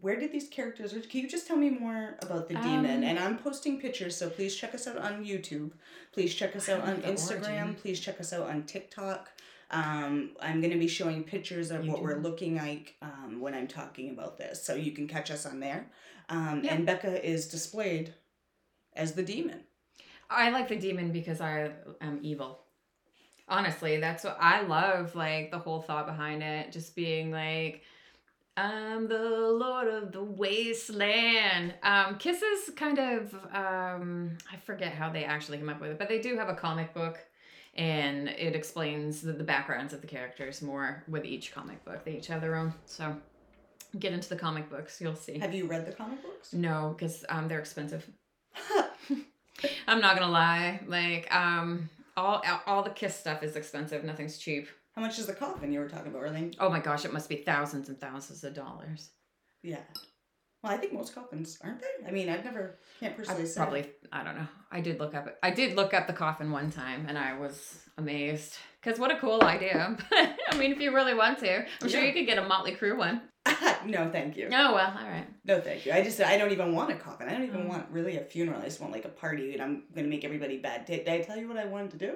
where 0.01 0.17
did 0.21 0.31
these 0.31 0.49
characters 0.49 0.93
or 0.93 1.01
can 1.01 1.21
you 1.23 1.29
just 1.29 1.47
tell 1.47 1.57
me 1.57 1.71
more 1.71 2.17
about 2.21 2.49
the 2.49 2.55
demon 2.55 2.97
Um, 3.03 3.09
and 3.09 3.19
i'm 3.19 3.39
posting 3.39 3.81
pictures 3.81 4.15
so 4.15 4.29
please 4.29 4.55
check 4.55 4.75
us 4.75 4.87
out 4.87 4.99
on 4.99 5.25
youtube 5.25 5.71
please 6.13 6.35
check 6.35 6.55
us 6.55 6.69
out 6.69 6.83
on 6.83 7.01
the 7.01 7.09
instagram 7.09 7.63
origin. 7.69 7.75
please 7.81 7.99
check 7.99 8.21
us 8.21 8.31
out 8.35 8.47
on 8.53 8.65
tiktok 8.65 9.31
um, 9.71 10.31
i'm 10.41 10.61
going 10.61 10.73
to 10.73 10.79
be 10.79 10.89
showing 10.89 11.25
pictures 11.25 11.71
of 11.71 11.87
what 11.87 12.03
we're 12.03 12.19
looking 12.21 12.57
like 12.57 12.95
um, 13.03 13.41
when 13.41 13.55
i'm 13.55 13.67
talking 13.67 14.11
about 14.11 14.39
this 14.39 14.63
so 14.65 14.75
you 14.75 14.93
can 14.93 15.07
catch 15.09 15.31
us 15.31 15.45
on 15.47 15.61
there 15.61 15.87
um, 16.29 16.63
Yeah. 16.65 16.75
and 16.75 16.87
becca 16.87 17.25
is 17.29 17.49
displayed 17.49 18.15
as 18.95 19.13
the 19.13 19.23
demon 19.23 19.61
I 20.29 20.51
like 20.51 20.67
the 20.67 20.75
demon 20.77 21.13
because 21.13 21.41
I 21.41 21.71
am 22.01 22.19
evil. 22.21 22.59
Honestly, 23.49 23.99
that's 23.99 24.25
what 24.25 24.37
I 24.41 24.63
love. 24.63 25.15
Like 25.15 25.53
the 25.53 25.59
whole 25.61 25.83
thought 25.83 26.05
behind 26.07 26.43
it, 26.43 26.73
just 26.73 26.97
being 26.97 27.31
like, 27.31 27.83
I'm 28.57 29.07
the 29.07 29.21
lord 29.21 29.87
of 29.87 30.11
the 30.11 30.25
wasteland. 30.25 31.75
Um, 31.85 32.17
Kiss 32.19 32.43
is 32.43 32.71
kind 32.75 32.99
of 32.99 33.35
um, 33.55 34.37
I 34.53 34.57
forget 34.57 34.93
how 34.95 35.11
they 35.11 35.25
actually 35.25 35.59
came 35.59 35.69
up 35.69 35.81
with 35.81 35.93
it, 35.93 35.99
but 35.99 36.09
they 36.09 36.21
do 36.21 36.37
have 36.37 36.49
a 36.49 36.55
comic 36.55 36.93
book, 36.93 37.19
and 37.77 38.29
it 38.29 38.57
explains 38.57 39.21
the, 39.21 39.33
the 39.33 39.45
backgrounds 39.45 39.93
of 39.93 40.01
the 40.01 40.07
characters 40.07 40.63
more 40.63 41.05
with 41.09 41.25
each 41.25 41.53
comic 41.53 41.85
book. 41.85 42.05
They 42.05 42.17
each 42.17 42.27
have 42.27 42.41
their 42.41 42.57
own. 42.57 42.75
So 42.87 43.17
get 43.99 44.13
into 44.13 44.29
the 44.29 44.37
comic 44.37 44.69
books. 44.71 45.01
You'll 45.01 45.15
see. 45.15 45.39
Have 45.39 45.55
you 45.55 45.67
read 45.67 45.87
the 45.87 45.93
comic 45.93 46.23
books? 46.23 46.53
No, 46.53 46.95
because 46.97 47.25
um, 47.29 47.49
they're 47.49 47.61
expensive. 47.61 48.09
I'm 49.89 50.01
not 50.01 50.19
gonna 50.19 50.33
lie. 50.33 50.81
Like 50.87 51.33
um, 51.35 51.89
all 52.17 52.43
all 52.67 52.83
the 52.83 52.91
Kiss 52.91 53.15
stuff 53.15 53.43
is 53.43 53.57
expensive. 53.57 54.05
Nothing's 54.05 54.39
cheap. 54.39 54.69
How 54.95 55.03
much 55.03 55.19
is 55.19 55.27
the 55.27 55.35
coffin 55.35 55.73
you 55.73 55.81
were 55.81 55.89
talking 55.89 56.15
about? 56.15 56.33
They? 56.33 56.51
Oh 56.59 56.71
my 56.71 56.81
gosh, 56.81 57.05
it 57.05 57.13
must 57.13 57.29
be 57.29 57.37
thousands 57.37 57.89
and 57.89 58.01
thousands 58.01 58.43
of 58.45 58.55
dollars. 58.55 59.11
Yeah. 59.63 59.81
Well, 60.63 60.73
I 60.73 60.77
think 60.79 60.93
most 60.93 61.15
coffins 61.15 61.59
aren't 61.63 61.81
they? 61.81 62.07
I 62.07 62.11
mean, 62.11 62.29
I've 62.29 62.45
never 62.45 62.79
can't 62.99 63.13
I 63.13 63.17
personally 63.17 63.47
say. 63.47 63.61
probably 63.61 63.91
I 64.13 64.25
don't 64.25 64.37
know. 64.37 64.47
I 64.73 64.81
did 64.81 64.99
look 64.99 65.15
up. 65.15 65.37
I 65.43 65.51
did 65.51 65.77
look 65.77 65.95
up 65.95 66.07
the 66.07 66.13
coffin 66.13 66.51
one 66.51 66.71
time, 66.71 67.07
and 67.09 67.17
I 67.19 67.39
was 67.39 67.79
amazed. 67.99 68.57
Cause 68.83 68.99
what 68.99 69.11
a 69.11 69.17
cool 69.19 69.43
idea. 69.43 69.97
I 70.13 70.57
mean, 70.57 70.71
if 70.73 70.81
you 70.81 70.95
really 70.95 71.15
want 71.15 71.39
to, 71.41 71.65
I'm 71.83 71.89
sure 71.89 72.03
you 72.05 72.13
could 72.13 72.27
get 72.27 72.39
a 72.39 72.47
Motley 72.47 72.73
Crue 72.77 72.97
one. 72.97 73.23
no, 73.87 74.11
thank 74.11 74.37
you. 74.37 74.47
Oh 74.53 74.75
well, 74.75 74.95
all 74.99 75.09
right. 75.09 75.27
No, 75.45 75.61
thank 75.61 75.87
you. 75.87 75.93
I 75.93 76.03
just 76.03 76.21
I 76.21 76.37
don't 76.37 76.53
even 76.53 76.75
want 76.75 76.91
a 76.91 76.97
coffin. 76.97 77.29
I 77.29 77.33
don't 77.33 77.45
even 77.45 77.63
Mm. 77.63 77.69
want 77.69 77.87
really 77.91 78.17
a 78.17 78.23
funeral. 78.25 78.61
I 78.61 78.65
just 78.65 78.81
want 78.81 78.93
like 78.93 79.05
a 79.05 79.09
party, 79.09 79.53
and 79.55 79.63
I'm 79.63 79.83
gonna 79.95 80.09
make 80.09 80.25
everybody 80.25 80.59
bad. 80.59 80.85
Did, 80.85 81.05
did 81.05 81.15
I 81.15 81.21
tell 81.23 81.37
you 81.37 81.49
what 81.49 81.57
I 81.59 81.65
wanted 81.67 81.93
to 81.93 81.99
do 81.99 82.15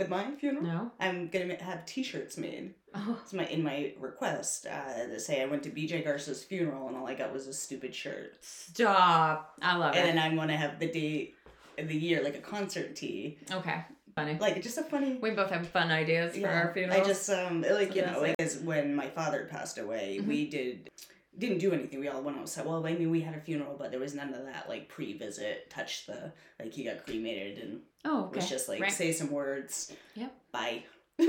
with 0.00 0.08
my 0.08 0.34
funeral? 0.36 0.64
No. 0.64 0.90
I'm 0.98 1.28
gonna 1.28 1.62
have 1.62 1.84
T-shirts 1.86 2.36
made. 2.38 2.74
Oh. 2.94 3.18
It's 3.22 3.32
my 3.32 3.44
in 3.46 3.62
my 3.62 3.92
request 4.00 4.66
uh, 4.66 5.06
to 5.06 5.20
say 5.20 5.42
I 5.42 5.44
went 5.46 5.62
to 5.64 5.70
BJ 5.70 6.02
Garza's 6.04 6.42
funeral 6.42 6.88
and 6.88 6.96
all 6.96 7.06
I 7.06 7.14
got 7.14 7.32
was 7.32 7.46
a 7.46 7.52
stupid 7.52 7.94
shirt. 7.94 8.36
Stop. 8.40 9.54
I 9.62 9.76
love 9.76 9.94
And 9.94 10.04
it. 10.06 10.08
And 10.10 10.18
then 10.18 10.24
I'm 10.24 10.36
gonna 10.36 10.56
have 10.56 10.78
the 10.80 10.90
date 10.90 11.36
of 11.78 11.86
the 11.88 11.96
year 11.96 12.22
like 12.24 12.34
a 12.36 12.40
concert 12.40 12.96
tee, 12.96 13.38
Okay. 13.52 13.84
Funny. 14.16 14.36
like 14.40 14.60
just 14.62 14.76
a 14.76 14.82
funny. 14.82 15.18
We 15.22 15.30
both 15.30 15.50
have 15.50 15.68
fun 15.68 15.90
ideas 15.92 16.36
for 16.36 16.48
our 16.48 16.72
funerals. 16.74 17.00
I 17.00 17.04
just 17.06 17.30
um 17.30 17.62
like 17.70 17.94
you 17.94 18.02
know 18.04 18.20
like 18.20 18.34
as 18.40 18.56
when 18.58 18.94
my 18.96 19.06
father 19.08 19.46
passed 19.50 19.78
away, 19.78 20.18
Mhm. 20.20 20.26
we 20.26 20.48
did 20.48 20.90
didn't 21.38 21.58
do 21.58 21.72
anything. 21.72 22.00
We 22.00 22.08
all 22.08 22.22
went 22.22 22.38
outside. 22.38 22.66
Well, 22.66 22.86
I 22.86 22.94
mean, 22.94 23.10
we 23.10 23.20
had 23.20 23.34
a 23.34 23.40
funeral, 23.40 23.76
but 23.78 23.90
there 23.90 24.00
was 24.00 24.14
none 24.14 24.34
of 24.34 24.44
that 24.46 24.68
like 24.68 24.88
pre-visit. 24.88 25.70
Touch 25.70 26.06
the 26.06 26.32
like 26.58 26.72
he 26.72 26.84
got 26.84 27.04
cremated 27.06 27.58
and 27.58 27.80
Oh, 28.04 28.24
it 28.24 28.26
okay. 28.28 28.36
was 28.36 28.48
just 28.48 28.68
like 28.68 28.80
Right. 28.80 28.92
say 28.92 29.12
some 29.12 29.30
words. 29.30 29.92
Yep. 30.14 30.32
Bye. 30.52 30.82
All 31.20 31.26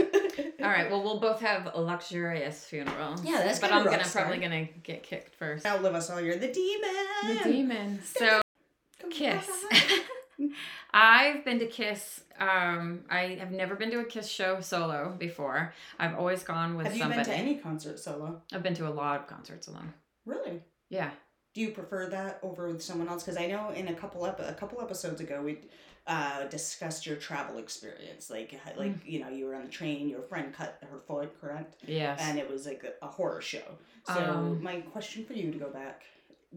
right. 0.69 0.89
Well, 0.89 1.03
we'll 1.03 1.19
both 1.19 1.41
have 1.41 1.69
a 1.73 1.81
luxurious 1.81 2.63
funeral. 2.63 3.15
Yeah, 3.23 3.37
that's 3.43 3.59
But 3.59 3.71
I'm 3.73 3.83
gonna 3.83 4.03
probably 4.05 4.37
gonna 4.37 4.65
get 4.83 5.03
kicked 5.03 5.35
first. 5.35 5.65
Outlive 5.65 5.95
us 5.95 6.09
all. 6.09 6.21
You're 6.21 6.37
the 6.37 6.51
demon. 6.51 7.37
The 7.37 7.43
demon. 7.43 7.99
So 8.03 8.41
Kiss. 9.11 9.45
I've 10.93 11.45
been 11.45 11.59
to 11.59 11.67
Kiss. 11.67 12.21
Um, 12.41 13.03
I 13.09 13.37
have 13.39 13.51
never 13.51 13.75
been 13.75 13.91
to 13.91 13.99
a 13.99 14.03
Kiss 14.03 14.27
show 14.27 14.61
solo 14.61 15.15
before. 15.17 15.73
I've 15.99 16.15
always 16.15 16.41
gone 16.43 16.75
with 16.75 16.87
Have 16.87 16.95
you 16.95 17.01
somebody. 17.03 17.23
been 17.23 17.31
to 17.31 17.37
any 17.37 17.55
concert 17.57 17.99
solo? 17.99 18.41
I've 18.51 18.63
been 18.63 18.73
to 18.75 18.87
a 18.87 18.89
lot 18.89 19.19
of 19.21 19.27
concerts 19.27 19.67
alone. 19.67 19.93
Really? 20.25 20.61
Yeah. 20.89 21.11
Do 21.53 21.61
you 21.61 21.69
prefer 21.69 22.07
that 22.07 22.39
over 22.41 22.67
with 22.67 22.81
someone 22.81 23.07
else? 23.09 23.23
Because 23.23 23.37
I 23.39 23.45
know 23.45 23.69
in 23.69 23.89
a 23.89 23.93
couple 23.93 24.25
ep- 24.25 24.39
a 24.39 24.53
couple 24.53 24.81
episodes 24.81 25.21
ago 25.21 25.41
we 25.43 25.59
uh, 26.07 26.45
discussed 26.45 27.05
your 27.05 27.17
travel 27.17 27.59
experience. 27.59 28.29
Like 28.29 28.59
like 28.77 28.91
Mm. 28.93 28.99
you 29.05 29.19
know 29.19 29.29
you 29.29 29.45
were 29.45 29.53
on 29.55 29.63
the 29.63 29.69
train, 29.69 30.09
your 30.09 30.21
friend 30.23 30.51
cut 30.53 30.79
her 30.89 30.97
foot, 30.97 31.39
correct? 31.39 31.75
Yes. 31.85 32.19
And 32.23 32.39
it 32.39 32.49
was 32.49 32.65
like 32.65 32.83
a, 32.85 33.05
a 33.05 33.09
horror 33.09 33.41
show. 33.41 33.77
So 34.07 34.13
Um, 34.13 34.63
my 34.63 34.79
question 34.81 35.25
for 35.25 35.33
you 35.33 35.51
to 35.51 35.57
go 35.59 35.69
back: 35.69 36.03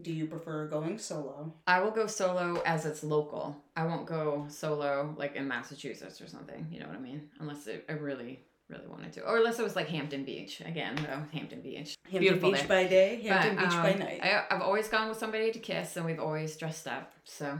Do 0.01 0.11
you 0.11 0.25
prefer 0.25 0.67
going 0.67 0.97
solo? 0.97 1.53
I 1.67 1.79
will 1.79 1.91
go 1.91 2.05
solo 2.07 2.61
as 2.65 2.85
it's 2.85 3.03
local. 3.03 3.55
I 3.75 3.85
won't 3.85 4.05
go 4.05 4.45
solo 4.49 5.15
like 5.17 5.35
in 5.35 5.47
Massachusetts 5.47 6.19
or 6.21 6.27
something. 6.27 6.67
You 6.69 6.81
know 6.81 6.87
what 6.87 6.97
I 6.97 6.99
mean? 6.99 7.29
Unless 7.39 7.67
it, 7.67 7.85
I 7.87 7.93
really, 7.93 8.41
really 8.69 8.87
wanted 8.87 9.13
to, 9.13 9.21
or 9.21 9.37
unless 9.37 9.57
it 9.57 9.63
was 9.63 9.75
like 9.75 9.87
Hampton 9.87 10.25
Beach 10.25 10.61
again. 10.65 10.95
Though 10.97 11.23
Hampton 11.31 11.61
Beach, 11.61 11.95
Hampton 12.03 12.19
Beautiful 12.19 12.51
Beach 12.51 12.59
there. 12.59 12.67
by 12.67 12.87
day, 12.87 13.21
Hampton 13.21 13.55
But, 13.55 13.63
Beach 13.63 13.77
by 13.77 13.93
um, 13.93 13.99
night. 13.99 14.19
I, 14.21 14.43
I've 14.51 14.61
always 14.61 14.89
gone 14.89 15.07
with 15.07 15.17
somebody 15.17 15.51
to 15.51 15.59
Kiss, 15.59 15.95
and 15.95 16.05
we've 16.05 16.19
always 16.19 16.57
dressed 16.57 16.87
up. 16.87 17.13
So, 17.23 17.57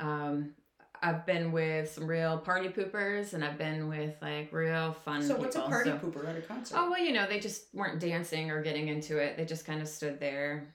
um, 0.00 0.54
I've 1.02 1.24
been 1.26 1.52
with 1.52 1.90
some 1.90 2.06
real 2.06 2.38
party 2.38 2.68
poopers, 2.68 3.34
and 3.34 3.44
I've 3.44 3.58
been 3.58 3.88
with 3.88 4.14
like 4.20 4.52
real 4.52 4.92
fun. 5.04 5.22
so 5.22 5.36
what's 5.36 5.54
a 5.54 5.60
party 5.60 5.90
so- 5.90 5.98
pooper 5.98 6.28
at 6.28 6.36
a 6.36 6.40
concert? 6.40 6.76
Oh 6.78 6.90
well, 6.90 7.00
you 7.00 7.12
know, 7.12 7.26
they 7.28 7.38
just 7.38 7.66
weren't 7.72 8.00
dancing 8.00 8.50
or 8.50 8.60
getting 8.62 8.88
into 8.88 9.18
it. 9.18 9.36
They 9.36 9.44
just 9.44 9.64
kind 9.66 9.80
of 9.80 9.86
stood 9.88 10.18
there, 10.18 10.74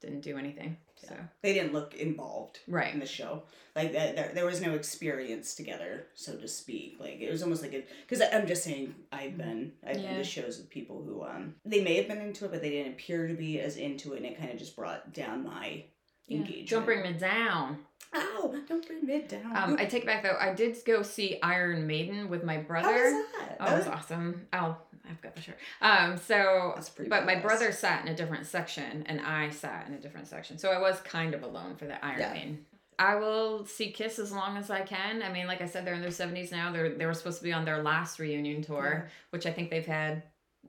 didn't 0.00 0.20
do 0.20 0.36
anything. 0.38 0.76
So 0.96 1.14
They 1.42 1.54
didn't 1.54 1.72
look 1.72 1.94
involved. 1.94 2.60
right. 2.68 2.92
in 2.92 3.00
the 3.00 3.06
show. 3.06 3.42
Like 3.76 3.92
that, 3.92 4.16
there, 4.16 4.32
there 4.34 4.44
was 4.46 4.60
no 4.60 4.74
experience 4.74 5.54
together, 5.54 6.06
so 6.14 6.36
to 6.36 6.48
speak. 6.48 6.96
Like 6.98 7.20
it 7.20 7.30
was 7.30 7.42
almost 7.42 7.62
like 7.62 7.72
a 7.72 7.84
because 8.06 8.22
I'm 8.32 8.46
just 8.46 8.64
saying 8.64 8.94
I've 9.12 9.38
been 9.38 9.72
I've 9.86 9.94
been 9.94 10.02
Yeah. 10.02 10.16
to 10.18 10.24
shows 10.24 10.58
with 10.58 10.68
people 10.68 11.02
who 11.02 11.22
um 11.24 11.54
they 11.64 11.82
may 11.82 11.94
have 11.96 12.08
been 12.08 12.20
into 12.20 12.44
it, 12.44 12.50
but 12.50 12.60
they 12.62 12.70
didn't 12.70 12.92
appear 12.94 13.28
to 13.28 13.34
be 13.34 13.60
as 13.60 13.76
into 13.76 14.12
it, 14.14 14.18
and 14.18 14.26
it 14.26 14.38
kind 14.38 14.50
of 14.50 14.58
just 14.58 14.74
brought 14.76 15.12
down 15.14 15.44
my 15.44 15.84
Yeah. 16.26 16.38
engagement. 16.38 16.68
Don't 16.68 16.84
bring 16.84 17.02
me 17.02 17.12
down. 17.12 17.78
Oh, 18.12 18.60
Don't 18.68 18.84
bring 18.86 19.06
me 19.06 19.22
down. 19.22 19.56
Um, 19.56 19.76
I 19.78 19.84
take 19.86 20.02
it 20.02 20.06
back 20.06 20.24
though. 20.24 20.36
I 20.38 20.52
did 20.52 20.76
go 20.84 21.02
see 21.02 21.38
Iron 21.42 21.86
Maiden 21.86 22.28
with 22.28 22.42
my 22.42 22.56
brother. 22.58 22.88
How 22.88 23.12
was 23.12 23.24
that? 23.38 23.56
Oh, 23.60 23.74
it 23.74 23.78
was 23.78 23.86
awesome. 23.86 24.46
Oh, 24.52 24.76
I've 25.10 25.20
got 25.20 25.34
the 25.34 25.42
shirt. 25.42 25.58
Um, 25.80 26.16
so, 26.16 26.78
but 27.08 27.26
my 27.26 27.34
brother 27.34 27.72
sat 27.72 28.06
in 28.06 28.12
a 28.12 28.16
different 28.16 28.46
section, 28.46 29.02
and 29.06 29.20
I 29.20 29.50
sat 29.50 29.86
in 29.88 29.94
a 29.94 29.98
different 29.98 30.28
section. 30.28 30.56
So 30.58 30.70
I 30.70 30.78
was 30.78 31.00
kind 31.00 31.34
of 31.34 31.42
alone 31.42 31.76
for 31.76 31.86
the 31.86 32.02
Iron 32.04 32.18
Yeah. 32.20 32.50
I 32.98 33.14
will 33.16 33.64
see 33.64 33.90
Kiss 33.92 34.18
as 34.18 34.30
long 34.30 34.58
as 34.58 34.68
I 34.70 34.82
can. 34.82 35.22
I 35.22 35.32
mean, 35.32 35.46
like 35.46 35.62
I 35.62 35.66
said, 35.66 35.86
they're 35.86 35.94
in 35.94 36.02
their 36.02 36.10
seventies 36.10 36.52
now. 36.52 36.70
They're 36.70 36.90
they 36.90 37.06
were 37.06 37.14
supposed 37.14 37.38
to 37.38 37.44
be 37.44 37.52
on 37.52 37.64
their 37.64 37.82
last 37.82 38.18
reunion 38.18 38.62
tour, 38.62 39.08
which 39.30 39.46
I 39.46 39.52
think 39.52 39.70
they've 39.70 39.86
had 39.86 40.22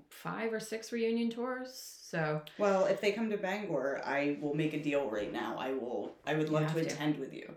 five 0.09 0.53
or 0.53 0.59
six 0.61 0.91
reunion 0.93 1.29
tours. 1.29 1.97
So 2.03 2.41
Well, 2.57 2.85
if 2.85 3.01
they 3.01 3.11
come 3.11 3.29
to 3.29 3.37
Bangor, 3.37 4.01
I 4.05 4.37
will 4.41 4.53
make 4.53 4.73
a 4.73 4.81
deal 4.81 5.09
right 5.09 5.31
now. 5.31 5.57
I 5.59 5.73
will. 5.73 6.13
I 6.25 6.35
would 6.35 6.49
love 6.49 6.67
to 6.73 6.75
to. 6.75 6.81
attend 6.81 7.17
with 7.19 7.33
You 7.33 7.53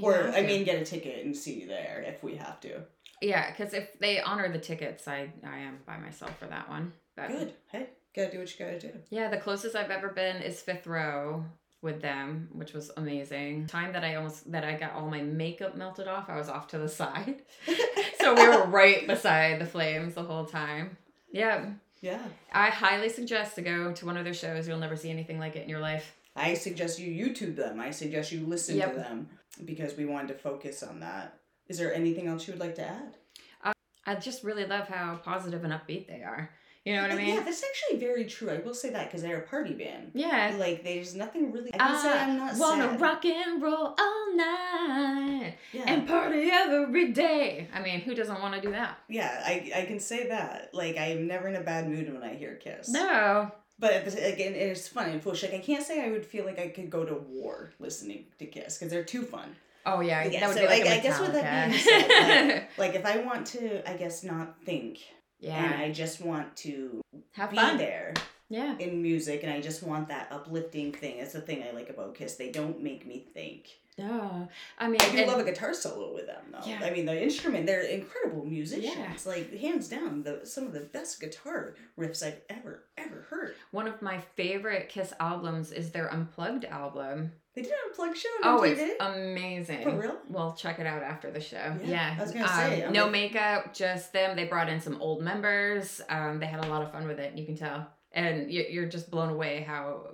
or 0.00 0.28
I 0.28 0.42
mean, 0.42 0.64
get 0.64 0.80
a 0.80 0.84
ticket 0.84 1.24
and 1.24 1.36
see 1.36 1.60
you 1.60 1.66
there 1.68 2.04
if 2.06 2.22
we 2.22 2.36
have 2.36 2.60
to. 2.60 2.82
yeah, 3.22 3.50
because 3.50 3.74
if 3.74 3.98
they 3.98 4.20
honor 4.20 4.50
the 4.52 4.58
tickets, 4.58 5.06
I 5.08 5.30
I 5.44 5.58
am 5.58 5.78
by 5.86 5.96
myself 5.98 6.38
for 6.38 6.46
that 6.46 6.68
one. 6.68 6.92
But 7.16 7.28
Good. 7.28 7.52
Hey, 7.72 7.86
gotta 8.14 8.30
do 8.30 8.38
what 8.38 8.50
you 8.58 8.64
gotta 8.64 8.78
do. 8.80 8.92
Yeah, 9.10 9.28
the 9.28 9.38
closest 9.38 9.74
I've 9.76 9.90
ever 9.90 10.08
been 10.08 10.36
is 10.42 10.60
fifth 10.60 10.86
row 10.86 11.44
with 11.82 12.00
them, 12.02 12.48
which 12.52 12.72
was 12.72 12.90
amazing. 12.96 13.66
Time 13.68 13.92
that 13.92 14.02
I 14.04 14.16
almost 14.16 14.50
that 14.52 14.64
I 14.64 14.74
got 14.74 14.92
all 14.94 15.08
my 15.08 15.22
makeup 15.22 15.76
melted 15.76 16.08
off, 16.08 16.28
I 16.28 16.36
was 16.36 16.48
off 16.48 16.68
to 16.68 16.78
the 16.78 16.88
side. 17.00 17.42
so 18.20 18.34
we 18.34 18.48
were 18.48 18.64
right 18.66 19.06
beside 19.06 19.60
the 19.60 19.66
flames 19.66 20.14
the 20.14 20.22
whole 20.24 20.44
time. 20.46 20.96
Yeah. 21.32 21.70
Yeah. 22.02 22.22
I 22.52 22.68
highly 22.68 23.08
suggest 23.08 23.54
to 23.56 23.62
go 23.62 23.92
to 23.92 24.06
one 24.06 24.16
of 24.16 24.24
their 24.24 24.34
shows. 24.34 24.68
You'll 24.68 24.78
never 24.78 24.96
see 24.96 25.10
anything 25.10 25.38
like 25.38 25.56
it 25.56 25.62
in 25.62 25.68
your 25.68 25.80
life. 25.80 26.14
I 26.36 26.54
suggest 26.54 26.98
you 26.98 27.10
YouTube 27.10 27.56
them. 27.56 27.80
I 27.80 27.90
suggest 27.90 28.32
you 28.32 28.46
listen 28.46 28.76
Yep. 28.76 28.92
to 28.92 28.98
them 28.98 29.28
because 29.64 29.96
we 29.96 30.04
wanted 30.04 30.28
to 30.28 30.34
focus 30.34 30.82
on 30.82 31.00
that. 31.00 31.38
Is 31.68 31.78
there 31.78 31.92
anything 31.94 32.26
else 32.26 32.46
you 32.46 32.52
would 32.52 32.60
like 32.60 32.74
to 32.76 32.86
add? 32.86 33.16
Uh, 33.64 33.72
I 34.06 34.14
just 34.16 34.44
really 34.44 34.66
love 34.66 34.88
how 34.88 35.16
positive 35.16 35.64
and 35.64 35.72
upbeat 35.72 36.06
they 36.06 36.22
are. 36.22 36.50
You 36.84 36.94
know 36.94 37.02
what 37.02 37.10
I 37.10 37.16
mean? 37.16 37.34
Yeah, 37.34 37.40
that's 37.40 37.64
actually 37.64 37.98
very 37.98 38.26
true. 38.26 38.48
I 38.48 38.58
will 38.58 38.72
say 38.74 38.90
that 38.90 39.06
because 39.08 39.20
they're 39.20 39.38
a 39.38 39.42
party 39.48 39.72
band. 39.72 40.12
Yeah. 40.14 40.54
Like, 40.56 40.84
there's 40.84 41.16
nothing 41.16 41.50
really. 41.50 41.74
I 41.74 41.78
can 41.78 42.00
say 42.00 42.12
I'm 42.16 42.36
not 42.36 42.56
wanna 42.56 42.90
sad. 42.90 43.00
rock 43.00 43.24
and 43.24 43.60
roll 43.60 43.96
all 43.98 44.36
night 44.36 45.54
yeah. 45.72 45.82
and 45.88 46.06
party 46.06 46.48
every 46.52 47.10
day. 47.10 47.66
I 47.74 47.80
mean, 47.80 48.02
who 48.02 48.14
doesn't 48.14 48.40
want 48.40 48.54
to 48.54 48.60
do 48.60 48.70
that? 48.70 48.98
yeah, 49.08 49.42
I, 49.44 49.72
I 49.74 49.84
can 49.86 49.98
say 49.98 50.28
that. 50.28 50.70
Like, 50.72 50.96
I 50.96 51.06
am 51.06 51.26
never 51.26 51.48
in 51.48 51.56
a 51.56 51.60
bad 51.60 51.88
mood 51.88 52.12
when 52.12 52.22
I 52.22 52.34
hear 52.36 52.54
Kiss. 52.54 52.88
No. 52.88 53.50
But 53.78 54.06
again, 54.06 54.54
it's 54.54 54.88
fun 54.88 55.10
and 55.10 55.22
foolish. 55.22 55.42
Like, 55.42 55.54
I 55.54 55.58
can't 55.58 55.84
say 55.84 56.02
I 56.04 56.10
would 56.10 56.24
feel 56.24 56.44
like 56.46 56.58
I 56.58 56.68
could 56.68 56.88
go 56.90 57.04
to 57.04 57.14
war 57.14 57.72
listening 57.78 58.24
to 58.38 58.46
Kiss 58.46 58.78
because 58.78 58.90
they're 58.90 59.04
too 59.04 59.22
fun. 59.22 59.54
Oh 59.84 60.00
yeah, 60.00 60.24
Yeah, 60.24 60.40
that 60.40 60.46
would 60.48 60.56
so 60.56 60.62
be 60.62 60.68
like 60.68 60.86
I- 60.86 61.00
guess 61.00 61.20
with 61.20 61.32
that 61.34 61.70
being 61.70 62.48
like- 62.48 62.68
Like, 62.78 62.94
if 62.94 63.04
I 63.06 63.18
want 63.24 63.46
to, 63.48 63.88
I 63.88 63.96
guess, 63.96 64.24
not 64.24 64.56
think 64.64 64.98
Yeah. 65.38 65.62
and 65.62 65.74
I 65.82 65.92
just 65.92 66.20
want 66.20 66.56
to 66.58 67.00
have 67.32 67.50
be 67.50 67.56
fun. 67.56 67.76
there 67.78 68.14
Yeah, 68.48 68.76
in 68.78 69.00
music 69.02 69.42
and 69.44 69.52
I 69.52 69.60
just 69.60 69.82
want 69.82 70.08
that 70.08 70.28
uplifting 70.32 70.92
thing. 70.92 71.18
It's 71.18 71.34
the 71.34 71.40
thing 71.40 71.62
I 71.62 71.70
like 71.72 71.90
about 71.90 72.14
Kiss. 72.14 72.34
They 72.36 72.50
don't 72.50 72.82
make 72.82 73.06
me 73.06 73.26
think. 73.34 73.68
No, 73.98 74.48
I 74.78 74.88
mean, 74.88 75.00
I 75.00 75.10
do 75.10 75.18
and- 75.18 75.26
love 75.28 75.40
a 75.40 75.44
guitar 75.44 75.72
solo 75.72 76.12
with 76.14 76.26
them 76.26 76.42
though. 76.52 76.60
Yeah. 76.66 76.80
I 76.84 76.90
mean 76.90 77.06
the 77.06 77.22
instrument, 77.22 77.66
they're 77.66 77.82
incredible 77.82 78.44
musicians. 78.44 78.94
Yeah. 78.96 79.14
Like 79.24 79.54
hands 79.58 79.88
down, 79.88 80.22
the 80.22 80.40
some 80.44 80.64
of 80.66 80.72
the 80.72 80.80
best 80.80 81.20
guitar 81.20 81.74
riffs 81.98 82.22
I've 82.22 82.40
ever, 82.50 82.84
ever 82.98 83.26
heard. 83.30 83.54
one 83.70 83.86
of 83.88 84.02
my 84.02 84.18
favorite 84.36 84.88
Kiss 84.88 85.12
albums 85.20 85.72
is 85.72 85.90
their 85.92 86.08
Unplugged 86.12 86.64
album. 86.66 87.32
They 87.54 87.62
did 87.62 87.70
an 87.72 87.78
unplugged 87.88 88.18
show 88.18 88.28
Oh, 88.44 88.62
it's 88.64 89.00
amazing. 89.00 89.82
For 89.84 89.98
real? 89.98 90.18
Well, 90.28 90.52
check 90.54 90.78
it 90.78 90.86
out 90.86 91.02
after 91.02 91.30
the 91.30 91.40
show. 91.40 91.56
Yeah, 91.82 91.88
Yeah, 91.90 92.16
I 92.18 92.22
was 92.22 92.32
gonna 92.32 92.48
say, 92.48 92.82
Um, 92.82 92.88
I'm 92.88 92.92
no 92.92 93.02
like- 93.04 93.12
makeup, 93.12 93.72
just 93.74 94.12
them. 94.12 94.36
They 94.36 94.44
brought 94.44 94.68
in 94.68 94.78
some 94.78 95.00
old 95.00 95.22
members. 95.22 96.02
Um, 96.10 96.38
they 96.38 96.44
had 96.46 96.62
a 96.62 96.68
lot 96.68 96.82
of 96.82 96.92
fun 96.92 97.06
with 97.08 97.18
it. 97.18 97.32
You 97.38 97.46
can 97.46 97.56
tell, 97.56 97.86
and 98.12 98.50
you're 98.52 98.84
just 98.84 99.10
blown 99.10 99.30
away 99.30 99.62
how 99.66 100.08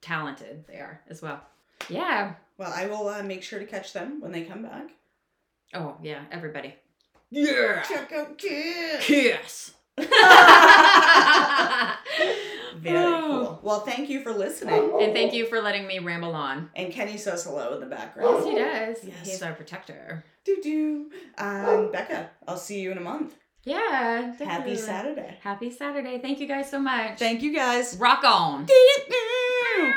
talented 0.00 0.64
they 0.66 0.74
are 0.78 1.00
as 1.08 1.22
well. 1.22 1.40
Yeah. 1.88 2.34
Well, 2.58 2.72
I 2.74 2.86
will 2.86 3.08
uh, 3.08 3.22
make 3.22 3.42
sure 3.42 3.58
to 3.58 3.64
catch 3.64 3.92
them 3.92 4.20
when 4.20 4.32
they 4.32 4.42
come 4.42 4.62
back. 4.62 4.90
Oh 5.74 5.96
yeah, 6.02 6.24
everybody. 6.30 6.74
Yeah. 7.30 7.82
Check 7.82 8.10
out 8.12 8.36
Kiss. 8.38 9.04
Kiss. 9.04 9.72
Very 12.78 12.96
Oh. 12.96 13.20
cool. 13.20 13.60
Well, 13.62 13.80
thank 13.80 14.08
you 14.08 14.20
for 14.22 14.32
listening. 14.32 14.92
And 15.00 15.12
thank 15.12 15.32
you 15.34 15.46
for 15.46 15.60
letting 15.60 15.86
me 15.86 15.98
ramble 15.98 16.34
on. 16.34 16.70
And 16.76 16.92
Kenny 16.92 17.16
says 17.16 17.44
hello 17.44 17.74
in 17.74 17.80
the 17.80 17.86
background. 17.86 18.44
Yes, 18.46 18.46
he 18.46 18.54
does. 18.54 19.04
Yes. 19.18 19.28
He's 19.30 19.42
our 19.42 19.52
protector. 19.52 20.24
Do 20.44 20.58
do. 20.62 21.10
Um, 21.36 21.90
Becca, 21.92 22.30
I'll 22.46 22.56
see 22.56 22.80
you 22.80 22.92
in 22.92 22.98
a 22.98 23.02
month. 23.02 23.34
Yeah. 23.64 24.32
Happy 24.32 24.44
definitely. 24.44 24.76
Saturday. 24.76 25.38
Happy 25.42 25.70
Saturday. 25.70 26.18
Thank 26.18 26.40
you 26.40 26.46
guys 26.46 26.70
so 26.70 26.78
much. 26.78 27.18
Thank 27.18 27.42
you 27.42 27.52
guys. 27.54 27.96
Rock 27.98 28.22
on. 28.24 28.64
Dee-doo. 28.64 29.92